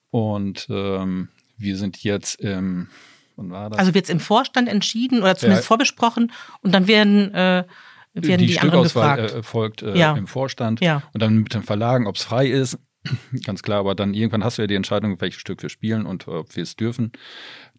Und 0.10 0.68
ähm, 0.70 1.30
wir 1.58 1.78
sind 1.78 2.04
jetzt 2.04 2.40
im 2.42 2.90
also 3.38 3.96
wird 3.96 4.06
es 4.06 4.12
im 4.12 4.20
Vorstand 4.20 4.70
entschieden 4.70 5.24
oder 5.24 5.36
zumindest 5.36 5.64
ja. 5.64 5.68
vorbesprochen 5.68 6.32
und 6.62 6.74
dann 6.74 6.86
werden 6.86 7.34
äh, 7.34 7.64
werden 8.14 8.40
die, 8.40 8.48
die 8.48 8.60
anderen 8.60 8.84
gefragt. 8.84 9.34
Äh, 9.34 9.44
folgt 9.44 9.82
äh, 9.82 9.98
ja. 9.98 10.16
im 10.16 10.28
Vorstand 10.28 10.82
ja. 10.82 11.04
und 11.14 11.22
dann 11.22 11.38
mit 11.38 11.54
den 11.54 11.64
Verlagen, 11.64 12.08
ob 12.08 12.16
es 12.16 12.24
frei 12.24 12.48
ist. 12.48 12.78
Ganz 13.46 13.64
klar, 13.64 13.80
aber 13.80 13.96
dann 13.96 14.14
irgendwann 14.14 14.44
hast 14.44 14.58
du 14.58 14.64
ja 14.64 14.68
die 14.68 14.76
Entscheidung, 14.76 15.20
welches 15.22 15.42
Stück 15.42 15.62
wir 15.62 15.70
spielen 15.70 16.06
und 16.06 16.28
ob 16.28 16.56
wir 16.56 16.64
es 16.64 16.76
dürfen. 16.76 17.12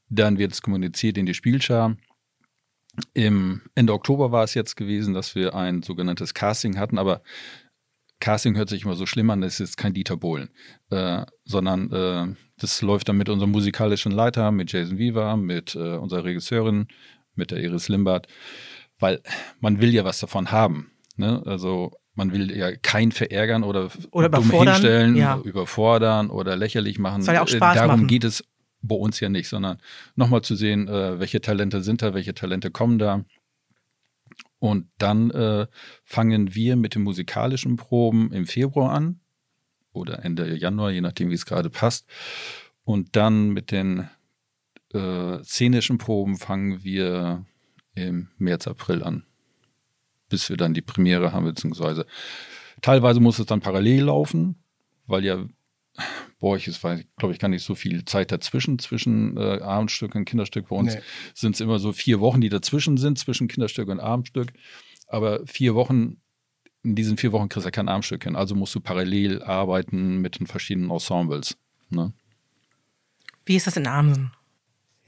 Dann 0.09 0.38
wird 0.38 0.53
es 0.53 0.62
kommuniziert 0.62 1.16
in 1.16 1.27
die 1.27 1.35
Spielschar. 1.35 1.97
Im 3.14 3.62
Ende 3.75 3.95
Oktober 3.95 4.33
war 4.33 4.45
es 4.45 4.55
jetzt 4.55 4.77
gewesen, 4.77 5.14
dass 5.14 5.35
wir 5.35 5.55
ein 5.55 5.83
sogenanntes 5.83 6.35
Casting 6.35 6.79
hatten, 6.79 6.99
aber 6.99 7.23
Casting 8.21 8.57
hört 8.57 8.68
sich 8.68 8.85
immer 8.85 8.95
so 8.95 9.07
schlimm 9.07 9.31
an, 9.31 9.40
das 9.40 9.55
ist 9.55 9.59
jetzt 9.61 9.77
kein 9.79 9.95
Dieter 9.95 10.16
Bohlen, 10.16 10.51
äh, 10.90 11.25
sondern 11.45 11.90
äh, 11.90 12.35
das 12.59 12.83
läuft 12.83 13.09
dann 13.09 13.16
mit 13.16 13.29
unserem 13.29 13.51
musikalischen 13.51 14.12
Leiter, 14.12 14.53
mit 14.53 14.71
Jason 14.71 14.99
Viva, 14.99 15.37
mit 15.37 15.75
äh, 15.75 15.97
unserer 15.97 16.25
Regisseurin, 16.25 16.87
mit 17.35 17.51
der 17.51 17.59
Iris 17.59 17.88
Limbert 17.88 18.29
weil 19.03 19.21
man 19.61 19.81
will 19.81 19.93
ja 19.93 20.05
was 20.05 20.21
davon 20.21 20.51
haben. 20.51 20.93
Ne? 21.17 21.43
Also 21.45 21.93
man 22.15 22.33
will 22.33 22.57
ja 22.57 22.75
keinen 22.77 23.12
verärgern 23.12 23.65
oder, 23.65 23.91
oder 24.11 24.29
dumm 24.29 24.51
hinstellen, 24.51 25.17
ja. 25.17 25.38
überfordern 25.38 26.31
oder 26.31 26.57
lächerlich 26.57 26.99
machen. 26.99 27.23
Soll 27.23 27.35
ja 27.35 27.43
auch 27.43 27.49
äh, 27.49 27.57
Spaß 27.57 27.77
Darum 27.77 27.91
machen. 27.93 28.07
geht 28.07 28.25
es 28.25 28.45
bei 28.83 28.95
uns 28.95 29.21
ja 29.21 29.29
nicht, 29.29 29.49
sondern 29.49 29.79
nochmal 30.15 30.43
zu 30.43 30.57
sehen, 30.57 30.88
äh, 30.88 31.19
welche 31.19 31.41
Talente 31.41 31.83
sind 31.83 32.03
da, 32.03 32.15
welche 32.15 32.35
Talente 32.35 32.71
kommen 32.71 32.99
da. 32.99 33.25
Und 34.59 34.88
dann 34.99 35.31
äh, 35.31 35.67
fangen 36.05 36.55
wir 36.55 36.77
mit 36.77 36.95
den 36.95 37.03
musikalischen 37.03 37.77
Proben 37.77 38.33
im 38.33 38.47
Februar 38.47 38.93
an 38.93 39.21
oder 39.93 40.25
Ende 40.25 40.57
Januar, 40.57 40.91
je 40.91 41.01
nachdem, 41.01 41.31
wie 41.31 41.35
es 41.35 41.47
gerade 41.47 41.71
passt. 41.71 42.07
Und 42.85 43.17
dann 43.17 43.51
mit 43.51 43.71
den 43.71 44.09
äh, 44.93 45.43
szenischen 45.43 45.99
Proben 45.99 46.37
fangen 46.37 46.85
wir 46.85 47.45
im 47.95 48.29
März, 48.39 48.67
April 48.67 49.03
an, 49.03 49.25
bis 50.29 50.49
wir 50.49 50.57
dann 50.57 50.75
die 50.75 50.83
Premiere 50.83 51.33
haben, 51.33 51.45
beziehungsweise 51.45 52.07
teilweise 52.81 53.21
muss 53.21 53.39
es 53.39 53.47
dann 53.47 53.61
parallel 53.61 54.05
laufen, 54.05 54.57
weil 55.07 55.25
ja 55.25 55.45
boah, 56.43 56.57
ich 56.57 56.67
weiß, 56.67 57.05
glaube 57.17 57.33
ich, 57.33 57.39
gar 57.39 57.49
nicht 57.49 57.63
so 57.63 57.75
viel 57.75 58.05
Zeit 58.05 58.33
dazwischen, 58.33 58.79
zwischen 58.79 59.37
äh, 59.37 59.61
Abendstück 59.61 60.15
und 60.15 60.25
Kinderstück. 60.25 60.69
Bei 60.69 60.77
uns 60.77 60.97
nee. 60.97 61.01
sind 61.35 61.55
es 61.55 61.61
immer 61.61 61.79
so 61.79 61.93
vier 61.93 62.21
Wochen, 62.21 62.41
die 62.41 62.49
dazwischen 62.49 62.97
sind, 62.97 63.19
zwischen 63.19 63.47
Kinderstück 63.49 63.89
und 63.89 64.01
Abendstück. 64.01 64.53
Aber 65.07 65.47
vier 65.47 65.75
Wochen, 65.75 66.21
in 66.83 66.97
diesen 66.97 67.17
vier 67.17 67.31
Wochen 67.33 67.49
kriegst 67.49 67.65
du 67.65 67.69
ja 67.69 67.71
kein 67.71 67.89
Abendstück 67.89 68.25
hin. 68.25 68.35
Also 68.35 68.57
musst 68.57 68.75
du 68.75 68.81
parallel 68.81 69.43
arbeiten 69.43 70.19
mit 70.19 70.41
den 70.41 70.49
verschiedenen 70.49 70.91
Ensembles. 70.91 71.57
Ne? 71.91 72.13
Wie 73.47 73.55
ist 73.55 73.69
das 73.69 73.77
in 73.77 73.87
Amsen? 73.87 74.33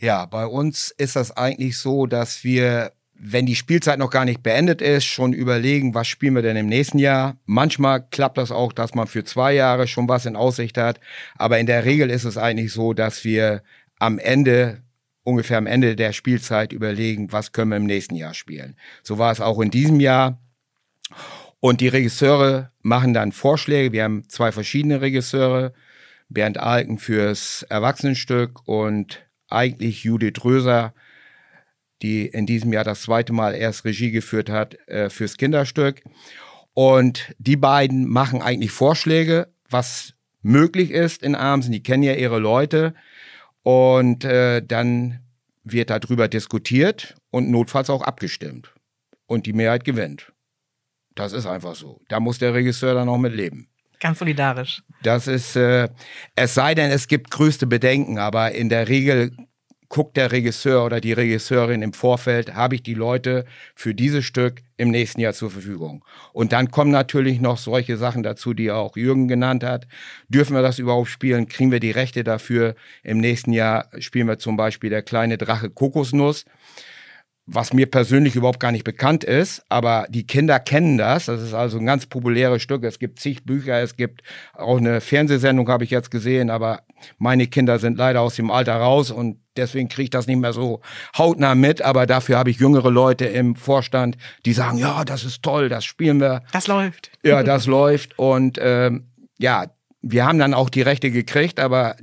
Ja, 0.05 0.27
bei 0.27 0.45
uns 0.45 0.91
ist 0.91 1.17
das 1.17 1.35
eigentlich 1.35 1.79
so, 1.79 2.05
dass 2.05 2.45
wir, 2.45 2.93
wenn 3.15 3.47
die 3.47 3.55
Spielzeit 3.55 3.99
noch 3.99 4.11
gar 4.11 4.27
nicht 4.27 4.43
beendet 4.43 4.83
ist, 4.83 5.07
schon 5.07 5.33
überlegen, 5.33 5.95
was 5.95 6.09
spielen 6.09 6.35
wir 6.35 6.43
denn 6.43 6.59
im 6.59 6.67
nächsten 6.67 6.99
Jahr. 6.99 7.39
Manchmal 7.47 8.07
klappt 8.11 8.37
das 8.37 8.51
auch, 8.51 8.75
dass 8.75 8.95
man 8.95 9.07
für 9.07 9.25
zwei 9.25 9.55
Jahre 9.55 9.87
schon 9.87 10.07
was 10.07 10.27
in 10.27 10.37
Aussicht 10.37 10.77
hat. 10.77 11.01
Aber 11.37 11.59
in 11.59 11.65
der 11.65 11.87
Regel 11.87 12.11
ist 12.11 12.25
es 12.25 12.37
eigentlich 12.37 12.71
so, 12.71 12.93
dass 12.93 13.25
wir 13.25 13.63
am 13.99 14.19
Ende 14.19 14.83
ungefähr 15.23 15.57
am 15.57 15.67
Ende 15.67 15.97
der 15.97 16.13
Spielzeit 16.13 16.75
überlegen, 16.75 17.33
was 17.33 17.53
können 17.53 17.71
wir 17.71 17.79
im 17.79 17.87
nächsten 17.87 18.15
Jahr 18.15 18.35
spielen. 18.35 18.77
So 19.03 19.17
war 19.17 19.33
es 19.33 19.41
auch 19.41 19.59
in 19.59 19.71
diesem 19.71 20.01
Jahr. 20.01 20.39
Und 21.61 21.81
die 21.81 21.89
Regisseure 21.89 22.73
machen 22.83 23.15
dann 23.15 23.33
Vorschläge. 23.33 23.93
Wir 23.93 24.05
haben 24.05 24.29
zwei 24.29 24.53
verschiedene 24.53 25.01
Regisseure. 25.01 25.73
Bernd 26.29 26.59
Alken 26.59 26.99
fürs 26.99 27.65
Erwachsenenstück 27.71 28.69
und 28.69 29.25
eigentlich 29.55 30.05
Judith 30.05 30.45
Röser, 30.45 30.95
die 32.03 32.27
in 32.27 32.47
diesem 32.47 32.73
Jahr 32.73 32.85
das 32.85 33.03
zweite 33.03 33.33
Mal 33.33 33.55
erst 33.55 33.85
Regie 33.85 34.11
geführt 34.11 34.51
hat 34.51 34.77
äh, 34.89 35.09
fürs 35.09 35.37
Kinderstück. 35.37 36.03
Und 36.75 37.35
die 37.39 37.57
beiden 37.57 38.09
machen 38.09 38.43
eigentlich 38.43 38.73
Vorschläge, 38.73 39.49
was 39.69 40.15
möglich 40.43 40.91
ist 40.91 41.23
in 41.23 41.35
Amsen. 41.35 41.73
Die 41.73 41.83
kennen 41.83 42.03
ja 42.03 42.15
ihre 42.15 42.39
Leute. 42.39 42.95
Und 43.63 44.25
äh, 44.25 44.63
dann 44.63 45.21
wird 45.63 45.91
darüber 45.91 46.29
diskutiert 46.29 47.15
und 47.31 47.51
notfalls 47.51 47.89
auch 47.91 48.03
abgestimmt. 48.03 48.75
Und 49.27 49.47
die 49.47 49.55
Mehrheit 49.55 49.85
gewinnt. 49.85 50.33
Das 51.15 51.33
ist 51.33 51.47
einfach 51.47 51.75
so. 51.75 52.01
Da 52.09 52.21
muss 52.21 52.39
der 52.39 52.55
Regisseur 52.55 52.95
dann 52.95 53.09
auch 53.09 53.19
mit 53.19 53.35
leben. 53.35 53.69
Ganz 54.05 54.19
solidarisch. 54.19 54.83
Das 55.03 55.27
ist, 55.27 55.57
äh, 55.57 55.89
es 56.37 56.53
sei 56.53 56.75
denn, 56.75 56.91
es 56.91 57.09
gibt 57.09 57.31
größte 57.31 57.67
Bedenken, 57.67 58.19
aber 58.19 58.53
in 58.53 58.69
der 58.69 58.87
Regel 58.87 59.31
guckt 59.89 60.19
der 60.19 60.31
Regisseur 60.31 60.85
oder 60.85 61.01
die 61.01 61.15
Regisseurin 61.15 61.81
im 61.81 61.95
Vorfeld, 61.95 62.55
habe 62.55 62.75
ich 62.75 62.83
die 62.83 62.93
Leute 62.93 63.47
für 63.75 63.95
dieses 63.95 64.27
Stück 64.27 64.61
im 64.77 64.91
nächsten 64.91 65.23
Jahr 65.23 65.33
zur 65.33 65.51
Verfügung. 65.51 66.05
Und 66.35 66.53
dann 66.53 66.71
kommen 66.71 66.91
natürlich 66.91 67.41
noch 67.41 67.57
solche 67.57 67.97
Sachen 67.97 68.23
dazu, 68.23 68.53
die 68.53 68.71
auch 68.71 68.95
Jürgen 68.95 69.27
genannt 69.27 69.65
hat. 69.65 69.87
Dürfen 70.29 70.55
wir 70.55 70.61
das 70.61 70.79
überhaupt 70.79 71.09
spielen? 71.09 71.49
Kriegen 71.49 71.73
wir 71.73 71.81
die 71.81 71.91
Rechte 71.91 72.25
dafür? 72.25 72.75
Im 73.05 73.17
nächsten 73.17 73.55
Jahr 73.55 73.89
spielen 74.01 74.29
wir 74.29 74.39
zum 74.39 74.59
Beispiel 74.59 74.91
der 74.91 75.03
kleine 75.03 75.39
Drache 75.39 75.71
Kokosnuss 75.71 76.45
was 77.47 77.75
mir 77.75 77.87
persönlich 77.87 78.37
überhaupt 78.37 78.61
gar 78.61 78.73
nicht 78.73 78.85
bekannt 78.85 79.23
ist, 79.23 79.63
aber 79.69 80.07
die 80.09 80.27
Kinder 80.27 80.59
kennen 80.59 80.97
das. 80.97 81.27
Das 81.27 81.43
ist 81.43 81.53
also 81.53 81.79
ein 81.79 81.85
ganz 81.85 82.07
populäres 82.07 82.63
Stück. 82.63 82.85
Es 82.85 82.99
gibt 82.99 83.21
zig 83.21 83.45
Bücher, 83.45 83.83
es 83.83 83.97
gibt 83.97 84.23
auch 84.55 84.79
eine 84.79 85.03
Fernsehsendung, 85.03 85.69
habe 85.69 85.85
ich 85.85 85.91
jetzt 85.91 86.11
gesehen, 86.11 86.49
aber 86.49 86.81
meine 87.19 87.47
Kinder 87.47 87.79
sind 87.79 87.99
leider 87.99 88.23
aus 88.23 88.37
dem 88.37 88.51
Alter 88.51 88.77
raus 88.77 89.11
und 89.11 89.41
deswegen 89.57 89.89
kriege 89.91 90.05
ich 90.05 90.11
das 90.11 90.27
nicht 90.27 90.39
mehr 90.39 90.55
so 90.55 90.81
hautnah 91.19 91.55
mit. 91.55 91.83
Aber 91.83 92.07
dafür 92.07 92.39
habe 92.39 92.49
ich 92.49 92.59
jüngere 92.59 92.91
Leute 92.91 93.27
im 93.27 93.57
Vorstand, 93.57 94.17
die 94.47 94.55
sagen, 94.55 94.79
ja, 94.79 95.05
das 95.05 95.25
ist 95.25 95.43
toll, 95.43 95.69
das 95.69 95.85
spielen 95.85 96.21
wir. 96.21 96.43
Das 96.53 96.67
läuft. 96.67 97.11
Ja, 97.25 97.43
das 97.43 97.67
läuft. 97.67 98.19
Und 98.19 98.59
ähm, 98.61 99.09
ja, 99.39 99.67
wir 100.03 100.27
haben 100.27 100.39
dann 100.39 100.53
auch 100.53 100.69
die 100.69 100.83
Rechte 100.83 101.11
gekriegt, 101.11 101.59
aber 101.59 101.97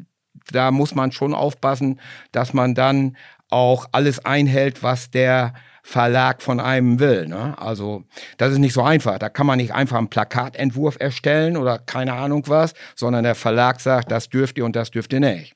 da 0.52 0.72
muss 0.72 0.96
man 0.96 1.12
schon 1.12 1.36
aufpassen, 1.36 2.00
dass 2.32 2.54
man 2.54 2.74
dann 2.74 3.16
auch 3.52 3.88
alles 3.92 4.26
einhält, 4.26 4.84
was 4.84 5.12
der 5.12 5.54
Verlag 5.84 6.42
von 6.42 6.60
einem 6.60 7.00
will. 7.00 7.28
Ne? 7.28 7.56
Also 7.58 8.04
das 8.38 8.54
ist 8.54 8.60
nicht 8.60 8.74
so 8.74 8.84
einfach. 8.84 9.18
Da 9.18 9.30
kann 9.30 9.48
man 9.48 9.58
nicht 9.58 9.74
einfach 9.74 9.98
einen 9.98 10.10
Plakatentwurf 10.10 10.98
erstellen 11.00 11.58
oder 11.58 11.80
keine 11.80 12.14
Ahnung 12.14 12.44
was, 12.48 12.74
sondern 12.96 13.24
der 13.24 13.36
Verlag 13.36 13.80
sagt, 13.80 14.12
das 14.12 14.30
dürft 14.30 14.58
ihr 14.58 14.66
und 14.66 14.76
das 14.76 14.92
dürft 14.92 15.12
ihr 15.14 15.20
nicht. 15.20 15.56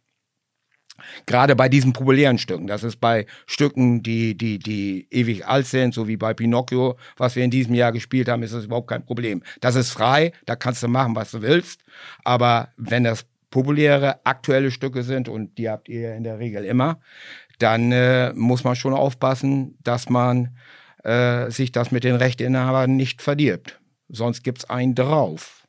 Gerade 1.26 1.56
bei 1.56 1.70
diesen 1.70 1.94
populären 1.94 2.38
Stücken. 2.38 2.68
Das 2.68 2.84
ist 2.84 2.98
bei 3.02 3.26
Stücken, 3.46 4.02
die, 4.02 4.36
die, 4.38 4.60
die 4.60 5.08
ewig 5.12 5.46
alt 5.46 5.68
sind, 5.68 5.94
so 5.94 6.08
wie 6.08 6.18
bei 6.18 6.34
Pinocchio, 6.34 6.98
was 7.18 7.36
wir 7.36 7.44
in 7.44 7.52
diesem 7.52 7.76
Jahr 7.76 7.92
gespielt 7.92 8.30
haben, 8.30 8.44
ist 8.44 8.54
das 8.54 8.66
überhaupt 8.66 8.88
kein 8.88 9.06
Problem. 9.06 9.44
Das 9.60 9.76
ist 9.76 9.92
frei, 9.92 10.32
da 10.46 10.56
kannst 10.56 10.82
du 10.84 10.88
machen, 10.88 11.16
was 11.16 11.32
du 11.32 11.42
willst. 11.42 11.82
Aber 12.24 12.70
wenn 12.78 13.04
das 13.04 13.26
populäre, 13.56 14.26
aktuelle 14.26 14.72
Stücke 14.72 15.04
sind, 15.04 15.30
und 15.30 15.58
die 15.58 15.70
habt 15.70 15.88
ihr 15.88 16.16
in 16.16 16.24
der 16.24 16.40
Regel 16.40 16.66
immer, 16.66 17.00
dann 17.60 17.92
äh, 17.92 18.34
muss 18.34 18.64
man 18.64 18.76
schon 18.76 18.94
aufpassen, 18.94 19.78
dass 19.84 20.10
man 20.10 20.58
äh, 21.04 21.50
sich 21.52 21.72
das 21.72 21.92
mit 21.92 22.04
den 22.04 22.16
Rechteinhabern 22.16 22.96
nicht 22.96 23.22
verdirbt. 23.22 23.80
Sonst 24.10 24.44
gibt 24.44 24.60
es 24.60 24.70
einen 24.70 24.96
drauf. 24.96 25.62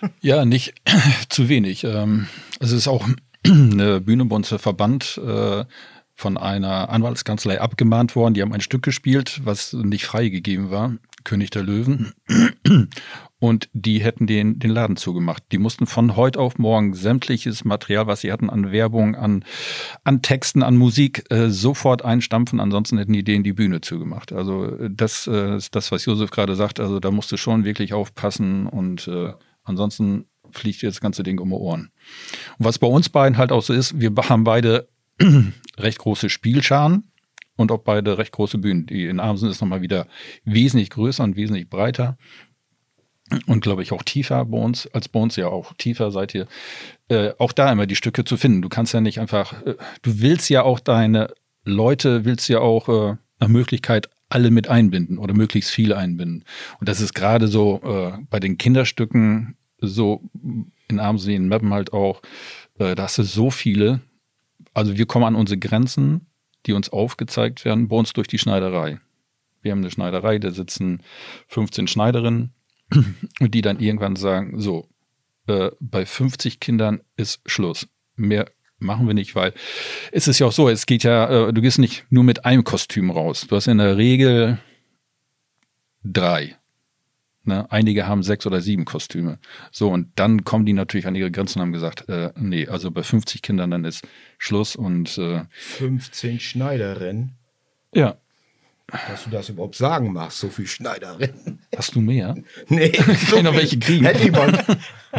Ja, 0.20 0.44
nicht 0.44 0.74
zu 1.30 1.48
wenig. 1.48 1.84
Ähm, 1.84 2.26
es 2.60 2.72
ist 2.72 2.88
auch 2.88 3.06
eine 3.46 4.00
Bühne 4.00 4.28
Verband 4.58 5.18
äh, 5.24 5.64
von 6.14 6.36
einer 6.36 6.90
Anwaltskanzlei 6.90 7.60
abgemahnt 7.60 8.14
worden. 8.14 8.34
Die 8.34 8.42
haben 8.42 8.52
ein 8.52 8.60
Stück 8.60 8.82
gespielt, 8.82 9.40
was 9.44 9.72
nicht 9.72 10.04
freigegeben 10.04 10.70
war. 10.70 10.94
König 11.24 11.50
der 11.50 11.62
Löwen 11.62 12.12
und 13.44 13.68
die 13.74 14.00
hätten 14.02 14.26
den, 14.26 14.58
den 14.58 14.70
Laden 14.70 14.96
zugemacht. 14.96 15.42
Die 15.52 15.58
mussten 15.58 15.84
von 15.84 16.16
heute 16.16 16.40
auf 16.40 16.56
morgen 16.56 16.94
sämtliches 16.94 17.62
Material, 17.66 18.06
was 18.06 18.22
sie 18.22 18.32
hatten 18.32 18.48
an 18.48 18.72
Werbung, 18.72 19.16
an, 19.16 19.44
an 20.02 20.22
Texten, 20.22 20.62
an 20.62 20.78
Musik, 20.78 21.30
äh, 21.30 21.50
sofort 21.50 22.02
einstampfen. 22.02 22.58
Ansonsten 22.58 22.96
hätten 22.96 23.12
die 23.12 23.22
denen 23.22 23.44
die 23.44 23.52
Bühne 23.52 23.82
zugemacht. 23.82 24.32
Also 24.32 24.64
äh, 24.64 24.88
das 24.90 25.26
äh, 25.26 25.56
ist 25.56 25.76
das, 25.76 25.92
was 25.92 26.06
Josef 26.06 26.30
gerade 26.30 26.56
sagt. 26.56 26.80
Also 26.80 27.00
da 27.00 27.10
musst 27.10 27.32
du 27.32 27.36
schon 27.36 27.66
wirklich 27.66 27.92
aufpassen 27.92 28.66
und 28.66 29.08
äh, 29.08 29.34
ansonsten 29.62 30.24
fliegt 30.50 30.80
dir 30.80 30.88
das 30.88 31.02
ganze 31.02 31.22
Ding 31.22 31.38
um 31.38 31.50
die 31.50 31.54
Ohren. 31.54 31.90
Und 32.58 32.64
was 32.64 32.78
bei 32.78 32.86
uns 32.86 33.10
beiden 33.10 33.36
halt 33.36 33.52
auch 33.52 33.62
so 33.62 33.74
ist, 33.74 34.00
wir 34.00 34.10
haben 34.26 34.44
beide 34.44 34.88
recht 35.76 35.98
große 35.98 36.30
Spielscharen 36.30 37.12
und 37.56 37.70
auch 37.70 37.82
beide 37.82 38.18
recht 38.18 38.32
große 38.32 38.58
Bühnen. 38.58 38.86
Die 38.86 39.06
in 39.06 39.20
Amsen 39.20 39.50
ist 39.50 39.60
nochmal 39.60 39.82
wieder 39.82 40.06
wesentlich 40.44 40.90
größer 40.90 41.22
und 41.22 41.36
wesentlich 41.36 41.68
breiter. 41.68 42.16
Und 43.46 43.62
glaube 43.62 43.82
ich 43.82 43.92
auch 43.92 44.02
tiefer 44.02 44.44
bei 44.44 44.58
uns, 44.58 44.86
als 44.88 45.08
bei 45.08 45.20
uns 45.20 45.36
ja 45.36 45.48
auch 45.48 45.72
tiefer 45.74 46.10
seid 46.10 46.34
ihr, 46.34 46.46
äh, 47.08 47.32
auch 47.38 47.52
da 47.52 47.72
immer 47.72 47.86
die 47.86 47.96
Stücke 47.96 48.24
zu 48.24 48.36
finden. 48.36 48.62
Du 48.62 48.68
kannst 48.68 48.92
ja 48.92 49.00
nicht 49.00 49.18
einfach, 49.18 49.62
äh, 49.64 49.76
du 50.02 50.20
willst 50.20 50.50
ja 50.50 50.62
auch 50.62 50.80
deine 50.80 51.32
Leute, 51.64 52.24
willst 52.24 52.48
ja 52.48 52.60
auch 52.60 52.88
äh, 52.88 53.16
nach 53.40 53.48
Möglichkeit 53.48 54.10
alle 54.28 54.50
mit 54.50 54.68
einbinden 54.68 55.18
oder 55.18 55.34
möglichst 55.34 55.70
viele 55.70 55.96
einbinden. 55.96 56.44
Und 56.80 56.88
das 56.88 57.00
ist 57.00 57.14
gerade 57.14 57.48
so 57.48 57.80
äh, 57.82 58.18
bei 58.30 58.40
den 58.40 58.58
Kinderstücken 58.58 59.56
so 59.80 60.22
in 60.88 61.00
Armsee, 61.00 61.34
in 61.34 61.48
Mappen 61.48 61.72
halt 61.72 61.92
auch, 61.92 62.20
äh, 62.78 62.94
da 62.94 63.04
hast 63.04 63.18
du 63.18 63.22
so 63.22 63.50
viele. 63.50 64.00
Also 64.72 64.96
wir 64.96 65.06
kommen 65.06 65.24
an 65.24 65.34
unsere 65.34 65.58
Grenzen, 65.58 66.26
die 66.66 66.72
uns 66.72 66.90
aufgezeigt 66.90 67.64
werden, 67.64 67.88
bei 67.88 67.96
uns 67.96 68.12
durch 68.12 68.28
die 68.28 68.38
Schneiderei. 68.38 68.98
Wir 69.62 69.72
haben 69.72 69.80
eine 69.80 69.90
Schneiderei, 69.90 70.38
da 70.38 70.50
sitzen 70.50 71.02
15 71.48 71.86
Schneiderinnen 71.86 72.53
und 73.40 73.54
die 73.54 73.62
dann 73.62 73.80
irgendwann 73.80 74.16
sagen, 74.16 74.60
so, 74.60 74.88
äh, 75.46 75.70
bei 75.80 76.06
50 76.06 76.60
Kindern 76.60 77.00
ist 77.16 77.40
Schluss. 77.46 77.88
Mehr 78.16 78.46
machen 78.78 79.06
wir 79.06 79.14
nicht, 79.14 79.34
weil 79.34 79.52
es 80.12 80.28
ist 80.28 80.38
ja 80.38 80.46
auch 80.46 80.52
so, 80.52 80.68
es 80.68 80.86
geht 80.86 81.02
ja, 81.02 81.48
äh, 81.48 81.52
du 81.52 81.60
gehst 81.60 81.78
nicht 81.78 82.04
nur 82.10 82.24
mit 82.24 82.44
einem 82.44 82.64
Kostüm 82.64 83.10
raus. 83.10 83.46
Du 83.48 83.56
hast 83.56 83.66
in 83.66 83.78
der 83.78 83.96
Regel 83.96 84.58
drei. 86.04 86.56
Ne? 87.44 87.70
Einige 87.70 88.06
haben 88.06 88.22
sechs 88.22 88.46
oder 88.46 88.60
sieben 88.60 88.84
Kostüme. 88.84 89.38
So, 89.70 89.90
und 89.90 90.08
dann 90.16 90.44
kommen 90.44 90.64
die 90.64 90.72
natürlich 90.72 91.06
an 91.06 91.14
ihre 91.14 91.30
Grenzen 91.30 91.58
und 91.58 91.66
haben 91.66 91.72
gesagt, 91.72 92.08
äh, 92.08 92.32
nee, 92.36 92.66
also 92.68 92.90
bei 92.90 93.02
50 93.02 93.42
Kindern 93.42 93.70
dann 93.70 93.84
ist 93.84 94.06
Schluss 94.38 94.76
und 94.76 95.18
äh, 95.18 95.44
15 95.50 96.40
Schneiderinnen. 96.40 97.36
Ja. 97.94 98.16
Dass 98.86 99.24
du 99.24 99.30
das 99.30 99.48
überhaupt 99.48 99.76
sagen 99.76 100.12
machst, 100.12 100.38
so 100.38 100.50
viel 100.50 100.66
Schneiderinnen. 100.66 101.58
Hast 101.74 101.94
du 101.94 102.00
mehr? 102.00 102.34
Nee, 102.68 102.92
so 103.30 103.40
noch 103.40 103.54
welche 103.54 103.78
kriegen. 103.78 104.04
Hätte 104.04 104.24
ich 104.24 104.32
mal. 104.32 104.62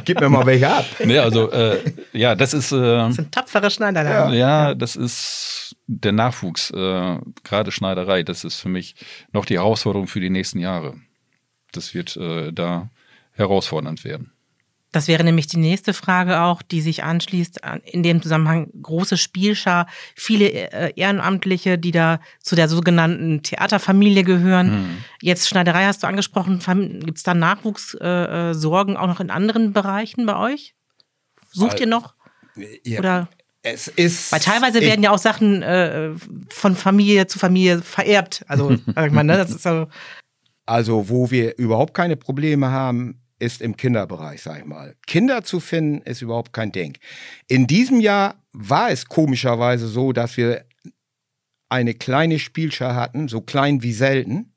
Gib 0.06 0.20
mir 0.20 0.30
mal 0.30 0.46
welche 0.46 0.70
ab. 0.70 0.86
Nee, 1.04 1.18
also 1.18 1.52
äh, 1.52 1.82
ja, 2.14 2.36
das 2.36 2.54
ist. 2.54 2.72
Äh, 2.72 2.78
das 2.78 3.16
sind 3.16 3.32
tapfere 3.32 3.72
Schneider. 3.72 4.04
Ja. 4.04 4.32
ja, 4.32 4.76
das 4.76 4.96
ist 4.96 5.76
der 5.88 6.12
Nachwuchs, 6.12 6.70
äh, 6.72 7.18
gerade 7.44 7.72
Schneiderei. 7.72 8.22
Das 8.22 8.44
ist 8.44 8.60
für 8.60 8.70
mich 8.70 8.96
noch 9.32 9.46
die 9.46 9.56
Herausforderung 9.56 10.08
für 10.08 10.20
die 10.20 10.30
nächsten 10.30 10.60
Jahre. 10.60 10.96
Das 11.72 11.96
wird 11.96 12.16
äh, 12.18 12.54
da 12.54 12.90
herausfordernd 13.32 14.04
werden. 14.04 14.32
Das 14.96 15.10
wäre 15.10 15.26
nämlich 15.26 15.48
die 15.48 15.58
nächste 15.58 15.94
Frage 15.94 16.40
auch, 16.40 16.62
die 16.62 16.80
sich 16.80 17.04
anschließt. 17.04 17.60
In 17.84 18.02
dem 18.02 18.22
Zusammenhang 18.22 18.70
große 18.82 19.18
Spielschar, 19.18 19.88
viele 20.16 20.50
äh, 20.50 20.94
Ehrenamtliche, 20.96 21.78
die 21.78 21.92
da 21.92 22.22
zu 22.42 22.56
der 22.56 22.70
sogenannten 22.70 23.44
Theaterfamilie 23.44 24.24
gehören. 24.24 24.72
Hm. 24.72 24.98
Jetzt 25.22 25.50
Schneiderei 25.50 25.84
hast 25.84 26.04
du 26.04 26.08
angesprochen. 26.08 26.60
Gibt 27.04 27.18
es 27.18 27.24
da 27.24 27.34
Nachwuchssorgen 27.34 28.96
äh, 28.96 28.98
auch 28.98 29.08
noch 29.08 29.20
in 29.20 29.32
anderen 29.32 29.74
Bereichen 29.74 30.26
bei 30.26 30.38
euch? 30.38 30.76
Sucht 31.52 31.82
ihr 31.82 31.88
noch? 31.88 32.16
Ja. 32.86 33.00
Oder? 33.00 33.28
Es 33.64 33.90
ist. 33.90 34.32
Weil 34.32 34.40
teilweise 34.40 34.80
werden 34.80 35.04
ja 35.04 35.12
auch 35.12 35.18
Sachen 35.18 35.62
äh, 35.62 36.12
von 36.48 36.78
Familie 36.78 37.28
zu 37.28 37.38
Familie 37.38 37.82
vererbt. 37.82 38.46
Also, 38.48 38.72
ich 38.88 39.12
mal, 39.12 39.26
ne? 39.26 39.36
Das 39.36 39.50
ist 39.50 39.64
so. 39.64 39.88
Also, 40.66 41.10
wo 41.10 41.32
wir 41.32 41.58
überhaupt 41.58 41.94
keine 41.94 42.16
Probleme 42.16 42.72
haben, 42.72 43.25
ist 43.46 43.62
im 43.62 43.78
Kinderbereich, 43.78 44.42
sag 44.42 44.60
ich 44.60 44.66
mal. 44.66 44.96
Kinder 45.06 45.44
zu 45.44 45.60
finden, 45.60 46.02
ist 46.02 46.22
überhaupt 46.22 46.52
kein 46.54 46.72
Ding. 46.72 46.98
In 47.48 47.68
diesem 47.68 48.00
Jahr 48.00 48.44
war 48.52 48.90
es 48.90 49.06
komischerweise 49.06 49.88
so, 49.88 50.12
dass 50.12 50.38
wir 50.38 50.66
eine 51.70 51.94
kleine 51.94 52.40
Spielschar 52.40 52.96
hatten, 52.96 53.28
so 53.28 53.42
klein 53.42 53.84
wie 53.84 53.94
selten, 53.94 54.54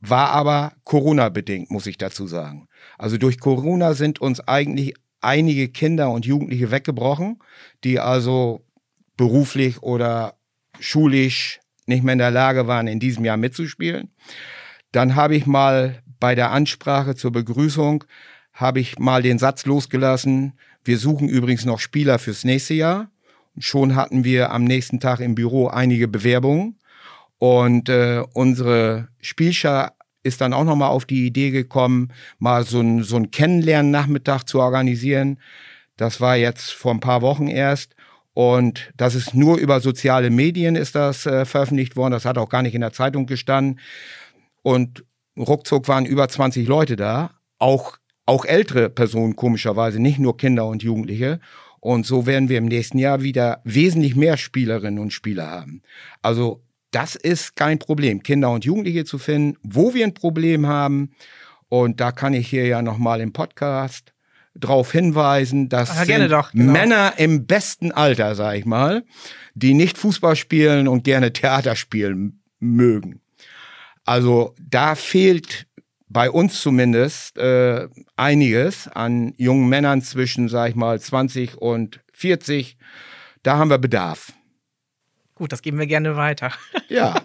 war 0.00 0.30
aber 0.30 0.72
Corona-bedingt, 0.84 1.70
muss 1.70 1.86
ich 1.86 1.98
dazu 1.98 2.26
sagen. 2.26 2.66
Also 2.98 3.18
durch 3.18 3.38
Corona 3.38 3.94
sind 3.94 4.20
uns 4.20 4.40
eigentlich 4.40 4.94
einige 5.20 5.68
Kinder 5.68 6.10
und 6.10 6.24
Jugendliche 6.24 6.70
weggebrochen, 6.70 7.38
die 7.84 8.00
also 8.00 8.64
beruflich 9.16 9.82
oder 9.82 10.38
schulisch 10.78 11.60
nicht 11.86 12.02
mehr 12.04 12.14
in 12.14 12.18
der 12.18 12.30
Lage 12.30 12.66
waren, 12.66 12.86
in 12.86 13.00
diesem 13.00 13.24
Jahr 13.24 13.36
mitzuspielen. 13.36 14.14
Dann 14.92 15.14
habe 15.14 15.36
ich 15.36 15.46
mal 15.46 16.02
bei 16.20 16.34
der 16.34 16.50
Ansprache 16.50 17.16
zur 17.16 17.32
Begrüßung 17.32 18.04
habe 18.52 18.80
ich 18.80 18.98
mal 18.98 19.22
den 19.22 19.38
Satz 19.38 19.64
losgelassen, 19.66 20.52
wir 20.84 20.98
suchen 20.98 21.28
übrigens 21.28 21.64
noch 21.64 21.78
Spieler 21.78 22.18
fürs 22.18 22.44
nächste 22.44 22.74
Jahr. 22.74 23.10
Und 23.54 23.64
schon 23.64 23.96
hatten 23.96 24.24
wir 24.24 24.52
am 24.52 24.64
nächsten 24.64 25.00
Tag 25.00 25.20
im 25.20 25.34
Büro 25.34 25.68
einige 25.68 26.08
Bewerbungen. 26.08 26.78
Und 27.38 27.88
äh, 27.88 28.22
unsere 28.32 29.08
Spielschar 29.20 29.94
ist 30.22 30.40
dann 30.40 30.52
auch 30.52 30.64
nochmal 30.64 30.90
auf 30.90 31.04
die 31.04 31.26
Idee 31.26 31.50
gekommen, 31.50 32.12
mal 32.38 32.64
so 32.64 32.80
ein, 32.80 33.02
so 33.02 33.16
ein 33.16 33.30
Kennenlernen-Nachmittag 33.30 34.44
zu 34.44 34.60
organisieren. 34.60 35.38
Das 35.96 36.20
war 36.20 36.36
jetzt 36.36 36.70
vor 36.72 36.92
ein 36.92 37.00
paar 37.00 37.22
Wochen 37.22 37.48
erst. 37.48 37.94
Und 38.32 38.92
das 38.96 39.14
ist 39.14 39.34
nur 39.34 39.58
über 39.58 39.80
soziale 39.80 40.30
Medien 40.30 40.76
ist 40.76 40.94
das 40.94 41.26
äh, 41.26 41.44
veröffentlicht 41.44 41.96
worden. 41.96 42.12
Das 42.12 42.24
hat 42.24 42.38
auch 42.38 42.48
gar 42.48 42.62
nicht 42.62 42.74
in 42.74 42.80
der 42.80 42.92
Zeitung 42.92 43.26
gestanden. 43.26 43.80
Und 44.62 45.04
ruckzuck 45.42 45.88
waren 45.88 46.06
über 46.06 46.28
20 46.28 46.66
Leute 46.66 46.96
da, 46.96 47.30
auch, 47.58 47.98
auch 48.26 48.44
ältere 48.44 48.90
Personen 48.90 49.36
komischerweise, 49.36 50.00
nicht 50.00 50.18
nur 50.18 50.36
Kinder 50.36 50.66
und 50.66 50.82
Jugendliche. 50.82 51.40
Und 51.80 52.04
so 52.04 52.26
werden 52.26 52.48
wir 52.48 52.58
im 52.58 52.66
nächsten 52.66 52.98
Jahr 52.98 53.22
wieder 53.22 53.60
wesentlich 53.64 54.14
mehr 54.14 54.36
Spielerinnen 54.36 54.98
und 54.98 55.12
Spieler 55.12 55.50
haben. 55.50 55.82
Also 56.20 56.62
das 56.90 57.14
ist 57.14 57.56
kein 57.56 57.78
Problem, 57.78 58.22
Kinder 58.22 58.50
und 58.50 58.64
Jugendliche 58.64 59.04
zu 59.04 59.18
finden. 59.18 59.56
Wo 59.62 59.94
wir 59.94 60.04
ein 60.04 60.14
Problem 60.14 60.66
haben, 60.66 61.12
und 61.68 62.00
da 62.00 62.12
kann 62.12 62.34
ich 62.34 62.48
hier 62.48 62.66
ja 62.66 62.82
nochmal 62.82 63.20
im 63.20 63.32
Podcast 63.32 64.12
drauf 64.56 64.92
hinweisen, 64.92 65.68
dass 65.68 65.90
Ach, 65.90 66.06
doch, 66.28 66.52
genau. 66.52 66.72
Männer 66.72 67.14
im 67.16 67.46
besten 67.46 67.92
Alter, 67.92 68.34
sag 68.34 68.56
ich 68.56 68.66
mal, 68.66 69.04
die 69.54 69.74
nicht 69.74 69.96
Fußball 69.96 70.36
spielen 70.36 70.88
und 70.88 71.04
gerne 71.04 71.32
Theater 71.32 71.76
spielen 71.76 72.42
mögen. 72.58 73.20
Also 74.10 74.56
da 74.58 74.96
fehlt 74.96 75.68
bei 76.08 76.32
uns 76.32 76.60
zumindest 76.60 77.38
äh, 77.38 77.86
einiges 78.16 78.88
an 78.88 79.34
jungen 79.36 79.68
Männern 79.68 80.02
zwischen, 80.02 80.48
sag 80.48 80.70
ich 80.70 80.74
mal, 80.74 80.98
20 80.98 81.58
und 81.58 82.00
40. 82.12 82.76
Da 83.44 83.56
haben 83.56 83.70
wir 83.70 83.78
Bedarf. 83.78 84.32
Gut, 85.36 85.52
das 85.52 85.62
geben 85.62 85.78
wir 85.78 85.86
gerne 85.86 86.16
weiter. 86.16 86.50
ja. 86.88 87.22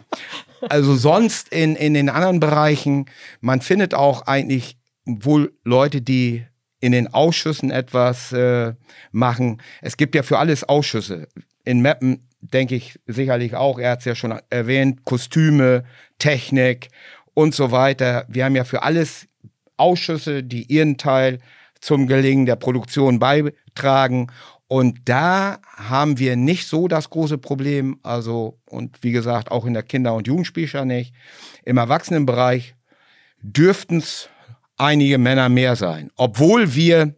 Also 0.69 0.95
sonst 0.95 1.49
in, 1.49 1.75
in 1.75 1.95
den 1.95 2.07
anderen 2.07 2.39
Bereichen, 2.39 3.07
man 3.41 3.61
findet 3.61 3.95
auch 3.95 4.27
eigentlich 4.27 4.77
wohl 5.05 5.57
Leute, 5.63 6.03
die 6.03 6.45
in 6.81 6.91
den 6.91 7.11
Ausschüssen 7.11 7.71
etwas 7.71 8.31
äh, 8.31 8.75
machen. 9.11 9.59
Es 9.81 9.97
gibt 9.97 10.13
ja 10.13 10.21
für 10.21 10.37
alles 10.37 10.63
Ausschüsse. 10.63 11.29
In 11.63 11.81
Meppen 11.81 12.24
denke 12.53 12.75
ich 12.75 12.99
sicherlich 13.05 13.55
auch, 13.55 13.79
er 13.79 13.91
hat 13.91 13.99
es 13.99 14.05
ja 14.05 14.15
schon 14.15 14.37
erwähnt, 14.49 15.05
Kostüme, 15.05 15.83
Technik 16.19 16.89
und 17.33 17.53
so 17.53 17.71
weiter. 17.71 18.25
Wir 18.27 18.45
haben 18.45 18.55
ja 18.55 18.63
für 18.63 18.83
alles 18.83 19.27
Ausschüsse, 19.77 20.43
die 20.43 20.63
ihren 20.71 20.97
Teil 20.97 21.39
zum 21.81 22.07
Gelingen 22.07 22.45
der 22.45 22.55
Produktion 22.55 23.19
beitragen. 23.19 24.27
Und 24.67 24.99
da 25.05 25.59
haben 25.75 26.17
wir 26.17 26.35
nicht 26.35 26.67
so 26.67 26.87
das 26.87 27.09
große 27.09 27.37
Problem. 27.37 27.99
Also, 28.01 28.59
und 28.65 29.03
wie 29.03 29.11
gesagt, 29.11 29.51
auch 29.51 29.65
in 29.65 29.73
der 29.73 29.83
Kinder- 29.83 30.15
und 30.15 30.27
Jugendspielschau 30.27 30.85
nicht. 30.85 31.13
Im 31.63 31.77
Erwachsenenbereich 31.77 32.75
dürften 33.41 33.97
es 33.97 34.29
einige 34.77 35.17
Männer 35.17 35.49
mehr 35.49 35.75
sein. 35.75 36.09
Obwohl 36.15 36.73
wir 36.73 37.15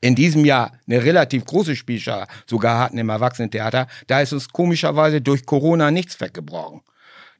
in 0.00 0.14
diesem 0.14 0.44
Jahr 0.44 0.72
eine 0.86 1.04
relativ 1.04 1.44
große 1.44 1.76
Spielschar 1.76 2.28
sogar 2.46 2.78
hatten 2.78 2.98
im 2.98 3.08
Erwachsenentheater, 3.08 3.86
da 4.06 4.20
ist 4.20 4.32
uns 4.32 4.48
komischerweise 4.48 5.20
durch 5.20 5.46
Corona 5.46 5.90
nichts 5.90 6.20
weggebrochen. 6.20 6.82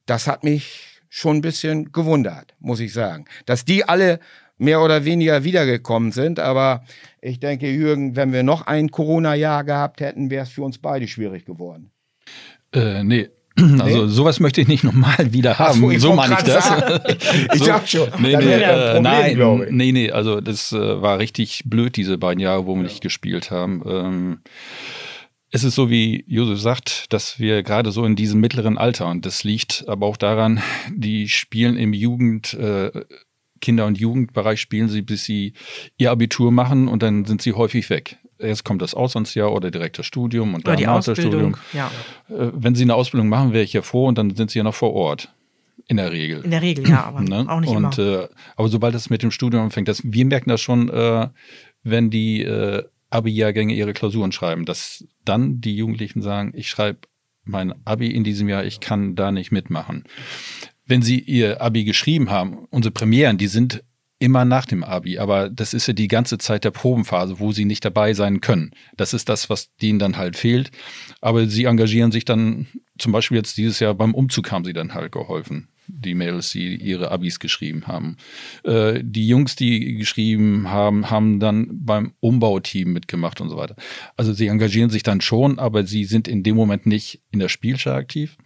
Das 0.06 0.26
hat 0.26 0.44
mich 0.44 1.00
schon 1.08 1.38
ein 1.38 1.42
bisschen 1.42 1.92
gewundert, 1.92 2.54
muss 2.58 2.80
ich 2.80 2.92
sagen. 2.92 3.26
Dass 3.44 3.64
die 3.64 3.84
alle 3.84 4.20
mehr 4.58 4.80
oder 4.80 5.04
weniger 5.04 5.44
wiedergekommen 5.44 6.12
sind, 6.12 6.40
aber 6.40 6.84
ich 7.20 7.40
denke, 7.40 7.70
Jürgen, 7.70 8.16
wenn 8.16 8.32
wir 8.32 8.42
noch 8.42 8.66
ein 8.66 8.90
Corona-Jahr 8.90 9.64
gehabt 9.64 10.00
hätten, 10.00 10.30
wäre 10.30 10.44
es 10.44 10.50
für 10.50 10.62
uns 10.62 10.78
beide 10.78 11.06
schwierig 11.08 11.44
geworden. 11.44 11.90
Äh, 12.72 13.04
nee, 13.04 13.28
also 13.80 14.04
nee. 14.04 14.08
sowas 14.08 14.40
möchte 14.40 14.60
ich 14.60 14.68
nicht 14.68 14.84
nochmal 14.84 15.16
wieder 15.32 15.58
haben. 15.58 15.80
So, 15.80 15.98
so 15.98 16.14
meine 16.14 16.34
ich 16.34 16.42
das. 16.42 16.70
ich 17.54 17.58
so, 17.58 17.66
dachte 17.66 17.88
schon, 17.88 18.08
nee, 18.18 18.36
nee, 18.36 18.52
äh, 18.52 18.94
Problem, 18.94 19.02
nein, 19.02 19.66
nee, 19.70 19.92
nee, 19.92 20.10
also 20.10 20.40
das 20.40 20.72
äh, 20.72 21.00
war 21.02 21.18
richtig 21.18 21.62
blöd, 21.64 21.96
diese 21.96 22.18
beiden 22.18 22.40
Jahre, 22.40 22.66
wo 22.66 22.74
wir 22.74 22.82
ja. 22.82 22.88
nicht 22.88 23.00
gespielt 23.00 23.50
haben. 23.50 23.82
Ähm, 23.86 24.38
es 25.50 25.64
ist 25.64 25.74
so, 25.74 25.88
wie 25.88 26.24
Josef 26.26 26.60
sagt, 26.60 27.12
dass 27.12 27.38
wir 27.38 27.62
gerade 27.62 27.92
so 27.92 28.04
in 28.04 28.14
diesem 28.14 28.40
mittleren 28.40 28.76
Alter, 28.76 29.06
und 29.08 29.24
das 29.24 29.42
liegt 29.42 29.84
aber 29.88 30.06
auch 30.06 30.18
daran, 30.18 30.60
die 30.94 31.28
spielen 31.28 31.76
im 31.76 31.92
Jugend, 31.94 32.52
äh, 32.54 32.90
Kinder- 33.62 33.86
und 33.86 33.98
Jugendbereich 33.98 34.60
spielen 34.60 34.88
sie, 34.88 35.00
bis 35.00 35.24
sie 35.24 35.54
ihr 35.96 36.10
Abitur 36.10 36.52
machen 36.52 36.88
und 36.88 37.02
dann 37.02 37.24
sind 37.24 37.40
sie 37.40 37.54
häufig 37.54 37.88
weg 37.88 38.18
erst 38.38 38.64
kommt 38.64 38.82
das 38.82 38.94
Auslandsjahr 38.94 39.52
oder 39.52 39.70
direkt 39.70 39.98
das 39.98 40.06
Studium 40.06 40.54
und 40.54 40.66
dann 40.66 40.76
die 40.76 40.86
Ausbildung. 40.86 41.56
Ja. 41.72 41.90
Äh, 42.28 42.50
wenn 42.52 42.74
Sie 42.74 42.82
eine 42.82 42.94
Ausbildung 42.94 43.28
machen, 43.28 43.52
wäre 43.52 43.64
ich 43.64 43.72
ja 43.72 43.82
froh 43.82 44.06
und 44.06 44.18
dann 44.18 44.34
sind 44.34 44.50
Sie 44.50 44.58
ja 44.58 44.64
noch 44.64 44.74
vor 44.74 44.92
Ort. 44.92 45.32
In 45.88 45.98
der 45.98 46.10
Regel. 46.10 46.42
In 46.44 46.50
der 46.50 46.62
Regel, 46.62 46.88
ja, 46.88 47.04
aber 47.04 47.20
ne? 47.20 47.46
auch 47.48 47.60
nicht 47.60 47.70
und, 47.70 47.98
immer. 47.98 48.22
Äh, 48.22 48.28
aber 48.56 48.68
sobald 48.68 48.94
es 48.94 49.08
mit 49.08 49.22
dem 49.22 49.30
Studium 49.30 49.64
anfängt, 49.64 49.88
das, 49.88 50.02
wir 50.04 50.24
merken 50.24 50.48
das 50.48 50.60
schon, 50.60 50.88
äh, 50.88 51.28
wenn 51.84 52.10
die 52.10 52.42
äh, 52.42 52.82
Abi-Jahrgänge 53.10 53.72
ihre 53.72 53.92
Klausuren 53.92 54.32
schreiben, 54.32 54.64
dass 54.64 55.04
dann 55.24 55.60
die 55.60 55.76
Jugendlichen 55.76 56.22
sagen, 56.22 56.52
ich 56.56 56.68
schreibe 56.68 57.00
mein 57.44 57.74
Abi 57.86 58.10
in 58.10 58.24
diesem 58.24 58.48
Jahr, 58.48 58.64
ich 58.64 58.80
kann 58.80 59.14
da 59.14 59.30
nicht 59.30 59.52
mitmachen. 59.52 60.04
Wenn 60.84 61.02
sie 61.02 61.20
ihr 61.20 61.60
Abi 61.60 61.84
geschrieben 61.84 62.30
haben, 62.30 62.66
unsere 62.70 62.92
Premieren, 62.92 63.38
die 63.38 63.46
sind 63.46 63.84
immer 64.18 64.44
nach 64.44 64.64
dem 64.64 64.82
Abi, 64.82 65.18
aber 65.18 65.50
das 65.50 65.74
ist 65.74 65.86
ja 65.88 65.92
die 65.92 66.08
ganze 66.08 66.38
Zeit 66.38 66.64
der 66.64 66.70
Probenphase, 66.70 67.38
wo 67.38 67.52
sie 67.52 67.66
nicht 67.66 67.84
dabei 67.84 68.14
sein 68.14 68.40
können. 68.40 68.70
Das 68.96 69.12
ist 69.12 69.28
das, 69.28 69.50
was 69.50 69.74
denen 69.76 69.98
dann 69.98 70.16
halt 70.16 70.36
fehlt. 70.36 70.70
Aber 71.20 71.46
sie 71.46 71.64
engagieren 71.64 72.12
sich 72.12 72.24
dann, 72.24 72.66
zum 72.98 73.12
Beispiel 73.12 73.36
jetzt 73.36 73.58
dieses 73.58 73.78
Jahr 73.78 73.94
beim 73.94 74.14
Umzug 74.14 74.50
haben 74.50 74.64
sie 74.64 74.72
dann 74.72 74.94
halt 74.94 75.12
geholfen. 75.12 75.68
Die 75.88 76.14
Mädels, 76.14 76.50
die 76.50 76.76
ihre 76.76 77.12
Abis 77.12 77.38
geschrieben 77.38 77.86
haben. 77.86 78.16
Äh, 78.64 79.02
die 79.04 79.28
Jungs, 79.28 79.54
die 79.54 79.96
geschrieben 79.96 80.68
haben, 80.68 81.10
haben 81.10 81.38
dann 81.38 81.68
beim 81.84 82.14
Umbauteam 82.18 82.92
mitgemacht 82.92 83.40
und 83.40 83.50
so 83.50 83.56
weiter. 83.56 83.76
Also 84.16 84.32
sie 84.32 84.48
engagieren 84.48 84.90
sich 84.90 85.04
dann 85.04 85.20
schon, 85.20 85.60
aber 85.60 85.84
sie 85.84 86.04
sind 86.04 86.26
in 86.26 86.42
dem 86.42 86.56
Moment 86.56 86.86
nicht 86.86 87.22
in 87.30 87.38
der 87.38 87.48
Spielschau 87.48 87.92
aktiv. 87.92 88.36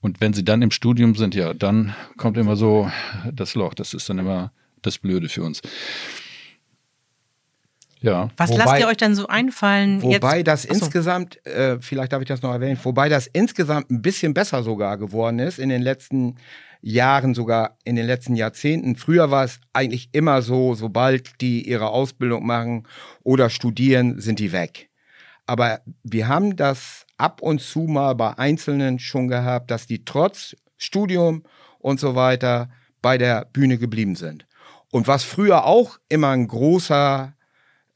Und 0.00 0.20
wenn 0.20 0.34
sie 0.34 0.44
dann 0.44 0.62
im 0.62 0.70
Studium 0.70 1.16
sind, 1.16 1.34
ja, 1.34 1.54
dann 1.54 1.96
kommt 2.18 2.36
immer 2.36 2.54
so 2.54 2.88
das 3.32 3.56
Loch. 3.56 3.74
Das 3.74 3.92
ist 3.92 4.08
dann 4.08 4.18
immer 4.18 4.52
das 4.82 4.98
Blöde 4.98 5.28
für 5.28 5.42
uns. 5.42 5.60
Ja. 8.00 8.28
Was 8.36 8.50
wobei, 8.50 8.64
lasst 8.64 8.80
ihr 8.80 8.86
euch 8.86 8.96
dann 8.96 9.14
so 9.14 9.26
einfallen? 9.26 10.02
Wobei 10.02 10.38
jetzt? 10.38 10.46
das 10.46 10.64
Achso. 10.64 10.84
insgesamt, 10.84 11.44
äh, 11.46 11.78
vielleicht 11.80 12.12
darf 12.12 12.22
ich 12.22 12.28
das 12.28 12.42
noch 12.42 12.52
erwähnen, 12.52 12.78
wobei 12.82 13.08
das 13.08 13.26
insgesamt 13.26 13.90
ein 13.90 14.02
bisschen 14.02 14.34
besser 14.34 14.62
sogar 14.62 14.98
geworden 14.98 15.38
ist 15.38 15.58
in 15.58 15.70
den 15.70 15.82
letzten 15.82 16.36
Jahren, 16.82 17.34
sogar 17.34 17.76
in 17.84 17.96
den 17.96 18.06
letzten 18.06 18.36
Jahrzehnten. 18.36 18.96
Früher 18.96 19.30
war 19.30 19.44
es 19.44 19.60
eigentlich 19.72 20.10
immer 20.12 20.42
so, 20.42 20.74
sobald 20.74 21.40
die 21.40 21.68
ihre 21.68 21.88
Ausbildung 21.88 22.46
machen 22.46 22.86
oder 23.24 23.50
studieren, 23.50 24.20
sind 24.20 24.38
die 24.38 24.52
weg. 24.52 24.88
Aber 25.46 25.80
wir 26.04 26.28
haben 26.28 26.56
das 26.56 27.06
ab 27.16 27.40
und 27.40 27.60
zu 27.60 27.80
mal 27.80 28.14
bei 28.14 28.36
Einzelnen 28.38 28.98
schon 28.98 29.28
gehabt, 29.28 29.70
dass 29.70 29.86
die 29.86 30.04
trotz 30.04 30.54
Studium 30.76 31.42
und 31.78 31.98
so 31.98 32.14
weiter 32.14 32.68
bei 33.00 33.18
der 33.18 33.46
Bühne 33.46 33.78
geblieben 33.78 34.16
sind. 34.16 34.45
Und 34.96 35.06
was 35.08 35.24
früher 35.24 35.66
auch 35.66 35.98
immer 36.08 36.30
ein 36.30 36.48
großer 36.48 37.34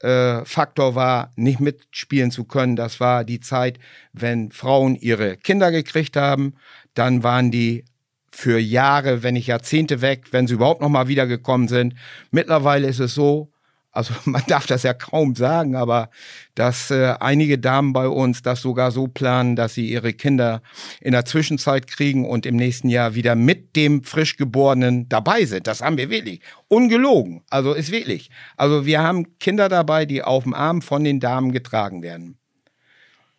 äh, 0.01 0.45
Faktor 0.45 0.93
war, 0.93 1.31
nicht 1.35 1.59
mitspielen 1.59 2.29
zu 2.29 2.43
können, 2.43 2.75
das 2.75 2.99
war 2.99 3.23
die 3.23 3.39
Zeit, 3.39 3.79
wenn 4.13 4.51
Frauen 4.51 4.93
ihre 4.93 5.35
Kinder 5.35 5.71
gekriegt 5.71 6.15
haben, 6.15 6.53
dann 6.93 7.23
waren 7.23 7.49
die 7.49 7.85
für 8.31 8.59
Jahre, 8.59 9.23
wenn 9.23 9.33
nicht 9.33 9.47
Jahrzehnte 9.47 10.01
weg, 10.01 10.25
wenn 10.29 10.45
sie 10.45 10.53
überhaupt 10.53 10.81
noch 10.81 10.89
mal 10.89 11.07
wiedergekommen 11.07 11.67
sind. 11.67 11.95
Mittlerweile 12.29 12.87
ist 12.87 12.99
es 12.99 13.15
so, 13.15 13.50
also 13.91 14.13
man 14.25 14.43
darf 14.47 14.65
das 14.67 14.83
ja 14.83 14.93
kaum 14.93 15.35
sagen, 15.35 15.75
aber 15.75 16.09
dass 16.55 16.91
äh, 16.91 17.15
einige 17.19 17.57
Damen 17.57 17.93
bei 17.93 18.07
uns 18.07 18.41
das 18.41 18.61
sogar 18.61 18.91
so 18.91 19.07
planen, 19.07 19.55
dass 19.55 19.73
sie 19.73 19.89
ihre 19.89 20.13
Kinder 20.13 20.61
in 20.99 21.11
der 21.11 21.25
Zwischenzeit 21.25 21.87
kriegen 21.87 22.27
und 22.27 22.45
im 22.45 22.55
nächsten 22.55 22.89
Jahr 22.89 23.15
wieder 23.15 23.35
mit 23.35 23.75
dem 23.75 24.03
Frischgeborenen 24.03 25.09
dabei 25.09 25.45
sind. 25.45 25.67
Das 25.67 25.81
haben 25.81 25.97
wir 25.97 26.09
wirklich. 26.09 26.41
Ungelogen. 26.67 27.43
Also 27.49 27.73
ist 27.73 27.91
wirklich. 27.91 28.29
Also 28.55 28.85
wir 28.85 29.01
haben 29.01 29.37
Kinder 29.39 29.69
dabei, 29.69 30.05
die 30.05 30.23
auf 30.23 30.43
dem 30.43 30.53
Arm 30.53 30.81
von 30.81 31.03
den 31.03 31.19
Damen 31.19 31.51
getragen 31.51 32.01
werden. 32.01 32.37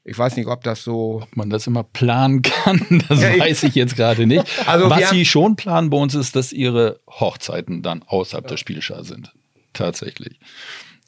Ich 0.05 0.19
weiß 0.19 0.37
nicht, 0.37 0.49
ob 0.49 0.65
das 0.65 0.83
so. 0.83 1.23
Ob 1.23 1.37
man 1.37 1.49
das 1.49 1.69
immer 1.69 1.85
planen 1.85 2.43
kann, 2.43 3.05
das 3.09 3.23
ja, 3.23 3.39
weiß 3.39 3.63
ich 3.63 3.77
jetzt 3.77 3.97
gerade 3.97 4.27
nicht. 4.27 4.45
Also 4.67 4.91
Was 4.91 5.11
sie 5.11 5.25
schon 5.25 5.55
planen 5.55 5.91
bei 5.91 5.97
uns 5.97 6.15
ist, 6.15 6.35
dass 6.35 6.53
ihre 6.53 6.99
Hochzeiten 7.09 7.83
dann 7.83 8.03
außerhalb 8.03 8.45
ja. 8.45 8.49
der 8.49 8.57
Spielschar 8.57 9.05
sind 9.05 9.33
tatsächlich. 9.73 10.39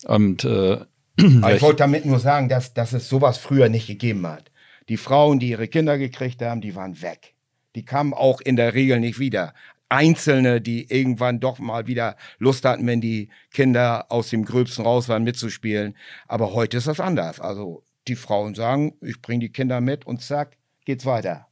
Und 0.05 0.45
äh, 0.45 0.85
ich 1.17 1.63
wollte 1.63 1.77
damit 1.77 2.05
nur 2.05 2.19
sagen, 2.19 2.49
dass, 2.49 2.75
dass 2.75 2.93
es 2.93 3.09
sowas 3.09 3.39
früher 3.39 3.69
nicht 3.69 3.87
gegeben 3.87 4.27
hat. 4.27 4.51
Die 4.89 4.97
Frauen, 4.97 5.39
die 5.39 5.51
ihre 5.51 5.69
Kinder 5.69 5.97
gekriegt 5.99 6.43
haben, 6.43 6.61
die 6.61 6.75
waren 6.75 7.01
weg. 7.01 7.35
Die 7.75 7.85
kamen 7.85 8.13
auch 8.13 8.41
in 8.41 8.57
der 8.57 8.75
Regel 8.75 9.01
nicht 9.01 9.19
wieder. 9.19 9.55
Einzelne, 9.89 10.61
die 10.61 10.91
irgendwann 10.91 11.41
doch 11.41 11.59
mal 11.59 11.87
wieder 11.87 12.17
Lust 12.39 12.65
hatten, 12.65 12.87
wenn 12.87 13.01
die 13.01 13.29
Kinder 13.53 14.07
aus 14.11 14.31
dem 14.31 14.45
Gröbsten 14.45 14.85
raus 14.85 15.09
waren, 15.09 15.25
mitzuspielen. 15.25 15.97
Aber 16.27 16.53
heute 16.53 16.79
ist 16.79 16.87
das 16.87 17.01
anders. 17.01 17.41
Also 17.41 17.85
die 18.09 18.17
Frauen 18.17 18.55
sagen, 18.55 18.95
ich 19.01 19.23
bringe 19.23 19.41
die 19.41 19.53
Kinder 19.53 19.81
mit 19.81 20.07
und 20.07 20.23
zack, 20.23 20.57
geht's 20.85 21.07
weiter. 21.07 21.47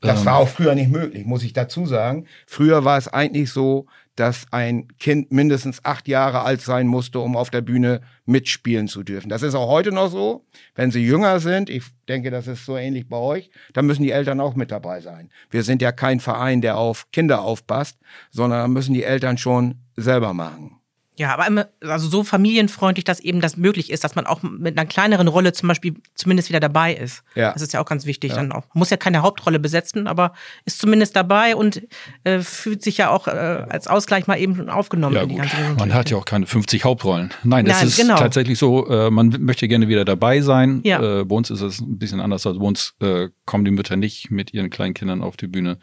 Das 0.00 0.20
ähm. 0.20 0.26
war 0.26 0.36
auch 0.36 0.48
früher 0.48 0.74
nicht 0.74 0.90
möglich, 0.90 1.24
muss 1.24 1.42
ich 1.42 1.52
dazu 1.52 1.86
sagen. 1.86 2.26
Früher 2.46 2.84
war 2.84 2.98
es 2.98 3.08
eigentlich 3.08 3.50
so, 3.50 3.86
dass 4.16 4.46
ein 4.50 4.88
Kind 4.98 5.30
mindestens 5.30 5.84
acht 5.84 6.08
Jahre 6.08 6.40
alt 6.40 6.60
sein 6.62 6.86
musste, 6.86 7.20
um 7.20 7.36
auf 7.36 7.50
der 7.50 7.60
Bühne 7.60 8.00
mitspielen 8.24 8.88
zu 8.88 9.02
dürfen. 9.02 9.28
Das 9.28 9.42
ist 9.42 9.54
auch 9.54 9.68
heute 9.68 9.92
noch 9.92 10.10
so. 10.10 10.44
Wenn 10.74 10.90
sie 10.90 11.04
jünger 11.04 11.38
sind, 11.38 11.70
ich 11.70 11.84
denke, 12.08 12.30
das 12.30 12.46
ist 12.46 12.64
so 12.64 12.76
ähnlich 12.76 13.08
bei 13.08 13.18
euch, 13.18 13.50
dann 13.74 13.86
müssen 13.86 14.02
die 14.02 14.10
Eltern 14.10 14.40
auch 14.40 14.54
mit 14.54 14.70
dabei 14.70 15.00
sein. 15.00 15.30
Wir 15.50 15.62
sind 15.62 15.82
ja 15.82 15.92
kein 15.92 16.20
Verein, 16.20 16.60
der 16.62 16.78
auf 16.78 17.10
Kinder 17.12 17.42
aufpasst, 17.42 17.98
sondern 18.30 18.72
müssen 18.72 18.94
die 18.94 19.04
Eltern 19.04 19.38
schon 19.38 19.76
selber 19.96 20.34
machen. 20.34 20.75
Ja, 21.18 21.32
aber 21.32 21.46
immer, 21.46 21.68
also 21.80 22.08
so 22.08 22.24
familienfreundlich, 22.24 23.04
dass 23.04 23.20
eben 23.20 23.40
das 23.40 23.56
möglich 23.56 23.90
ist, 23.90 24.04
dass 24.04 24.16
man 24.16 24.26
auch 24.26 24.42
mit 24.42 24.78
einer 24.78 24.86
kleineren 24.86 25.28
Rolle 25.28 25.52
zum 25.52 25.68
Beispiel 25.68 25.94
zumindest 26.14 26.50
wieder 26.50 26.60
dabei 26.60 26.94
ist. 26.94 27.22
Ja. 27.34 27.52
Das 27.52 27.62
ist 27.62 27.72
ja 27.72 27.80
auch 27.80 27.86
ganz 27.86 28.04
wichtig. 28.04 28.30
Ja. 28.30 28.36
Dann 28.36 28.52
auch. 28.52 28.64
Muss 28.74 28.90
ja 28.90 28.98
keine 28.98 29.22
Hauptrolle 29.22 29.58
besetzen, 29.58 30.06
aber 30.06 30.32
ist 30.66 30.78
zumindest 30.78 31.16
dabei 31.16 31.56
und 31.56 31.82
äh, 32.24 32.40
fühlt 32.40 32.82
sich 32.82 32.98
ja 32.98 33.08
auch 33.08 33.28
äh, 33.28 33.30
als 33.30 33.88
Ausgleich 33.88 34.26
mal 34.26 34.38
eben 34.38 34.68
aufgenommen 34.68 35.16
ja, 35.16 35.22
in 35.22 35.28
die 35.30 35.36
ganze 35.36 35.56
Man 35.78 35.94
hat 35.94 36.10
ja 36.10 36.18
auch 36.18 36.26
keine 36.26 36.46
50 36.46 36.84
Hauptrollen. 36.84 37.32
Nein, 37.44 37.64
das 37.64 37.78
Nein, 37.78 37.88
ist 37.88 37.96
genau. 37.96 38.16
tatsächlich 38.16 38.58
so, 38.58 38.86
äh, 38.88 39.10
man 39.10 39.28
möchte 39.40 39.68
gerne 39.68 39.88
wieder 39.88 40.04
dabei 40.04 40.42
sein. 40.42 40.82
Ja. 40.84 41.20
Äh, 41.20 41.24
bei 41.24 41.34
uns 41.34 41.48
ist 41.48 41.62
es 41.62 41.80
ein 41.80 41.98
bisschen 41.98 42.20
anders. 42.20 42.46
Also 42.46 42.60
bei 42.60 42.66
uns 42.66 42.94
äh, 43.00 43.28
kommen 43.46 43.64
die 43.64 43.70
Mütter 43.70 43.96
nicht 43.96 44.30
mit 44.30 44.52
ihren 44.52 44.68
kleinen 44.68 44.92
Kindern 44.92 45.22
auf 45.22 45.38
die 45.38 45.46
Bühne. 45.46 45.78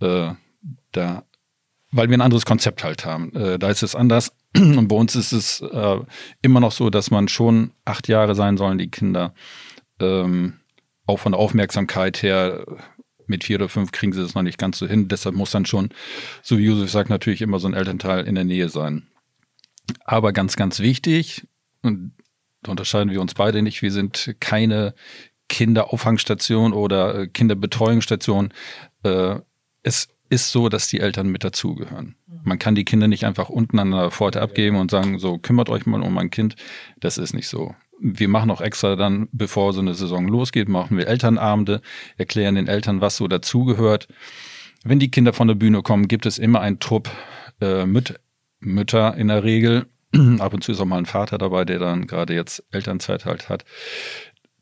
Äh, 0.00 0.32
da 0.90 1.24
weil 1.92 2.08
wir 2.08 2.16
ein 2.16 2.22
anderes 2.22 2.46
Konzept 2.46 2.82
halt 2.82 3.04
haben. 3.04 3.34
Äh, 3.36 3.58
da 3.58 3.70
ist 3.70 3.82
es 3.82 3.94
anders. 3.94 4.32
Und 4.56 4.88
bei 4.88 4.96
uns 4.96 5.14
ist 5.14 5.32
es 5.32 5.60
äh, 5.60 6.00
immer 6.40 6.60
noch 6.60 6.72
so, 6.72 6.90
dass 6.90 7.10
man 7.10 7.28
schon 7.28 7.72
acht 7.84 8.08
Jahre 8.08 8.34
sein 8.34 8.56
sollen, 8.56 8.78
die 8.78 8.90
Kinder. 8.90 9.34
Ähm, 10.00 10.54
auch 11.06 11.18
von 11.18 11.32
der 11.32 11.40
Aufmerksamkeit 11.40 12.22
her, 12.22 12.64
mit 13.26 13.44
vier 13.44 13.56
oder 13.56 13.68
fünf 13.68 13.92
kriegen 13.92 14.12
sie 14.12 14.20
das 14.20 14.34
noch 14.34 14.42
nicht 14.42 14.58
ganz 14.58 14.78
so 14.78 14.86
hin. 14.86 15.08
Deshalb 15.08 15.34
muss 15.34 15.50
dann 15.50 15.66
schon, 15.66 15.90
so 16.42 16.58
wie 16.58 16.66
Josef 16.66 16.90
sagt, 16.90 17.10
natürlich 17.10 17.42
immer 17.42 17.58
so 17.58 17.68
ein 17.68 17.74
Elternteil 17.74 18.26
in 18.26 18.34
der 18.34 18.44
Nähe 18.44 18.68
sein. 18.68 19.08
Aber 20.04 20.32
ganz, 20.32 20.56
ganz 20.56 20.80
wichtig, 20.80 21.46
und 21.82 22.14
da 22.62 22.70
unterscheiden 22.70 23.12
wir 23.12 23.20
uns 23.20 23.34
beide 23.34 23.62
nicht, 23.62 23.82
wir 23.82 23.90
sind 23.90 24.36
keine 24.40 24.94
Kinderauffangstation 25.48 26.72
oder 26.72 27.14
äh, 27.18 27.26
Kinderbetreuungsstation. 27.26 28.52
Äh, 29.02 29.36
es 29.82 30.08
ist 30.32 30.50
so, 30.50 30.70
dass 30.70 30.88
die 30.88 31.00
Eltern 31.00 31.28
mit 31.28 31.44
dazugehören. 31.44 32.16
Man 32.42 32.58
kann 32.58 32.74
die 32.74 32.86
Kinder 32.86 33.06
nicht 33.06 33.24
einfach 33.24 33.50
unten 33.50 33.78
an 33.78 33.90
der 33.90 34.10
Pforte 34.10 34.40
abgeben 34.40 34.78
und 34.78 34.90
sagen, 34.90 35.18
so 35.18 35.36
kümmert 35.36 35.68
euch 35.68 35.84
mal 35.84 36.00
um 36.00 36.14
mein 36.14 36.30
Kind. 36.30 36.56
Das 36.98 37.18
ist 37.18 37.34
nicht 37.34 37.48
so. 37.48 37.74
Wir 38.00 38.28
machen 38.28 38.50
auch 38.50 38.62
extra 38.62 38.96
dann, 38.96 39.28
bevor 39.30 39.74
so 39.74 39.80
eine 39.80 39.92
Saison 39.92 40.26
losgeht, 40.26 40.70
machen 40.70 40.96
wir 40.96 41.06
Elternabende, 41.06 41.82
erklären 42.16 42.54
den 42.54 42.66
Eltern, 42.66 43.02
was 43.02 43.16
so 43.16 43.28
dazugehört. 43.28 44.08
Wenn 44.82 44.98
die 44.98 45.10
Kinder 45.10 45.34
von 45.34 45.48
der 45.48 45.54
Bühne 45.54 45.82
kommen, 45.82 46.08
gibt 46.08 46.24
es 46.24 46.38
immer 46.38 46.62
einen 46.62 46.80
Trupp 46.80 47.10
äh, 47.60 47.84
Müt 47.84 48.18
Mütter 48.58 49.14
in 49.16 49.28
der 49.28 49.44
Regel. 49.44 49.86
Ab 50.38 50.54
und 50.54 50.64
zu 50.64 50.72
ist 50.72 50.80
auch 50.80 50.86
mal 50.86 50.98
ein 50.98 51.06
Vater 51.06 51.36
dabei, 51.36 51.66
der 51.66 51.78
dann 51.78 52.06
gerade 52.06 52.34
jetzt 52.34 52.64
Elternzeit 52.70 53.26
halt 53.26 53.50
hat, 53.50 53.64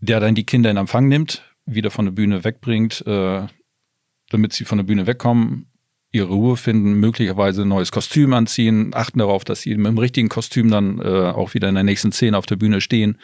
der 0.01 0.19
dann 0.19 0.35
die 0.35 0.45
Kinder 0.45 0.71
in 0.71 0.77
Empfang 0.77 1.07
nimmt, 1.07 1.43
wieder 1.65 1.91
von 1.91 2.07
der 2.07 2.13
Bühne 2.13 2.43
wegbringt, 2.43 3.07
äh, 3.07 3.47
damit 4.31 4.53
sie 4.53 4.65
von 4.65 4.79
der 4.79 4.85
Bühne 4.85 5.07
wegkommen, 5.07 5.67
ihre 6.13 6.33
Ruhe 6.33 6.57
finden, 6.57 6.95
möglicherweise 6.95 7.63
ein 7.63 7.69
neues 7.69 7.93
Kostüm 7.93 8.33
anziehen, 8.33 8.91
achten 8.95 9.21
darauf, 9.21 9.45
dass 9.45 9.61
sie 9.61 9.77
mit 9.77 9.87
dem 9.87 9.99
richtigen 9.99 10.29
Kostüm 10.29 10.71
dann 10.71 10.99
äh, 10.99 11.05
auch 11.05 11.55
wieder 11.55 11.69
in 11.69 11.77
der 11.77 11.85
nächsten 11.85 12.11
Szene 12.11 12.37
auf 12.37 12.47
der 12.47 12.57
Bühne 12.57 12.81
stehen 12.81 13.19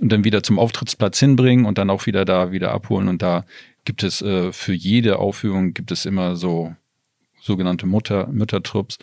und 0.00 0.12
dann 0.12 0.24
wieder 0.24 0.42
zum 0.42 0.58
Auftrittsplatz 0.58 1.18
hinbringen 1.18 1.64
und 1.64 1.78
dann 1.78 1.90
auch 1.90 2.06
wieder 2.06 2.24
da 2.24 2.52
wieder 2.52 2.72
abholen. 2.72 3.08
Und 3.08 3.22
da 3.22 3.44
gibt 3.84 4.04
es 4.04 4.22
äh, 4.22 4.52
für 4.52 4.72
jede 4.72 5.18
Aufführung 5.18 5.74
gibt 5.74 5.90
es 5.90 6.06
immer 6.06 6.36
so 6.36 6.76
sogenannte 7.40 7.86
Mutter, 7.86 8.28
Müttertrupps, 8.28 8.98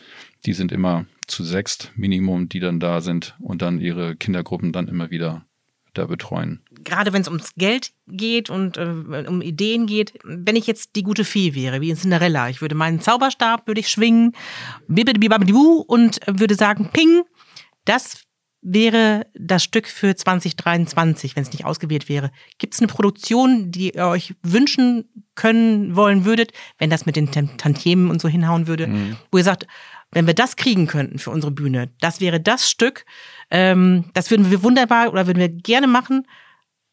die 0.46 0.54
sind 0.54 0.72
immer 0.72 1.06
zu 1.28 1.44
sechst 1.44 1.92
Minimum, 1.96 2.48
die 2.48 2.62
dann 2.62 2.80
da 2.80 3.02
sind 3.02 3.36
und 3.40 3.62
dann 3.62 3.82
ihre 3.82 4.16
Kindergruppen 4.16 4.72
dann 4.72 4.88
immer 4.88 5.12
wieder 5.12 5.46
da 5.94 6.06
betreuen. 6.06 6.62
Gerade 6.84 7.14
wenn 7.14 7.22
es 7.22 7.28
ums 7.28 7.54
Geld 7.56 7.92
geht 8.08 8.50
und 8.50 8.78
äh, 8.78 9.26
um 9.28 9.42
Ideen 9.42 9.86
geht, 9.86 10.14
wenn 10.24 10.56
ich 10.56 10.68
jetzt 10.68 10.96
die 10.96 11.04
gute 11.04 11.24
Fee 11.24 11.56
wäre, 11.56 11.82
wie 11.82 11.90
in 11.90 11.98
Cinderella, 11.98 12.50
ich 12.50 12.62
würde 12.62 12.76
meinen 12.76 13.02
Zauberstab 13.02 13.68
würde 13.68 13.82
ich 13.82 13.90
schwingen, 13.90 14.34
und 14.88 16.20
würde 16.28 16.56
sagen, 16.56 16.90
ping, 16.92 17.24
das 17.86 18.24
wäre 18.62 19.26
das 19.34 19.64
Stück 19.64 19.88
für 19.88 20.16
2023, 20.16 21.36
wenn 21.36 21.44
es 21.44 21.52
nicht 21.52 21.66
ausgewählt 21.66 22.10
wäre? 22.10 22.32
Gibt 22.58 22.74
es 22.74 22.82
eine 22.82 22.88
Produktion, 22.88 23.72
die 23.72 23.92
ihr 23.92 24.08
euch 24.08 24.36
wünschen 24.44 25.06
können 25.36 25.96
wollen 25.96 26.26
würdet, 26.26 26.52
wenn 26.78 26.90
das 26.90 27.06
mit 27.06 27.16
den 27.16 27.32
Tantiemen 27.32 28.10
und 28.10 28.22
so 28.22 28.28
hinhauen 28.28 28.68
würde, 28.68 28.88
mhm. 28.88 29.18
wo 29.32 29.38
ihr 29.38 29.44
sagt, 29.44 29.66
wenn 30.12 30.28
wir 30.28 30.34
das 30.34 30.56
kriegen 30.56 30.88
könnten 30.88 31.20
für 31.20 31.30
unsere 31.30 31.52
Bühne, 31.52 31.92
das 32.02 32.20
wäre 32.20 32.40
das 32.40 32.70
Stück, 32.70 33.06
ähm, 33.52 34.06
das 34.14 34.32
würden 34.32 34.50
wir 34.52 34.64
wunderbar 34.64 35.12
oder 35.12 35.28
würden 35.28 35.40
wir 35.40 35.50
gerne 35.50 35.88
machen, 35.88 36.26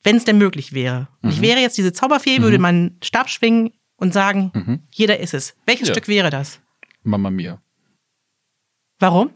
wenn 0.06 0.16
es 0.16 0.24
denn 0.24 0.38
möglich 0.38 0.72
wäre. 0.72 1.08
Mhm. 1.20 1.30
Ich 1.30 1.42
wäre 1.42 1.58
jetzt 1.58 1.76
diese 1.76 1.92
Zauberfee, 1.92 2.38
mhm. 2.38 2.44
würde 2.44 2.58
meinen 2.60 2.96
Stab 3.02 3.28
schwingen 3.28 3.72
und 3.96 4.14
sagen, 4.14 4.52
mhm. 4.54 4.82
jeder 4.90 5.18
ist 5.18 5.34
es. 5.34 5.56
Welches 5.66 5.88
ja. 5.88 5.94
Stück 5.94 6.06
wäre 6.06 6.30
das? 6.30 6.60
Mama 7.02 7.28
Mia. 7.28 7.60
Warum? 9.00 9.30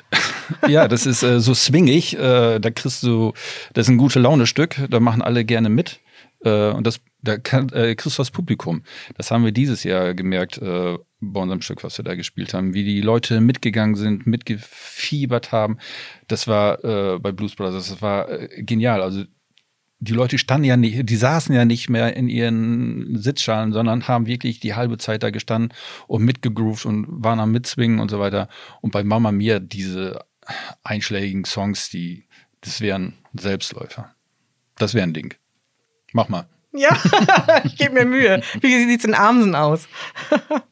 ja, 0.68 0.88
das 0.88 1.06
ist 1.06 1.22
äh, 1.22 1.40
so 1.40 1.54
swingig. 1.54 2.18
Äh, 2.18 2.60
da 2.60 2.70
kriegst 2.70 3.02
du, 3.02 3.32
das 3.72 3.86
ist 3.86 3.88
ein 3.88 3.96
gute 3.96 4.20
Laune-Stück. 4.20 4.76
Da 4.90 5.00
machen 5.00 5.22
alle 5.22 5.42
gerne 5.46 5.70
mit. 5.70 6.00
Äh, 6.44 6.72
und 6.72 6.86
das, 6.86 7.00
da 7.22 7.38
kann, 7.38 7.70
äh, 7.70 7.94
kriegst 7.94 8.18
du 8.18 8.20
das 8.20 8.30
Publikum. 8.30 8.82
Das 9.16 9.30
haben 9.30 9.42
wir 9.46 9.52
dieses 9.52 9.84
Jahr 9.84 10.12
gemerkt 10.12 10.58
äh, 10.58 10.98
bei 11.20 11.40
unserem 11.40 11.62
Stück, 11.62 11.82
was 11.82 11.96
wir 11.96 12.04
da 12.04 12.14
gespielt 12.14 12.52
haben. 12.52 12.74
Wie 12.74 12.84
die 12.84 13.00
Leute 13.00 13.40
mitgegangen 13.40 13.94
sind, 13.94 14.26
mitgefiebert 14.26 15.50
haben. 15.50 15.78
Das 16.28 16.46
war 16.46 16.84
äh, 16.84 17.18
bei 17.18 17.32
Blues 17.32 17.54
Brothers, 17.54 17.88
das 17.88 18.02
war 18.02 18.28
genial. 18.58 19.00
Also 19.00 19.24
die 20.04 20.12
Leute 20.12 20.38
standen 20.38 20.64
ja 20.64 20.76
nicht, 20.76 21.08
die 21.08 21.16
saßen 21.16 21.54
ja 21.54 21.64
nicht 21.64 21.88
mehr 21.88 22.16
in 22.16 22.28
ihren 22.28 23.16
Sitzschalen, 23.16 23.72
sondern 23.72 24.06
haben 24.06 24.26
wirklich 24.26 24.60
die 24.60 24.74
halbe 24.74 24.98
Zeit 24.98 25.22
da 25.22 25.30
gestanden 25.30 25.72
und 26.06 26.24
mitgegroovt 26.24 26.86
und 26.86 27.06
waren 27.08 27.40
am 27.40 27.52
Mitzwingen 27.52 28.00
und 28.00 28.10
so 28.10 28.20
weiter. 28.20 28.48
Und 28.80 28.90
bei 28.90 29.02
Mama 29.02 29.32
Mia 29.32 29.58
diese 29.58 30.24
einschlägigen 30.82 31.44
Songs, 31.44 31.88
die, 31.88 32.26
das 32.60 32.80
wären 32.80 33.14
Selbstläufer. 33.32 34.14
Das 34.76 34.94
wäre 34.94 35.04
ein 35.04 35.14
Ding. 35.14 35.34
Mach 36.12 36.28
mal. 36.28 36.46
Ja, 36.72 36.96
ich 37.64 37.76
gebe 37.76 37.94
mir 37.94 38.04
Mühe. 38.04 38.42
Wie 38.60 38.86
sieht 38.86 39.00
es 39.00 39.04
in 39.04 39.14
Amsen 39.14 39.54
aus? 39.54 39.88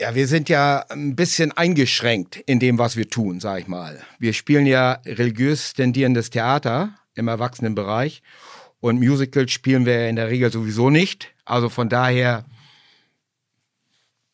Ja, 0.00 0.14
wir 0.14 0.28
sind 0.28 0.48
ja 0.48 0.84
ein 0.90 1.16
bisschen 1.16 1.50
eingeschränkt 1.50 2.36
in 2.46 2.60
dem, 2.60 2.78
was 2.78 2.96
wir 2.96 3.10
tun, 3.10 3.40
sag 3.40 3.62
ich 3.62 3.66
mal. 3.66 4.00
Wir 4.20 4.32
spielen 4.32 4.64
ja 4.64 5.00
religiös 5.04 5.72
tendierendes 5.72 6.30
Theater 6.30 6.94
im 7.16 7.26
Erwachsenenbereich 7.26 8.22
und 8.80 9.00
Musicals 9.00 9.50
spielen 9.50 9.86
wir 9.86 10.08
in 10.08 10.16
der 10.16 10.28
Regel 10.28 10.52
sowieso 10.52 10.90
nicht. 10.90 11.28
Also 11.44 11.68
von 11.68 11.88
daher 11.88 12.44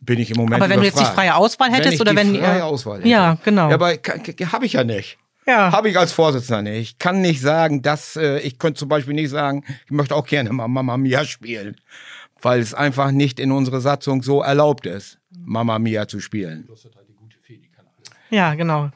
bin 0.00 0.18
ich 0.18 0.30
im 0.30 0.36
Moment. 0.36 0.62
Aber 0.62 0.68
wenn 0.68 0.78
überfragt. 0.78 0.96
du 0.96 1.00
jetzt 1.00 1.10
die 1.10 1.14
freie 1.14 1.34
Auswahl 1.34 1.70
hättest 1.72 1.94
wenn 1.94 2.00
oder 2.00 2.16
wenn 2.16 2.32
die 2.32 2.38
freie 2.38 2.64
Auswahl 2.64 2.98
hätte. 2.98 3.08
Ja, 3.08 3.38
genau. 3.44 3.68
Ja, 3.68 3.74
aber 3.74 3.92
habe 3.92 4.66
ich 4.66 4.74
ja 4.74 4.84
nicht. 4.84 5.18
Ja. 5.46 5.72
Habe 5.72 5.90
ich 5.90 5.98
als 5.98 6.12
Vorsitzender 6.12 6.62
nicht. 6.62 6.80
Ich 6.80 6.98
kann 6.98 7.20
nicht 7.20 7.40
sagen, 7.40 7.82
dass 7.82 8.16
äh, 8.16 8.38
ich 8.38 8.58
könnte 8.58 8.78
zum 8.78 8.88
Beispiel 8.88 9.14
nicht 9.14 9.30
sagen, 9.30 9.64
ich 9.84 9.90
möchte 9.90 10.14
auch 10.14 10.26
gerne 10.26 10.50
mal 10.52 10.68
Mama 10.68 10.96
Mia 10.96 11.24
spielen, 11.24 11.76
weil 12.40 12.60
es 12.60 12.72
einfach 12.72 13.10
nicht 13.10 13.38
in 13.38 13.52
unserer 13.52 13.80
Satzung 13.80 14.22
so 14.22 14.40
erlaubt 14.40 14.86
ist, 14.86 15.18
Mama 15.30 15.78
Mia 15.78 16.08
zu 16.08 16.20
spielen. 16.20 16.68
Ja, 18.30 18.54
genau. 18.54 18.90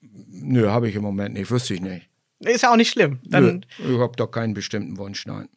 Nö, 0.00 0.68
habe 0.68 0.88
ich 0.88 0.96
im 0.96 1.02
Moment 1.02 1.34
nicht, 1.34 1.50
wüsste 1.50 1.74
ich 1.74 1.80
nicht. 1.80 2.08
Ist 2.40 2.62
ja 2.62 2.72
auch 2.72 2.76
nicht 2.76 2.90
schlimm. 2.90 3.20
Dann 3.24 3.64
Nö, 3.78 4.00
habe 4.00 4.16
doch 4.16 4.30
keinen 4.30 4.54
bestimmten 4.54 4.96
Wunsch, 4.98 5.26
nein. 5.26 5.48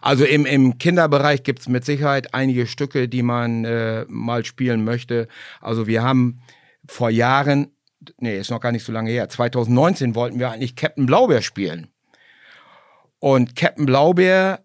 Also 0.00 0.24
im, 0.24 0.44
im 0.46 0.78
Kinderbereich 0.78 1.42
gibt 1.42 1.60
es 1.60 1.68
mit 1.68 1.84
Sicherheit 1.84 2.34
einige 2.34 2.66
Stücke, 2.66 3.08
die 3.08 3.22
man 3.22 3.64
äh, 3.64 4.04
mal 4.08 4.44
spielen 4.44 4.84
möchte. 4.84 5.28
Also 5.60 5.86
wir 5.86 6.02
haben 6.02 6.40
vor 6.88 7.10
Jahren, 7.10 7.68
nee, 8.18 8.38
ist 8.38 8.50
noch 8.50 8.60
gar 8.60 8.72
nicht 8.72 8.84
so 8.84 8.92
lange 8.92 9.10
her, 9.10 9.28
2019 9.28 10.14
wollten 10.14 10.38
wir 10.38 10.50
eigentlich 10.50 10.74
Captain 10.74 11.06
Blaubeer 11.06 11.42
spielen. 11.42 11.88
Und 13.18 13.54
Captain 13.54 13.86
Blaubeer 13.86 14.64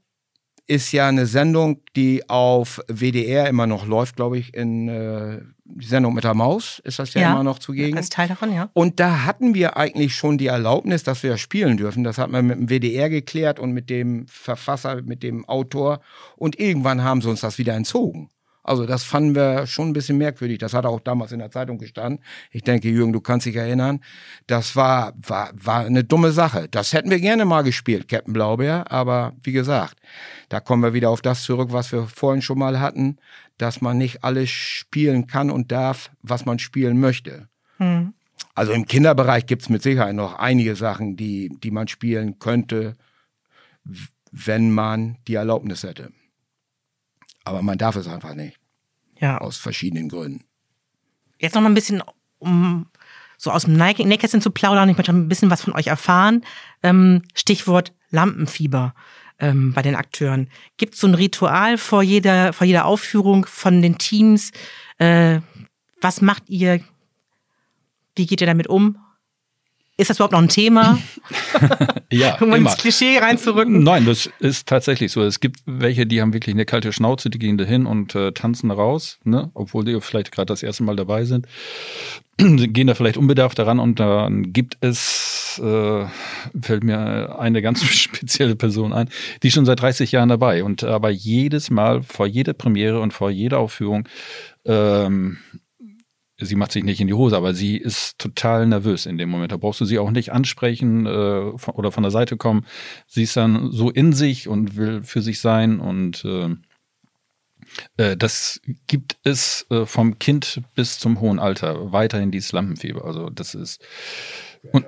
ist 0.66 0.92
ja 0.92 1.08
eine 1.08 1.28
Sendung, 1.28 1.82
die 1.96 2.28
auf 2.30 2.82
WDR 2.88 3.48
immer 3.48 3.68
noch 3.68 3.86
läuft, 3.86 4.16
glaube 4.16 4.38
ich, 4.38 4.54
in 4.54 4.88
äh, 4.88 5.42
die 5.70 5.86
Sendung 5.86 6.14
mit 6.14 6.24
der 6.24 6.34
Maus 6.34 6.80
ist 6.84 7.00
das 7.00 7.14
ja, 7.14 7.22
ja, 7.22 7.32
immer 7.32 7.44
noch 7.44 7.60
zugegen. 7.60 7.98
Als 7.98 8.10
Teil 8.10 8.28
davon, 8.28 8.54
ja. 8.54 8.70
Und 8.74 9.00
da 9.00 9.26
hatten 9.26 9.54
wir 9.54 9.78
eigentlich 9.78 10.16
schon 10.16 10.38
die 10.38 10.48
Erlaubnis, 10.48 11.04
dass 11.04 11.24
wir 11.24 11.38
spielen 11.38 11.78
dürfen. 11.78 12.04
Das 12.04 12.18
hat 12.18 12.30
man 12.30 12.48
mit 12.48 12.58
dem 12.58 12.70
WDR 12.70 13.10
geklärt 13.10 13.60
und 13.60 13.72
mit 13.72 13.90
dem 13.90 14.28
Verfasser, 14.28 15.02
mit 15.02 15.24
dem 15.24 15.46
Autor. 15.46 16.00
Und 16.36 16.60
irgendwann 16.60 17.04
haben 17.04 17.22
sie 17.22 17.30
uns 17.30 17.42
das 17.42 17.58
wieder 17.58 17.74
entzogen. 17.76 18.30
Also 18.68 18.86
das 18.86 19.04
fanden 19.04 19.34
wir 19.34 19.66
schon 19.66 19.90
ein 19.90 19.94
bisschen 19.94 20.18
merkwürdig. 20.18 20.58
Das 20.58 20.74
hat 20.74 20.86
auch 20.86 21.00
damals 21.00 21.32
in 21.32 21.40
der 21.40 21.52
Zeitung 21.52 21.78
gestanden. 21.78 22.22
Ich 22.52 22.64
denke, 22.64 22.90
Jürgen, 22.90 23.14
du 23.14 23.22
kannst 23.22 23.46
dich 23.46 23.56
erinnern. 23.56 24.02
Das 24.46 24.76
war, 24.76 25.14
war, 25.18 25.52
war 25.54 25.86
eine 25.86 26.04
dumme 26.04 26.32
Sache. 26.32 26.68
Das 26.70 26.92
hätten 26.92 27.10
wir 27.10 27.20
gerne 27.20 27.46
mal 27.46 27.64
gespielt, 27.64 28.08
Captain 28.10 28.34
Blaubeer. 28.34 28.92
Aber 28.92 29.34
wie 29.42 29.54
gesagt, 29.54 29.98
da 30.50 30.60
kommen 30.60 30.84
wir 30.84 30.94
wieder 30.94 31.10
auf 31.10 31.22
das 31.22 31.44
zurück, 31.44 31.70
was 31.72 31.92
wir 31.94 32.08
vorhin 32.08 32.42
schon 32.42 32.60
mal 32.60 32.80
hatten, 32.80 33.18
dass 33.58 33.80
man 33.80 33.98
nicht 33.98 34.24
alles 34.24 34.50
spielen 34.50 35.28
kann 35.28 35.50
und 35.50 35.72
darf, 35.72 36.12
was 36.22 36.46
man 36.46 36.60
spielen 36.60 37.00
möchte. 37.00 37.48
Hm. 37.78 38.14
Also 38.54 38.74
im 38.74 38.86
Kinderbereich 38.86 39.46
gibt's 39.46 39.70
mit 39.70 39.82
Sicherheit 39.82 40.16
noch 40.16 40.36
einige 40.36 40.76
Sachen, 40.76 41.16
die, 41.16 41.50
die 41.64 41.72
man 41.72 41.88
spielen 41.88 42.40
könnte, 42.40 42.96
wenn 44.32 44.72
man 44.72 45.18
die 45.28 45.36
Erlaubnis 45.36 45.84
hätte. 45.84 46.12
Aber 47.48 47.62
man 47.62 47.78
darf 47.78 47.96
es 47.96 48.08
einfach 48.08 48.36
nicht. 48.36 48.60
Ja. 49.20 49.38
Aus 49.40 49.58
verschiedenen 49.58 50.10
Gründen. 50.10 50.44
Jetzt 51.40 51.56
noch 51.56 51.62
mal 51.62 51.70
ein 51.70 51.76
bisschen, 51.76 52.04
um 52.40 52.88
so 53.38 53.52
aus 53.52 53.64
dem 53.64 53.76
Nähkästchen 53.76 54.42
zu 54.42 54.52
plaudern. 54.52 54.90
Ich 54.90 54.98
möchte 54.98 55.14
ein 55.14 55.30
bisschen 55.30 55.50
was 55.50 55.62
von 55.62 55.74
euch 55.74 55.88
erfahren. 55.88 56.44
Ähm, 56.84 57.22
Stichwort 57.34 57.94
Lampenfieber 58.10 58.94
ähm, 59.40 59.74
bei 59.74 59.82
den 59.82 59.96
Akteuren. 59.96 60.50
Gibt 60.78 60.96
es 60.96 61.00
so 61.00 61.08
ein 61.08 61.14
Ritual 61.14 61.78
vor 61.78 62.04
jeder, 62.04 62.54
vor 62.54 62.66
jeder 62.68 62.86
Aufführung 62.86 63.46
von 63.46 63.82
den 63.82 63.98
Teams? 63.98 64.52
Äh, 64.98 65.40
was 66.02 66.22
macht 66.22 66.50
ihr? 66.50 66.82
Wie 68.16 68.26
geht 68.26 68.42
ihr 68.42 68.48
damit 68.48 68.68
um? 68.68 68.98
Ist 70.00 70.12
das 70.12 70.18
überhaupt 70.18 70.34
noch 70.34 70.42
ein 70.42 70.48
Thema? 70.48 71.00
ja, 72.12 72.38
um 72.40 72.54
immer. 72.54 72.70
ins 72.70 72.78
Klischee 72.78 73.18
reinzurücken. 73.18 73.82
Nein, 73.82 74.06
das 74.06 74.30
ist 74.40 74.68
tatsächlich 74.68 75.12
so. 75.12 75.24
Es 75.24 75.40
gibt 75.40 75.62
welche, 75.66 76.06
die 76.06 76.22
haben 76.22 76.34
wirklich 76.34 76.54
eine 76.54 76.66
kalte 76.66 76.94
Schnauze, 76.94 77.32
die 77.32 77.40
gehen 77.40 77.58
da 77.58 77.64
hin 77.64 77.88
und 77.88 78.14
äh, 78.14 78.32
tanzen 78.32 78.70
raus, 78.70 79.18
ne? 79.24 79.50
obwohl 79.56 79.86
die 79.86 80.00
vielleicht 80.00 80.32
gerade 80.32 80.46
das 80.46 80.62
erste 80.62 80.84
Mal 80.84 80.96
dabei 80.96 81.26
sind. 81.26 81.48
gehen 82.38 82.86
da 82.86 82.94
vielleicht 82.94 83.18
unbedarft 83.18 83.58
daran 83.58 83.80
und 83.80 84.00
dann 84.00 84.54
gibt 84.54 84.78
es, 84.82 85.60
äh, 85.64 86.06
fällt 86.62 86.84
mir 86.84 87.40
eine 87.40 87.64
ganz 87.64 87.84
spezielle 87.84 88.56
Person 88.56 88.94
ein, 88.94 89.10
die 89.42 89.50
schon 89.50 89.66
seit 89.66 89.82
30 89.82 90.12
Jahren 90.12 90.30
dabei 90.30 90.64
und 90.64 90.84
aber 90.84 91.10
jedes 91.10 91.72
Mal 91.72 92.04
vor 92.04 92.28
jeder 92.28 92.54
Premiere 92.54 93.00
und 93.00 93.14
vor 93.14 93.32
jeder 93.32 93.58
Aufführung 93.58 94.08
ähm, 94.66 95.40
sie 96.40 96.56
macht 96.56 96.72
sich 96.72 96.84
nicht 96.84 97.02
in 97.02 97.08
die 97.08 97.14
Hose, 97.14 97.36
aber 97.36 97.54
sie 97.54 97.78
ist 97.78 98.20
total 98.20 98.68
nervös 98.68 99.06
in 99.06 99.18
dem 99.18 99.30
Moment. 99.30 99.52
Da 99.52 99.58
brauchst 99.58 99.82
du 99.82 99.86
sie 99.86 100.00
auch 100.00 100.12
nicht 100.12 100.32
ansprechen 100.32 101.06
äh, 101.06 101.58
von, 101.58 101.74
oder 101.76 101.92
von 101.92 102.04
der 102.04 102.12
Seite 102.12 102.38
kommen. 102.38 102.66
Sie 103.08 103.24
ist 103.24 103.36
dann 103.36 103.72
so 103.72 103.90
in 103.90 104.14
sich 104.14 104.48
und 104.48 104.76
will 104.76 105.04
für 105.04 105.22
sich 105.22 105.40
sein 105.40 105.80
und 105.80 106.24
äh, 106.26 106.50
äh, 107.98 108.18
das 108.18 108.62
gibt 108.88 109.18
es 109.24 109.66
äh, 109.70 109.86
vom 109.86 110.20
Kind 110.20 110.62
bis 110.76 111.00
zum 111.00 111.20
hohen 111.20 111.40
Alter 111.40 111.92
weiterhin 111.92 112.32
dieses 112.32 112.52
Lampenfieber. 112.52 113.06
Also 113.06 113.30
das 113.30 113.56
ist 113.56 113.84
und, 114.72 114.86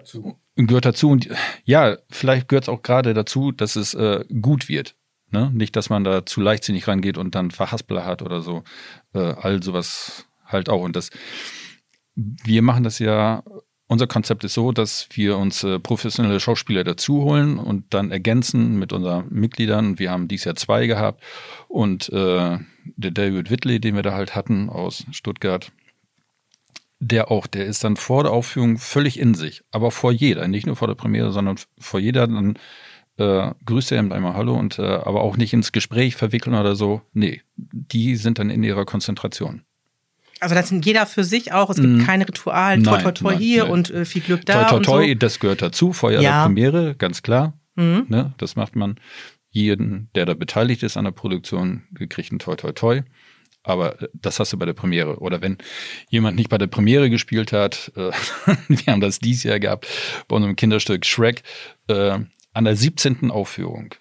gehört 0.56 0.86
dazu. 0.86 1.10
Und 1.10 1.30
ja, 1.66 1.98
vielleicht 2.10 2.48
gehört 2.48 2.66
es 2.66 2.70
auch 2.70 2.82
gerade 2.82 3.14
dazu, 3.14 3.52
dass 3.52 3.76
es 3.76 3.94
äh, 3.94 4.24
gut 4.42 4.70
wird. 4.70 4.96
Ne? 5.32 5.52
Nicht, 5.54 5.76
dass 5.76 5.90
man 5.90 6.04
da 6.04 6.26
zu 6.26 6.42
leichtsinnig 6.42 6.88
rangeht 6.88 7.18
und 7.18 7.36
dann 7.36 7.52
Verhaspler 7.52 8.06
hat 8.06 8.22
oder 8.22 8.42
so. 8.42 8.64
Äh, 9.14 9.20
all 9.20 9.62
sowas 9.62 10.26
halt 10.50 10.70
auch. 10.70 10.84
Und 10.84 10.96
das, 10.96 11.10
wir 12.16 12.62
machen 12.62 12.84
das 12.84 13.00
ja, 13.00 13.44
unser 13.88 14.08
Konzept 14.08 14.44
ist 14.44 14.54
so, 14.54 14.72
dass 14.72 15.08
wir 15.14 15.38
uns 15.38 15.64
äh, 15.64 15.80
professionelle 15.80 16.40
Schauspieler 16.40 16.84
dazu 16.84 17.24
holen 17.24 17.58
und 17.58 17.94
dann 17.94 18.12
ergänzen 18.12 18.78
mit 18.78 18.94
unseren 18.94 19.28
Mitgliedern. 19.32 19.98
Wir 19.98 20.12
haben 20.12 20.28
dieses 20.28 20.46
Jahr 20.46 20.56
zwei 20.56 20.86
gehabt 20.86 21.24
und 21.68 22.10
äh, 22.10 22.60
der 22.86 23.12
David 23.12 23.50
Whitley, 23.50 23.80
den 23.80 23.96
wir 23.96 24.04
da 24.04 24.14
halt 24.14 24.36
hatten 24.36 24.70
aus 24.70 25.06
Stuttgart, 25.12 25.72
der 27.00 27.32
auch, 27.32 27.48
der 27.48 27.66
ist 27.66 27.84
dann 27.84 27.96
vor 27.96 28.24
der 28.24 28.32
Aufführung 28.32 28.78
völlig 28.78 29.20
in 29.20 29.34
sich, 29.34 29.64
aber 29.72 29.90
vor 29.90 30.12
jeder, 30.12 30.48
nicht 30.48 30.68
nur 30.68 30.76
vor 30.76 30.88
der 30.88 30.96
Premiere, 30.96 31.32
sondern 31.32 31.58
vor 31.80 32.00
jeder, 32.00 32.28
dann 32.28 32.60
äh, 33.18 33.52
grüßt 33.66 33.92
er 33.92 34.00
ihm 34.00 34.12
einmal 34.12 34.34
Hallo 34.34 34.56
und 34.56 34.80
äh, 34.80 34.84
aber 34.84 35.22
auch 35.22 35.36
nicht 35.36 35.54
ins 35.54 35.72
Gespräch 35.72 36.16
verwickeln 36.16 36.56
oder 36.56 36.76
so. 36.76 37.02
Nee, 37.14 37.42
die 37.56 38.16
sind 38.18 38.38
dann 38.38 38.50
in 38.50 38.64
ihrer 38.64 38.86
Konzentration. 38.86 39.64
Also 40.40 40.56
das 40.56 40.70
sind 40.70 40.86
jeder 40.86 41.06
für 41.06 41.24
sich 41.24 41.52
auch. 41.52 41.70
Es 41.70 41.78
gibt 41.78 41.98
mm. 41.98 42.06
kein 42.06 42.22
Ritual, 42.22 42.82
toi 42.82 43.02
toi 43.02 43.12
toi 43.12 43.36
hier 43.36 43.64
nein. 43.64 43.72
und 43.72 43.92
äh, 43.92 44.06
viel 44.06 44.22
Glück 44.22 44.46
da. 44.46 44.66
Toi 44.66 44.78
toi 44.78 44.80
toi, 44.80 45.08
so. 45.10 45.16
das 45.16 45.40
gehört 45.40 45.62
dazu, 45.62 45.94
Feuer 45.94 46.22
ja. 46.22 46.40
der 46.40 46.46
Premiere, 46.46 46.96
ganz 46.96 47.22
klar. 47.22 47.54
Mhm. 47.76 48.06
Ne, 48.10 48.34
das 48.38 48.56
macht 48.56 48.76
man 48.76 49.00
jeden, 49.52 50.10
der 50.16 50.26
da 50.26 50.34
beteiligt 50.34 50.84
ist 50.84 50.98
an 50.98 51.06
der 51.06 51.12
Produktion, 51.12 51.84
gekriegt 51.92 52.32
ein 52.32 52.40
toi 52.40 52.56
toi 52.56 52.72
toi. 52.72 53.02
aber 53.64 54.02
äh, 54.02 54.10
das 54.14 54.40
hast 54.40 54.54
du 54.54 54.58
bei 54.58 54.66
der 54.66 54.74
Premiere. 54.74 55.20
Oder 55.20 55.42
wenn 55.42 55.58
jemand 56.10 56.38
nicht 56.38 56.50
bei 56.50 56.58
der 56.58 56.68
Premiere 56.68 57.10
gespielt 57.10 57.52
hat, 57.52 57.92
äh, 57.96 58.12
wir 58.68 58.94
haben 58.94 59.02
das 59.02 59.20
dieses 59.20 59.44
Jahr 59.44 59.60
gehabt 59.60 59.88
bei 60.28 60.36
unserem 60.36 60.56
Kinderstück 60.56 61.06
Shrek, 61.06 61.44
äh, 61.88 62.20
an 62.54 62.66
der 62.66 62.76
17. 62.76 63.32
Aufführung 63.32 63.96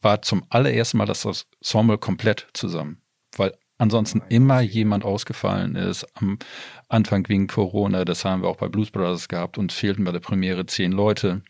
war 0.00 0.22
zum 0.22 0.44
allerersten 0.48 0.98
Mal 0.98 1.06
das 1.06 1.24
Ensemble 1.24 1.98
komplett 1.98 2.46
zusammen, 2.52 3.02
weil 3.36 3.54
ansonsten 3.78 4.22
immer 4.28 4.60
jemand 4.60 5.04
ausgefallen 5.04 5.76
ist. 5.76 6.06
Am 6.14 6.38
Anfang 6.88 7.28
wegen 7.28 7.46
Corona, 7.46 8.04
das 8.04 8.24
haben 8.24 8.42
wir 8.42 8.48
auch 8.48 8.56
bei 8.56 8.68
Blues 8.68 8.90
Brothers 8.90 9.28
gehabt 9.28 9.56
und 9.56 9.72
fehlten 9.72 10.04
bei 10.04 10.12
der 10.12 10.20
Premiere 10.20 10.66
zehn 10.66 10.92
Leute 10.92 11.42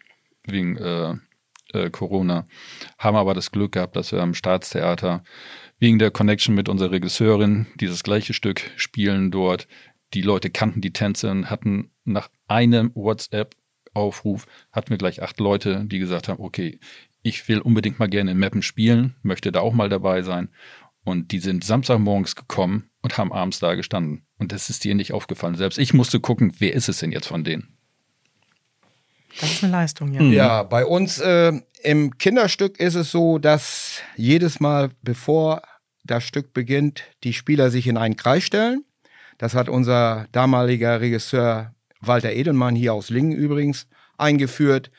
wegen 0.44 0.76
äh, 0.76 1.14
äh, 1.72 1.90
Corona. 1.90 2.46
Haben 2.98 3.16
aber 3.16 3.34
das 3.34 3.50
Glück 3.50 3.72
gehabt, 3.72 3.96
dass 3.96 4.12
wir 4.12 4.20
am 4.20 4.34
Staatstheater 4.34 5.22
wegen 5.78 5.98
der 5.98 6.10
Connection 6.10 6.54
mit 6.54 6.68
unserer 6.68 6.90
Regisseurin 6.90 7.66
dieses 7.80 8.02
gleiche 8.02 8.34
Stück 8.34 8.70
spielen 8.76 9.30
dort. 9.30 9.68
Die 10.14 10.22
Leute 10.22 10.50
kannten 10.50 10.80
die 10.80 10.92
Tänze 10.92 11.30
und 11.30 11.50
hatten 11.50 11.90
nach 12.04 12.30
einem 12.46 12.90
WhatsApp-Aufruf 12.94 14.46
hatten 14.72 14.90
wir 14.90 14.98
gleich 14.98 15.22
acht 15.22 15.38
Leute, 15.40 15.84
die 15.84 15.98
gesagt 15.98 16.28
haben, 16.28 16.42
okay, 16.42 16.80
ich 17.22 17.46
will 17.48 17.60
unbedingt 17.60 17.98
mal 17.98 18.08
gerne 18.08 18.30
in 18.30 18.38
Mappen 18.38 18.62
spielen, 18.62 19.16
möchte 19.22 19.52
da 19.52 19.60
auch 19.60 19.74
mal 19.74 19.88
dabei 19.88 20.22
sein. 20.22 20.48
Und 21.08 21.32
die 21.32 21.38
sind 21.38 21.64
Samstagmorgens 21.64 22.36
gekommen 22.36 22.90
und 23.00 23.16
haben 23.16 23.32
abends 23.32 23.60
da 23.60 23.74
gestanden. 23.74 24.26
Und 24.38 24.52
das 24.52 24.68
ist 24.68 24.84
dir 24.84 24.94
nicht 24.94 25.12
aufgefallen. 25.12 25.54
Selbst 25.54 25.78
ich 25.78 25.94
musste 25.94 26.20
gucken, 26.20 26.52
wer 26.58 26.74
ist 26.74 26.90
es 26.90 26.98
denn 26.98 27.12
jetzt 27.12 27.28
von 27.28 27.44
denen? 27.44 27.78
Das 29.40 29.50
ist 29.50 29.64
eine 29.64 29.72
Leistung, 29.72 30.12
ja. 30.12 30.20
Mhm. 30.20 30.32
Ja, 30.32 30.62
bei 30.64 30.84
uns 30.84 31.18
äh, 31.18 31.52
im 31.82 32.18
Kinderstück 32.18 32.78
ist 32.78 32.94
es 32.94 33.10
so, 33.10 33.38
dass 33.38 34.02
jedes 34.16 34.60
Mal, 34.60 34.90
bevor 35.02 35.62
das 36.04 36.24
Stück 36.24 36.52
beginnt, 36.52 37.04
die 37.24 37.32
Spieler 37.32 37.70
sich 37.70 37.86
in 37.86 37.96
einen 37.96 38.16
Kreis 38.16 38.42
stellen. 38.42 38.84
Das 39.38 39.54
hat 39.54 39.70
unser 39.70 40.26
damaliger 40.32 41.00
Regisseur 41.00 41.74
Walter 42.00 42.32
Edelmann 42.32 42.74
hier 42.74 42.92
aus 42.92 43.08
Lingen 43.08 43.32
übrigens 43.32 43.86
eingeführt, 44.18 44.90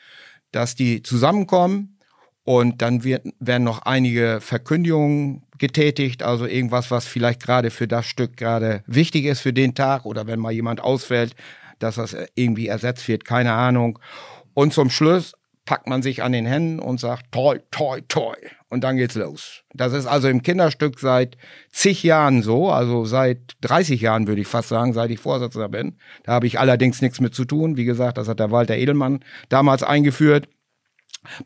dass 0.50 0.74
die 0.74 1.02
zusammenkommen 1.04 1.98
und 2.42 2.82
dann 2.82 3.04
wird, 3.04 3.26
werden 3.38 3.64
noch 3.64 3.82
einige 3.82 4.40
Verkündigungen 4.40 5.44
getätigt, 5.60 6.24
also 6.24 6.46
irgendwas, 6.46 6.90
was 6.90 7.06
vielleicht 7.06 7.40
gerade 7.42 7.70
für 7.70 7.86
das 7.86 8.06
Stück 8.06 8.36
gerade 8.36 8.82
wichtig 8.86 9.26
ist 9.26 9.40
für 9.40 9.52
den 9.52 9.74
Tag 9.74 10.04
oder 10.04 10.26
wenn 10.26 10.40
mal 10.40 10.52
jemand 10.52 10.80
ausfällt, 10.80 11.36
dass 11.78 11.94
das 11.94 12.16
irgendwie 12.34 12.66
ersetzt 12.66 13.06
wird, 13.06 13.24
keine 13.24 13.52
Ahnung. 13.52 13.98
Und 14.54 14.72
zum 14.72 14.90
Schluss 14.90 15.34
packt 15.64 15.86
man 15.86 16.02
sich 16.02 16.22
an 16.22 16.32
den 16.32 16.46
Händen 16.46 16.80
und 16.80 16.98
sagt 16.98 17.30
toi, 17.30 17.58
toi, 17.70 18.00
toi. 18.08 18.34
Und 18.68 18.82
dann 18.82 18.96
geht's 18.96 19.14
los. 19.14 19.62
Das 19.72 19.92
ist 19.92 20.06
also 20.06 20.28
im 20.28 20.42
Kinderstück 20.42 20.98
seit 20.98 21.36
zig 21.70 22.02
Jahren 22.02 22.42
so, 22.42 22.70
also 22.70 23.04
seit 23.04 23.56
30 23.60 24.00
Jahren 24.00 24.26
würde 24.26 24.40
ich 24.40 24.46
fast 24.46 24.68
sagen, 24.68 24.92
seit 24.92 25.10
ich 25.10 25.20
Vorsitzender 25.20 25.68
bin. 25.68 25.98
Da 26.24 26.32
habe 26.32 26.46
ich 26.46 26.58
allerdings 26.58 27.02
nichts 27.02 27.20
mit 27.20 27.34
zu 27.34 27.44
tun. 27.44 27.76
Wie 27.76 27.84
gesagt, 27.84 28.18
das 28.18 28.28
hat 28.28 28.40
der 28.40 28.50
Walter 28.50 28.76
Edelmann 28.76 29.24
damals 29.48 29.82
eingeführt. 29.82 30.48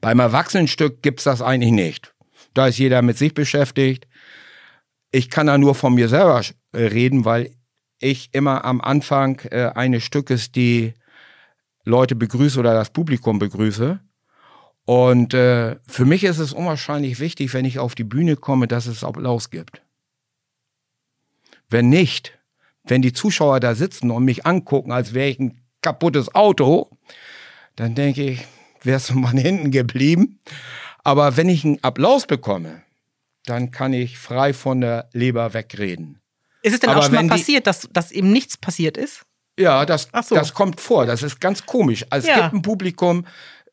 Beim 0.00 0.20
Erwachsenenstück 0.20 1.02
gibt's 1.02 1.24
das 1.24 1.42
eigentlich 1.42 1.72
nicht. 1.72 2.13
Da 2.54 2.68
ist 2.68 2.78
jeder 2.78 3.02
mit 3.02 3.18
sich 3.18 3.34
beschäftigt. 3.34 4.06
Ich 5.10 5.30
kann 5.30 5.46
da 5.46 5.58
nur 5.58 5.74
von 5.74 5.94
mir 5.94 6.08
selber 6.08 6.42
reden, 6.74 7.24
weil 7.24 7.50
ich 7.98 8.30
immer 8.32 8.64
am 8.64 8.80
Anfang 8.80 9.40
äh, 9.50 9.70
eines 9.74 10.02
Stückes 10.02 10.52
die 10.52 10.94
Leute 11.84 12.14
begrüße 12.14 12.58
oder 12.58 12.74
das 12.74 12.90
Publikum 12.90 13.38
begrüße. 13.38 14.00
Und 14.86 15.34
äh, 15.34 15.76
für 15.86 16.04
mich 16.04 16.24
ist 16.24 16.38
es 16.38 16.52
unwahrscheinlich 16.52 17.18
wichtig, 17.18 17.54
wenn 17.54 17.64
ich 17.64 17.78
auf 17.78 17.94
die 17.94 18.04
Bühne 18.04 18.36
komme, 18.36 18.68
dass 18.68 18.86
es 18.86 19.04
Applaus 19.04 19.50
gibt. 19.50 19.82
Wenn 21.68 21.88
nicht, 21.88 22.38
wenn 22.84 23.00
die 23.00 23.12
Zuschauer 23.12 23.60
da 23.60 23.74
sitzen 23.74 24.10
und 24.10 24.24
mich 24.24 24.44
angucken, 24.44 24.92
als 24.92 25.14
wäre 25.14 25.28
ich 25.28 25.38
ein 25.38 25.60
kaputtes 25.80 26.34
Auto, 26.34 26.90
dann 27.76 27.94
denke 27.94 28.22
ich, 28.22 28.44
wärst 28.82 29.10
du 29.10 29.14
mal 29.14 29.32
hinten 29.38 29.70
geblieben. 29.70 30.40
Aber 31.04 31.36
wenn 31.36 31.48
ich 31.48 31.64
einen 31.64 31.78
Applaus 31.82 32.26
bekomme, 32.26 32.82
dann 33.46 33.70
kann 33.70 33.92
ich 33.92 34.18
frei 34.18 34.52
von 34.54 34.80
der 34.80 35.08
Leber 35.12 35.52
wegreden. 35.54 36.20
Ist 36.62 36.72
es 36.72 36.80
denn 36.80 36.90
Aber 36.90 37.00
auch 37.00 37.04
schon 37.04 37.14
mal 37.14 37.26
passiert, 37.28 37.66
dass, 37.66 37.88
dass 37.92 38.10
eben 38.10 38.32
nichts 38.32 38.56
passiert 38.56 38.96
ist? 38.96 39.22
Ja, 39.58 39.84
das, 39.84 40.08
so. 40.26 40.34
das 40.34 40.54
kommt 40.54 40.80
vor. 40.80 41.04
Das 41.06 41.22
ist 41.22 41.40
ganz 41.40 41.64
komisch. 41.66 42.06
Also 42.10 42.26
es 42.28 42.34
Ja. 42.34 42.42
gibt 42.42 42.54
ein 42.54 42.62
Publikum, 42.62 43.26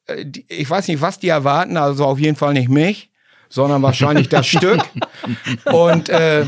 äh, 0.07 0.25
ich 0.47 0.69
weiß 0.69 0.89
nicht, 0.89 0.99
was 1.01 1.19
die 1.19 1.29
erwarten, 1.29 1.77
also 1.77 2.05
auf 2.05 2.19
jeden 2.19 2.35
Fall 2.35 2.53
nicht 2.53 2.69
mich, 2.69 3.10
sondern 3.51 3.81
wahrscheinlich 3.81 4.29
das 4.29 4.47
Stück. 4.47 4.81
Und 5.65 6.09
äh, 6.09 6.45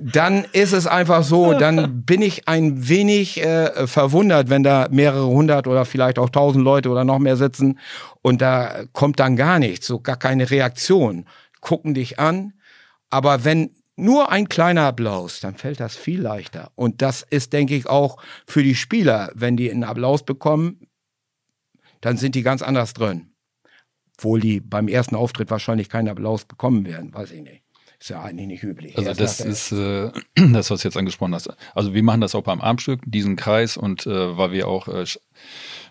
dann 0.00 0.46
ist 0.52 0.72
es 0.72 0.86
einfach 0.86 1.24
so, 1.24 1.52
dann 1.52 2.02
bin 2.04 2.22
ich 2.22 2.48
ein 2.48 2.88
wenig 2.88 3.42
äh, 3.42 3.86
verwundert, 3.86 4.48
wenn 4.48 4.62
da 4.62 4.86
mehrere 4.90 5.26
hundert 5.26 5.66
oder 5.66 5.84
vielleicht 5.84 6.18
auch 6.18 6.30
tausend 6.30 6.64
Leute 6.64 6.88
oder 6.88 7.04
noch 7.04 7.18
mehr 7.18 7.36
sitzen 7.36 7.78
und 8.22 8.40
da 8.40 8.84
kommt 8.92 9.20
dann 9.20 9.36
gar 9.36 9.58
nichts, 9.58 9.86
so 9.86 10.00
gar 10.00 10.16
keine 10.16 10.50
Reaktion. 10.50 11.26
Gucken 11.60 11.94
dich 11.94 12.18
an. 12.18 12.54
Aber 13.10 13.44
wenn 13.44 13.70
nur 13.96 14.30
ein 14.30 14.48
kleiner 14.48 14.82
Applaus, 14.82 15.40
dann 15.40 15.56
fällt 15.56 15.80
das 15.80 15.96
viel 15.96 16.20
leichter. 16.20 16.70
Und 16.76 17.02
das 17.02 17.22
ist, 17.22 17.52
denke 17.52 17.74
ich, 17.74 17.88
auch 17.88 18.18
für 18.46 18.62
die 18.62 18.76
Spieler, 18.76 19.30
wenn 19.34 19.56
die 19.56 19.70
einen 19.70 19.82
Applaus 19.82 20.24
bekommen, 20.24 20.86
dann 22.00 22.16
sind 22.16 22.36
die 22.36 22.42
ganz 22.42 22.62
anders 22.62 22.94
drin. 22.94 23.32
Obwohl 24.18 24.40
die 24.40 24.58
beim 24.60 24.88
ersten 24.88 25.14
Auftritt 25.14 25.50
wahrscheinlich 25.50 25.88
keinen 25.88 26.08
Applaus 26.08 26.44
bekommen 26.44 26.84
werden, 26.84 27.14
weiß 27.14 27.30
ich 27.30 27.42
nicht. 27.42 27.62
Ist 28.00 28.10
ja 28.10 28.22
eigentlich 28.22 28.46
nicht 28.46 28.62
üblich. 28.62 28.96
Also 28.96 29.10
Erst 29.10 29.20
das 29.20 29.40
ist 29.40 29.72
äh, 29.72 30.10
das, 30.52 30.70
was 30.70 30.82
du 30.82 30.88
jetzt 30.88 30.96
angesprochen 30.96 31.34
hast. 31.34 31.50
Also 31.74 31.94
wir 31.94 32.02
machen 32.02 32.20
das 32.20 32.34
auch 32.34 32.42
beim 32.42 32.60
Armstück, 32.60 33.00
diesen 33.04 33.36
Kreis 33.36 33.76
und 33.76 34.06
äh, 34.06 34.36
weil 34.36 34.52
wir 34.52 34.68
auch 34.68 34.88
äh, 34.88 35.04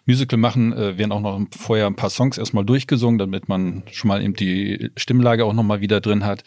Musical 0.06 0.38
machen, 0.38 0.74
äh, 0.74 0.98
werden 0.98 1.12
auch 1.12 1.22
noch 1.22 1.42
vorher 1.58 1.86
ein 1.88 1.96
paar 1.96 2.10
Songs 2.10 2.38
erstmal 2.38 2.66
durchgesungen, 2.66 3.18
damit 3.18 3.50
man 3.50 3.84
schon 3.92 4.08
mal 4.10 4.22
eben 4.22 4.34
die 4.34 4.92
Stimmlage 4.96 5.44
auch 5.44 5.54
nochmal 5.54 5.82
wieder 5.82 6.00
drin 6.00 6.26
hat. 6.26 6.44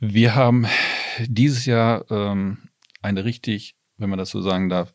Wir 0.00 0.34
haben 0.34 0.66
dieses 1.26 1.64
Jahr 1.64 2.10
ähm, 2.10 2.68
eine 3.00 3.24
richtig, 3.24 3.76
wenn 3.96 4.10
man 4.10 4.18
das 4.18 4.30
so 4.30 4.42
sagen 4.42 4.68
darf, 4.68 4.92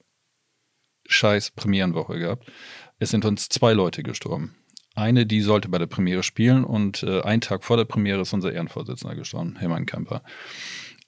scheiß 1.08 1.52
Premierenwoche 1.52 2.20
gehabt. 2.20 2.52
Es 3.00 3.10
sind 3.10 3.26
uns 3.26 3.50
zwei 3.50 3.74
Leute 3.74 4.04
gestorben. 4.04 4.56
Eine, 5.00 5.26
die 5.26 5.40
sollte 5.40 5.70
bei 5.70 5.78
der 5.78 5.88
Premiere 5.88 6.24
spielen 6.24 6.66
und 6.66 7.04
äh, 7.04 7.22
einen 7.22 7.40
Tag 7.40 7.64
vor 7.64 7.78
der 7.78 7.86
Premiere 7.86 8.22
ist 8.22 8.34
unser 8.34 8.52
Ehrenvorsitzender 8.52 9.16
gestorben, 9.16 9.56
Hermann 9.58 9.86
Kemper. 9.86 10.24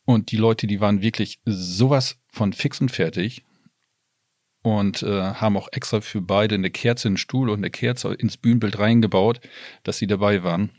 Und 0.06 0.32
die 0.32 0.38
Leute, 0.38 0.66
die 0.66 0.80
waren 0.80 1.02
wirklich 1.02 1.42
sowas 1.46 2.18
von 2.32 2.54
fix 2.54 2.80
und 2.80 2.90
fertig 2.90 3.44
und 4.64 5.04
äh, 5.04 5.34
haben 5.34 5.58
auch 5.58 5.68
extra 5.74 6.00
für 6.00 6.22
beide 6.22 6.56
eine 6.56 6.72
Kerze 6.72 7.10
in 7.10 7.16
den 7.16 7.18
Stuhl 7.18 7.50
und 7.50 7.58
eine 7.58 7.70
Kerze 7.70 8.14
ins 8.14 8.38
Bühnenbild 8.38 8.80
reingebaut, 8.80 9.42
dass 9.84 9.98
sie 9.98 10.08
dabei 10.08 10.42
waren. 10.42 10.72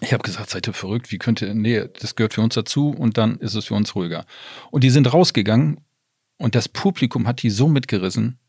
Ich 0.00 0.12
habe 0.12 0.24
gesagt, 0.24 0.50
seid 0.50 0.66
ihr 0.66 0.72
verrückt? 0.74 1.12
Wie 1.12 1.18
könnt 1.18 1.40
ihr, 1.40 1.54
nee, 1.54 1.84
das 2.00 2.16
gehört 2.16 2.34
für 2.34 2.40
uns 2.40 2.54
dazu 2.54 2.90
und 2.90 3.16
dann 3.16 3.38
ist 3.38 3.54
es 3.54 3.66
für 3.66 3.74
uns 3.74 3.94
ruhiger. 3.94 4.26
Und 4.72 4.82
die 4.82 4.90
sind 4.90 5.12
rausgegangen 5.12 5.80
und 6.36 6.56
das 6.56 6.68
Publikum 6.68 7.28
hat 7.28 7.42
die 7.42 7.50
so 7.50 7.68
mitgerissen, 7.68 8.40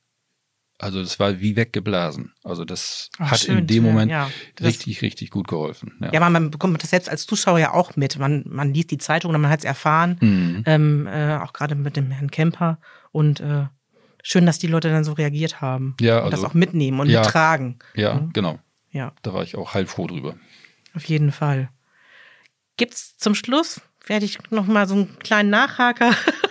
also 0.80 1.02
das 1.04 1.20
war 1.20 1.40
wie 1.40 1.56
weggeblasen. 1.56 2.34
Also 2.44 2.66
das 2.66 3.10
Ach, 3.20 3.32
hat 3.32 3.40
schön 3.42 3.60
in 3.60 3.68
dem 3.68 3.84
Moment 3.84 4.10
ja. 4.12 4.30
Richtig, 4.62 5.02
richtig 5.02 5.30
gut 5.30 5.48
geholfen. 5.48 5.98
Ja. 6.02 6.14
Ja, 6.14 6.30
man, 6.30 6.50
bekommt 6.52 6.82
das 6.82 6.90
selbst 6.90 7.10
als 7.10 7.26
Zuschauer 7.28 7.60
ja 7.60 7.74
auch 7.74 7.96
mit. 7.96 8.18
Man, 8.18 8.44
man 8.48 8.74
liest 8.74 8.90
die 8.92 8.98
Zeitung 8.98 9.30
oder 9.30 9.38
man 9.40 9.52
hat 9.52 9.60
es 9.60 9.66
erfahren, 9.66 10.18
Mhm. 10.22 10.64
ähm, 10.66 11.08
äh, 11.08 11.38
auch 11.38 11.54
gerade 11.54 11.76
mit 11.76 11.96
dem 11.98 12.10
Herrn 12.12 12.32
Kemper. 12.32 12.80
Und 13.12 13.40
äh, 13.42 13.66
schön, 14.24 14.46
dass 14.46 14.58
die 14.60 14.68
Leute 14.68 14.90
dann 14.90 15.04
so 15.04 15.14
reagiert 15.14 15.62
haben. 15.62 15.96
Ja, 16.02 16.20
und 16.24 16.32
das 16.32 16.40
also- 16.40 16.48
auch 16.48 16.54
mitnehmen 16.54 17.00
und 17.00 17.10
Ja. 17.10 17.22
mittragen. 17.22 17.80
ja, 17.96 18.16
Mhm. 18.16 18.34
genau. 18.34 18.60
Ja, 18.92 19.14
Da 19.22 19.34
war 19.34 19.44
ich 19.44 19.56
auch 19.56 19.74
heilfroh 19.76 20.08
drüber. 20.08 20.36
auf 20.96 21.06
jeden 21.06 21.32
Fall. 21.32 21.70
Gibt's 22.78 23.18
zum 23.18 23.36
Schluss, 23.36 23.82
werde 24.08 24.26
ich 24.26 24.40
noch 24.52 24.66
mal 24.66 24.88
so 24.88 24.96
einen 24.96 25.20
kleinen 25.20 25.50
Nachhaker 25.50 26.12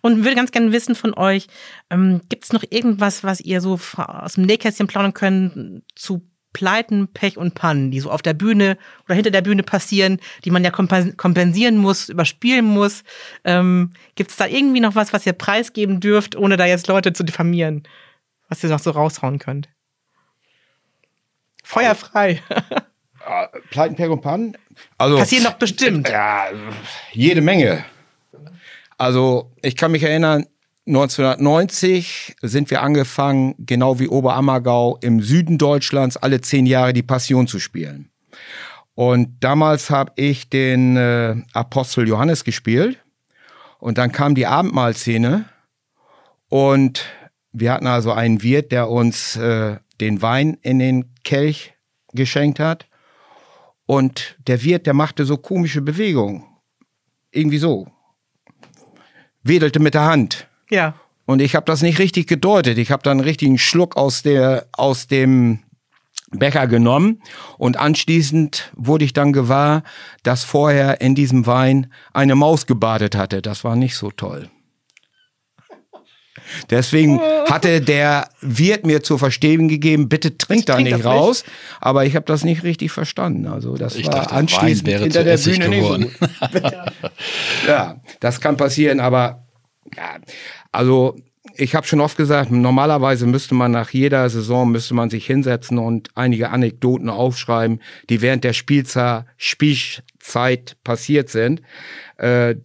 und 0.00 0.24
würde 0.24 0.36
ganz 0.36 0.52
gerne 0.52 0.72
wissen 0.72 0.94
von 0.94 1.14
euch, 1.14 1.46
ähm, 1.90 2.20
gibt's 2.28 2.52
noch 2.52 2.64
irgendwas, 2.70 3.24
was 3.24 3.40
ihr 3.40 3.60
so 3.60 3.78
aus 3.96 4.34
dem 4.34 4.44
Nähkästchen 4.44 4.86
plaudern 4.86 5.14
könnt 5.14 5.82
zu 5.94 6.22
Pleiten, 6.52 7.08
Pech 7.12 7.36
und 7.36 7.54
Pannen, 7.54 7.90
die 7.90 8.00
so 8.00 8.10
auf 8.10 8.22
der 8.22 8.32
Bühne 8.32 8.78
oder 9.04 9.14
hinter 9.14 9.30
der 9.30 9.42
Bühne 9.42 9.62
passieren, 9.62 10.18
die 10.44 10.50
man 10.50 10.64
ja 10.64 10.70
kompen- 10.70 11.14
kompensieren 11.18 11.76
muss, 11.76 12.08
überspielen 12.08 12.64
muss. 12.64 13.04
Ähm, 13.44 13.92
Gibt 14.14 14.30
es 14.30 14.36
da 14.38 14.46
irgendwie 14.46 14.80
noch 14.80 14.94
was, 14.94 15.12
was 15.12 15.26
ihr 15.26 15.34
preisgeben 15.34 16.00
dürft, 16.00 16.34
ohne 16.34 16.56
da 16.56 16.64
jetzt 16.64 16.86
Leute 16.86 17.12
zu 17.12 17.24
diffamieren, 17.24 17.82
was 18.48 18.64
ihr 18.64 18.70
noch 18.70 18.78
so 18.78 18.90
raushauen 18.90 19.38
könnt? 19.38 19.68
Feuerfrei. 21.62 22.42
Ah, 23.28 23.48
Pleiten, 23.70 23.96
Pech 23.96 24.08
und 24.08 24.20
Pannen? 24.20 24.56
Also, 24.98 25.18
Passieren 25.18 25.42
doch 25.46 25.54
bestimmt. 25.54 26.08
Ja, 26.08 26.46
jede 27.10 27.40
Menge. 27.40 27.84
Also, 28.98 29.52
ich 29.62 29.76
kann 29.76 29.92
mich 29.92 30.02
erinnern, 30.02 30.46
1990 30.86 32.36
sind 32.42 32.70
wir 32.70 32.82
angefangen, 32.82 33.54
genau 33.58 33.98
wie 33.98 34.08
Oberammergau 34.08 34.98
im 35.02 35.20
Süden 35.20 35.58
Deutschlands 35.58 36.16
alle 36.16 36.40
zehn 36.40 36.64
Jahre 36.64 36.92
die 36.92 37.02
Passion 37.02 37.46
zu 37.46 37.58
spielen. 37.58 38.10
Und 38.94 39.36
damals 39.40 39.90
habe 39.90 40.12
ich 40.16 40.48
den 40.48 40.96
äh, 40.96 41.36
Apostel 41.52 42.08
Johannes 42.08 42.44
gespielt. 42.44 43.02
Und 43.78 43.98
dann 43.98 44.10
kam 44.10 44.34
die 44.34 44.46
Abendmahlszene 44.46 45.44
und 46.48 47.04
wir 47.52 47.72
hatten 47.72 47.86
also 47.86 48.12
einen 48.12 48.42
Wirt, 48.42 48.72
der 48.72 48.88
uns 48.88 49.36
äh, 49.36 49.76
den 50.00 50.22
Wein 50.22 50.58
in 50.62 50.78
den 50.78 51.14
Kelch 51.24 51.74
geschenkt 52.12 52.58
hat. 52.58 52.86
Und 53.86 54.36
der 54.46 54.62
Wirt, 54.62 54.86
der 54.86 54.94
machte 54.94 55.24
so 55.24 55.36
komische 55.36 55.80
Bewegungen. 55.80 56.44
Irgendwie 57.30 57.58
so. 57.58 57.88
Wedelte 59.48 59.80
mit 59.80 59.94
der 59.94 60.04
Hand. 60.04 60.48
Ja. 60.70 60.94
Und 61.26 61.40
ich 61.40 61.54
habe 61.54 61.66
das 61.66 61.82
nicht 61.82 61.98
richtig 61.98 62.26
gedeutet. 62.26 62.78
Ich 62.78 62.90
habe 62.90 63.02
dann 63.02 63.18
einen 63.18 63.26
richtigen 63.26 63.58
Schluck 63.58 63.96
aus, 63.96 64.22
der, 64.22 64.66
aus 64.72 65.08
dem 65.08 65.60
Becher 66.30 66.66
genommen 66.66 67.22
und 67.58 67.76
anschließend 67.76 68.72
wurde 68.76 69.04
ich 69.04 69.12
dann 69.12 69.32
gewahr, 69.32 69.82
dass 70.22 70.44
vorher 70.44 71.00
in 71.00 71.14
diesem 71.14 71.46
Wein 71.46 71.92
eine 72.12 72.34
Maus 72.34 72.66
gebadet 72.66 73.16
hatte. 73.16 73.42
Das 73.42 73.64
war 73.64 73.76
nicht 73.76 73.96
so 73.96 74.10
toll. 74.10 74.50
Deswegen 76.70 77.20
hatte 77.20 77.80
der 77.80 78.28
Wirt 78.40 78.86
mir 78.86 79.02
zu 79.02 79.18
verstehen 79.18 79.68
gegeben, 79.68 80.08
bitte 80.08 80.36
trink 80.36 80.66
da 80.66 80.80
nicht 80.80 81.04
raus. 81.04 81.44
Aber 81.80 82.04
ich 82.04 82.16
habe 82.16 82.26
das 82.26 82.44
nicht 82.44 82.62
richtig 82.62 82.92
verstanden. 82.92 83.46
Also 83.46 83.76
das 83.76 83.96
Ich 83.96 84.06
war 84.06 84.14
dachte, 84.14 84.34
anschließend 84.34 84.86
Wein 84.86 84.92
wäre 84.92 85.02
hinter 85.04 85.24
der 85.24 85.38
Bühne 85.38 85.70
geworden. 85.70 86.02
nicht 86.02 86.18
so 86.18 86.60
gut. 86.60 86.72
ja, 87.68 88.00
das 88.20 88.40
kann 88.40 88.56
passieren, 88.56 89.00
aber 89.00 89.46
ja, 89.96 90.16
also 90.72 91.16
ich 91.58 91.74
habe 91.74 91.86
schon 91.86 92.00
oft 92.00 92.16
gesagt, 92.16 92.50
normalerweise 92.50 93.26
müsste 93.26 93.54
man 93.54 93.70
nach 93.70 93.90
jeder 93.90 94.28
Saison 94.28 94.70
müsste 94.70 94.94
man 94.94 95.10
sich 95.10 95.26
hinsetzen 95.26 95.78
und 95.78 96.10
einige 96.14 96.50
Anekdoten 96.50 97.08
aufschreiben, 97.08 97.80
die 98.10 98.20
während 98.20 98.44
der 98.44 98.52
Spielzeit, 98.52 99.24
Spielzeit 99.36 100.76
passiert 100.84 101.30
sind. 101.30 101.62
Äh, 102.18 102.56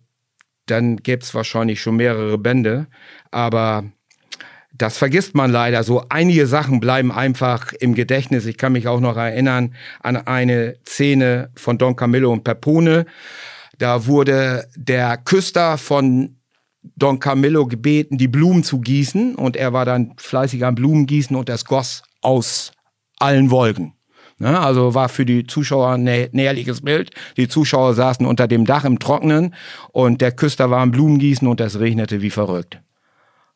dann 0.65 0.97
gäbe 0.97 1.22
es 1.22 1.34
wahrscheinlich 1.34 1.82
schon 1.82 1.97
mehrere 1.97 2.38
Bände. 2.38 2.88
Aber 3.32 3.86
das 4.74 4.98
vergisst 4.98 5.36
man 5.36 5.52
leider. 5.52 5.84
So 5.84 6.06
einige 6.10 6.48
Sachen 6.48 6.80
bleiben 6.80 7.12
einfach 7.12 7.74
im 7.74 7.94
Gedächtnis. 7.94 8.46
Ich 8.46 8.58
kann 8.58 8.74
mich 8.74 8.88
auch 8.88 9.00
noch 9.00 9.18
erinnern 9.18 9.74
an 10.02 10.16
eine 10.18 10.76
Szene 10.88 11.50
von 11.56 11.78
Don 11.78 11.96
Camillo 11.96 12.32
und 12.32 12.44
Pepone. 12.44 13.06
Da 13.78 14.06
wurde 14.06 14.68
der 14.76 15.18
Küster 15.18 15.78
von 15.78 16.38
Don 16.96 17.20
Camillo 17.20 17.68
gebeten, 17.68 18.18
die 18.18 18.28
Blumen 18.28 18.64
zu 18.64 18.80
gießen. 18.80 19.36
Und 19.36 19.56
er 19.56 19.74
war 19.74 19.86
dann 19.86 20.14
fleißig 20.18 20.66
am 20.66 20.76
Blumengießen 20.76 21.36
und 21.36 21.50
das 21.50 21.66
goss 21.66 22.04
aus 22.22 22.72
allen 23.20 23.52
Wolken. 23.52 23.94
Ne, 24.40 24.60
also 24.60 24.96
war 24.96 25.08
für 25.08 25.24
die 25.24 25.46
Zuschauer 25.46 25.92
ein 25.92 26.08
nä- 26.08 26.30
näherliches 26.32 26.82
Bild. 26.82 27.12
Die 27.38 27.48
Zuschauer 27.48 27.94
saßen 27.94 28.26
unter 28.26 28.48
dem 28.48 28.66
Dach 28.66 28.86
im 28.86 28.98
Trockenen 28.98 29.54
und 29.92 30.20
der 30.20 30.32
Küster 30.32 30.72
war 30.72 30.80
am 30.80 30.90
Blumengießen 30.90 31.48
und 31.48 31.62
es 31.62 31.80
regnete 31.80 32.24
wie 32.24 32.32
verrückt. 32.32 32.82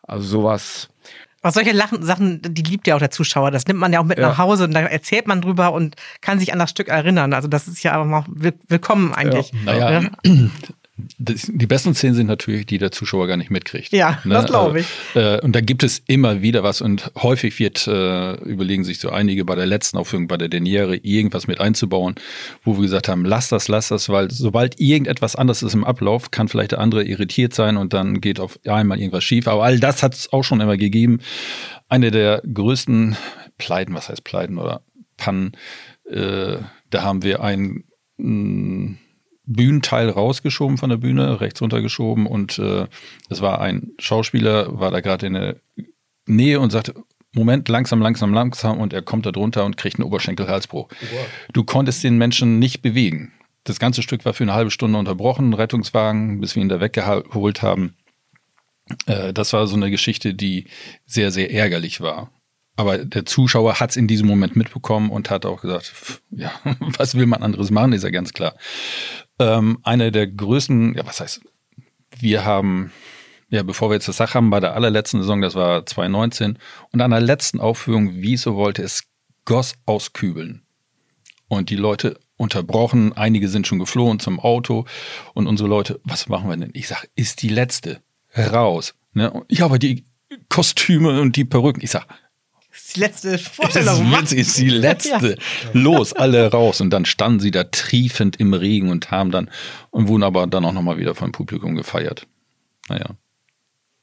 Also 0.07 0.27
sowas. 0.27 0.89
Aber 1.41 1.51
solche 1.51 1.73
Lachen, 1.73 2.03
Sachen, 2.03 2.41
die 2.41 2.63
liebt 2.63 2.87
ja 2.87 2.95
auch 2.95 2.99
der 2.99 3.11
Zuschauer. 3.11 3.51
Das 3.51 3.67
nimmt 3.67 3.79
man 3.79 3.93
ja 3.93 3.99
auch 3.99 4.03
mit 4.05 4.17
Ja. 4.17 4.29
nach 4.29 4.37
Hause 4.39 4.63
und 4.63 4.73
da 4.73 4.79
erzählt 4.81 5.27
man 5.27 5.41
drüber 5.41 5.73
und 5.73 5.95
kann 6.21 6.39
sich 6.39 6.51
an 6.53 6.57
das 6.59 6.71
Stück 6.71 6.87
erinnern. 6.87 7.33
Also 7.33 7.47
das 7.47 7.67
ist 7.67 7.83
ja 7.83 7.99
auch 8.01 8.25
will- 8.27 8.57
willkommen 8.67 9.13
eigentlich. 9.13 9.51
Naja, 9.63 9.91
Ja. 9.91 10.01
das, 10.01 10.09
die 10.97 11.67
besten 11.67 11.93
Szenen 11.93 12.15
sind 12.15 12.27
natürlich, 12.27 12.65
die 12.65 12.77
der 12.77 12.89
Zuschauer 12.89 13.27
gar 13.27 13.35
nicht 13.35 13.51
mitkriegt. 13.51 13.91
Ja, 13.91 14.21
das 14.23 14.45
glaub 14.45 14.75
ich. 14.77 14.87
Also, 15.13 15.27
äh, 15.27 15.41
und 15.41 15.53
da 15.53 15.59
gibt 15.59 15.83
es 15.83 16.01
immer 16.07 16.41
wieder 16.41 16.63
was 16.63 16.79
und 16.79 17.11
häufig 17.17 17.59
wird, 17.59 17.85
äh, 17.87 18.35
überlegen 18.43 18.85
sich 18.85 18.99
so 18.99 19.09
einige 19.09 19.43
bei 19.43 19.55
der 19.55 19.65
letzten 19.65 19.97
Aufführung, 19.97 20.29
bei 20.29 20.37
der 20.37 20.47
Deniere, 20.47 20.95
irgendwas 20.95 21.47
mit 21.47 21.59
einzubauen, 21.59 22.15
wo 22.63 22.75
wir 22.75 22.83
gesagt 22.83 23.09
haben, 23.09 23.25
lass 23.25 23.49
das, 23.49 23.67
lass 23.67 23.89
das, 23.89 24.07
weil 24.07 24.31
sobald 24.31 24.79
irgendetwas 24.79 25.35
anderes 25.35 25.63
ist 25.63 25.73
im 25.73 25.83
Ablauf, 25.83 26.31
kann 26.31 26.47
vielleicht 26.47 26.71
der 26.71 26.79
andere 26.79 27.03
irritiert 27.03 27.53
sein 27.53 27.75
und 27.75 27.91
dann 27.91 28.21
geht 28.21 28.39
auf 28.39 28.57
einmal 28.65 28.97
irgendwas 28.97 29.25
schief. 29.25 29.49
Aber 29.49 29.65
all 29.65 29.79
das 29.79 30.01
hat 30.01 30.13
es 30.13 30.31
auch 30.31 30.43
schon 30.43 30.61
immer 30.61 30.77
gegeben. 30.77 31.19
Eine 31.89 32.09
der 32.09 32.41
größten 32.41 33.17
Pleiten, 33.57 33.93
was 33.93 34.07
heißt 34.07 34.23
Pleiten 34.23 34.57
oder 34.57 34.81
Pannen, 35.17 35.57
äh, 36.09 36.57
da 36.89 37.03
haben 37.03 37.21
wir 37.23 37.41
ein 37.43 37.83
mh, 38.17 38.95
Bühnenteil 39.45 40.09
rausgeschoben 40.09 40.77
von 40.77 40.89
der 40.89 40.97
Bühne, 40.97 41.41
rechts 41.41 41.61
runtergeschoben 41.61 42.25
und 42.25 42.57
äh, 42.59 42.87
es 43.29 43.41
war 43.41 43.61
ein 43.61 43.91
Schauspieler, 43.99 44.79
war 44.79 44.91
da 44.91 45.01
gerade 45.01 45.27
in 45.27 45.33
der 45.33 45.55
Nähe 46.25 46.59
und 46.59 46.71
sagte, 46.71 46.95
Moment, 47.33 47.67
langsam, 47.67 48.01
langsam, 48.01 48.33
langsam 48.33 48.79
und 48.79 48.93
er 48.93 49.01
kommt 49.01 49.25
da 49.25 49.31
drunter 49.31 49.65
und 49.65 49.75
kriegt 49.77 49.99
einen 49.99 50.07
Oberschenkelhalsbruch. 50.07 50.87
Du 51.51 51.63
konntest 51.63 52.03
den 52.03 52.17
Menschen 52.17 52.59
nicht 52.59 52.81
bewegen. 52.81 53.33
Das 53.65 53.79
ganze 53.79 54.01
Stück 54.01 54.23
war 54.25 54.33
für 54.33 54.43
eine 54.43 54.53
halbe 54.53 54.71
Stunde 54.71 54.97
unterbrochen, 54.97 55.53
Rettungswagen, 55.53 56.39
bis 56.39 56.55
wir 56.55 56.61
ihn 56.61 56.69
da 56.69 56.79
weggeholt 56.79 57.61
haben. 57.61 57.95
Äh, 59.05 59.33
das 59.33 59.53
war 59.53 59.67
so 59.67 59.75
eine 59.75 59.91
Geschichte, 59.91 60.33
die 60.33 60.65
sehr, 61.05 61.31
sehr 61.31 61.51
ärgerlich 61.51 61.99
war. 61.99 62.31
Aber 62.75 62.97
der 62.97 63.25
Zuschauer 63.25 63.79
hat 63.79 63.91
es 63.91 63.97
in 63.97 64.07
diesem 64.07 64.27
Moment 64.27 64.55
mitbekommen 64.55 65.09
und 65.09 65.29
hat 65.29 65.45
auch 65.45 65.61
gesagt, 65.61 65.85
pff, 65.85 66.21
ja, 66.31 66.51
was 66.79 67.15
will 67.15 67.25
man 67.25 67.43
anderes 67.43 67.71
machen, 67.71 67.93
ist 67.93 68.03
ja 68.03 68.09
ganz 68.09 68.33
klar. 68.33 68.55
Ähm, 69.39 69.79
eine 69.83 70.11
der 70.11 70.27
größten, 70.27 70.95
ja, 70.95 71.05
was 71.05 71.21
heißt, 71.21 71.41
wir 72.19 72.45
haben, 72.45 72.91
ja, 73.49 73.63
bevor 73.63 73.89
wir 73.89 73.95
jetzt 73.95 74.07
das 74.07 74.17
Sach 74.17 74.35
haben, 74.35 74.49
bei 74.49 74.59
der 74.59 74.73
allerletzten 74.73 75.21
Saison, 75.21 75.41
das 75.41 75.55
war 75.55 75.85
2019, 75.85 76.57
und 76.91 77.01
an 77.01 77.11
der 77.11 77.21
letzten 77.21 77.59
Aufführung, 77.59 78.15
wie 78.15 78.37
so 78.37 78.55
wollte, 78.55 78.83
es 78.83 79.03
goss 79.45 79.75
aus 79.85 80.13
Kübeln. 80.13 80.63
Und 81.47 81.69
die 81.69 81.75
Leute 81.75 82.19
unterbrochen, 82.37 83.13
einige 83.13 83.47
sind 83.47 83.67
schon 83.67 83.79
geflohen 83.79 84.19
zum 84.19 84.39
Auto 84.39 84.85
und 85.33 85.47
unsere 85.47 85.69
Leute, 85.69 86.01
was 86.03 86.27
machen 86.27 86.49
wir 86.49 86.57
denn? 86.57 86.71
Ich 86.73 86.87
sag, 86.87 87.07
ist 87.15 87.41
die 87.41 87.49
letzte. 87.49 88.01
Raus. 88.37 88.95
Ne? 89.13 89.45
Ja, 89.49 89.65
aber 89.65 89.79
die 89.79 90.03
Kostüme 90.49 91.21
und 91.21 91.35
die 91.35 91.45
Perücken. 91.45 91.81
Ich 91.81 91.91
sag, 91.91 92.05
Das 92.75 92.83
ist 92.83 92.95
die 92.95 92.99
letzte 92.99 93.31
das 93.31 93.41
Vorstellung. 93.41 94.13
ist, 94.13 94.33
ist 94.33 94.57
die 94.57 94.69
letzte. 94.69 95.37
Los, 95.71 96.11
alle 96.11 96.51
raus. 96.51 96.81
Und 96.81 96.89
dann 96.89 97.05
standen 97.05 97.39
sie 97.39 97.51
da 97.51 97.63
triefend 97.63 98.35
im 98.35 98.53
Regen 98.53 98.89
und 98.89 99.11
haben 99.11 99.31
dann 99.31 99.49
und 99.91 100.09
wurden 100.09 100.23
aber 100.23 100.45
dann 100.45 100.65
auch 100.65 100.73
nochmal 100.73 100.97
wieder 100.97 101.15
vom 101.15 101.31
Publikum 101.31 101.75
gefeiert. 101.75 102.27
Naja. 102.89 103.11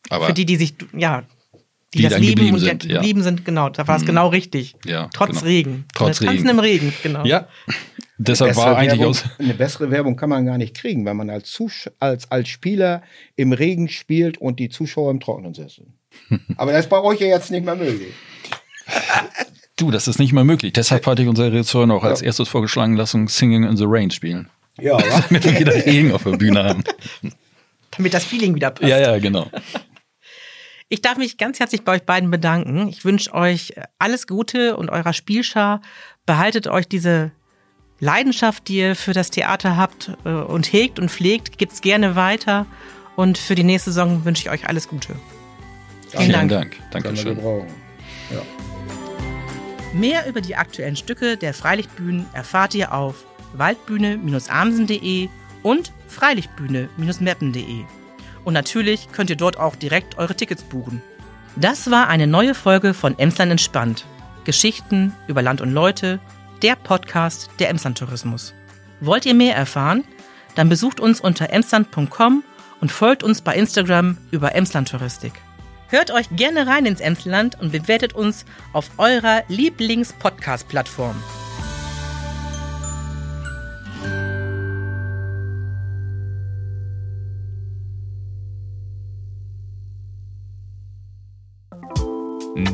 Aber 0.08 0.26
Für 0.26 0.32
die, 0.32 0.46
die 0.46 0.56
sich, 0.56 0.74
ja, 0.96 1.24
die, 1.92 1.98
Die 1.98 2.02
das 2.04 2.12
dann 2.14 2.22
lieben 2.22 2.34
geblieben 2.36 2.54
und 2.54 2.62
die 2.62 2.66
sind, 2.66 2.84
ja. 2.84 2.88
Mhm. 2.88 2.94
geblieben 2.94 3.22
sind, 3.22 3.44
genau, 3.44 3.68
da 3.68 3.86
war 3.86 3.96
es 3.98 4.06
genau 4.06 4.28
richtig. 4.28 4.74
Ja, 4.86 5.10
Trotz 5.12 5.28
genau. 5.30 5.42
Regen. 5.42 5.84
Trotz 5.94 6.18
Tanzen 6.20 6.30
Regen. 6.30 6.48
im 6.48 6.58
Regen, 6.58 6.92
genau. 7.02 7.26
ja, 7.26 7.48
deshalb 8.16 8.56
war 8.56 8.78
eigentlich 8.78 9.00
Werbung, 9.00 9.10
aus. 9.10 9.24
eine 9.38 9.52
bessere 9.52 9.90
Werbung 9.90 10.16
kann 10.16 10.30
man 10.30 10.46
gar 10.46 10.56
nicht 10.56 10.74
kriegen, 10.74 11.04
wenn 11.04 11.18
man 11.18 11.28
als, 11.28 11.50
Zusch 11.50 11.90
als, 11.98 12.30
als 12.30 12.48
Spieler 12.48 13.02
im 13.36 13.52
Regen 13.52 13.90
spielt 13.90 14.38
und 14.38 14.58
die 14.58 14.70
Zuschauer 14.70 15.10
im 15.10 15.20
Trockenen 15.20 15.52
sitzen. 15.52 15.98
Aber 16.56 16.72
das 16.72 16.86
ist 16.86 16.90
bei 16.90 17.00
euch 17.02 17.20
ja 17.20 17.26
jetzt 17.26 17.50
nicht 17.50 17.66
mehr 17.66 17.76
möglich. 17.76 18.14
Du, 19.76 19.90
das 19.90 20.06
ist 20.08 20.18
nicht 20.18 20.32
mehr 20.32 20.44
möglich. 20.44 20.72
Deshalb 20.72 21.06
hatte 21.06 21.22
ich 21.22 21.28
unser 21.28 21.46
Regisseur 21.50 21.86
noch 21.86 22.04
als 22.04 22.20
Ja. 22.20 22.26
erstes 22.26 22.48
vorgeschlagen, 22.48 22.96
lass 22.96 23.14
uns 23.14 23.36
Singing 23.36 23.64
in 23.64 23.76
the 23.76 23.84
Rain 23.86 24.10
spielen. 24.10 24.48
Ja? 24.78 24.96
Damit 25.28 25.44
wir 25.44 25.58
wieder 25.58 25.74
Regen 25.74 26.12
auf 26.12 26.24
der 26.24 26.32
Bühne 26.36 26.62
haben. 26.64 26.84
Damit 27.96 28.14
das 28.14 28.24
Feeling 28.24 28.54
wieder 28.54 28.70
passt. 28.70 28.88
Ja, 28.88 28.98
ja, 28.98 29.18
genau. 29.18 29.50
Ich 30.88 31.00
darf 31.00 31.16
mich 31.16 31.38
ganz 31.38 31.58
herzlich 31.58 31.82
bei 31.84 31.92
euch 31.96 32.02
beiden 32.02 32.30
bedanken. 32.30 32.88
Ich 32.88 33.04
wünsche 33.04 33.32
euch 33.32 33.72
alles 33.98 34.26
Gute 34.26 34.76
und 34.76 34.90
eurer 34.90 35.14
Spielschar. 35.14 35.80
Behaltet 36.26 36.68
euch 36.68 36.86
diese 36.86 37.32
Leidenschaft, 37.98 38.68
die 38.68 38.76
ihr 38.78 38.94
für 38.96 39.14
das 39.14 39.30
Theater 39.30 39.76
habt 39.76 40.12
äh, 40.24 40.28
und 40.28 40.70
hegt 40.72 40.98
und 40.98 41.10
pflegt, 41.10 41.56
gibt's 41.58 41.80
gerne 41.80 42.14
weiter. 42.14 42.66
Und 43.16 43.38
für 43.38 43.54
die 43.54 43.64
nächste 43.64 43.90
Saison 43.90 44.24
wünsche 44.24 44.42
ich 44.42 44.50
euch 44.50 44.68
alles 44.68 44.88
Gute. 44.88 45.14
Vielen 46.10 46.22
Vielen 46.24 46.32
Dank. 46.32 46.50
Dank. 46.50 46.70
Kann 46.72 46.82
man 46.92 47.02
Dankeschön. 47.02 47.34
gebrauchen. 47.36 47.68
Mehr 49.92 50.26
über 50.26 50.40
die 50.40 50.56
aktuellen 50.56 50.96
Stücke 50.96 51.36
der 51.36 51.52
Freilichtbühnen 51.52 52.26
erfahrt 52.32 52.74
ihr 52.74 52.94
auf 52.94 53.26
waldbühne-amsen.de 53.52 55.28
und 55.62 55.92
freilichtbühne-meppen.de. 56.08 57.84
Und 58.44 58.54
natürlich 58.54 59.08
könnt 59.12 59.30
ihr 59.30 59.36
dort 59.36 59.58
auch 59.58 59.76
direkt 59.76 60.18
eure 60.18 60.34
Tickets 60.34 60.62
buchen. 60.62 61.02
Das 61.56 61.90
war 61.90 62.08
eine 62.08 62.26
neue 62.26 62.54
Folge 62.54 62.94
von 62.94 63.18
Emsland 63.18 63.52
entspannt. 63.52 64.06
Geschichten 64.44 65.12
über 65.28 65.42
Land 65.42 65.60
und 65.60 65.72
Leute, 65.72 66.18
der 66.62 66.76
Podcast 66.76 67.50
der 67.58 67.68
Emsland 67.68 67.98
Tourismus. 67.98 68.54
Wollt 69.00 69.26
ihr 69.26 69.34
mehr 69.34 69.54
erfahren? 69.54 70.04
Dann 70.54 70.68
besucht 70.68 71.00
uns 71.00 71.20
unter 71.20 71.50
emsland.com 71.50 72.42
und 72.80 72.92
folgt 72.92 73.22
uns 73.22 73.42
bei 73.42 73.54
Instagram 73.54 74.16
über 74.30 74.54
Emsland 74.54 74.90
Touristik. 74.90 75.32
Hört 75.92 76.10
euch 76.10 76.34
gerne 76.34 76.66
rein 76.66 76.86
ins 76.86 77.00
Emsland 77.00 77.60
und 77.60 77.70
bewertet 77.70 78.14
uns 78.14 78.46
auf 78.72 78.88
eurer 78.96 79.42
Lieblings-Podcast-Plattform. 79.48 81.14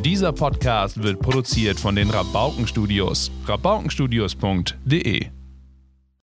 Dieser 0.05 0.33
Podcast 0.33 1.03
wird 1.03 1.19
produziert 1.19 1.81
von 1.81 1.97
den 1.97 2.11
Rabauken 2.11 2.69
Studios. 2.69 3.33
rabaukenstudios.de 3.47 5.38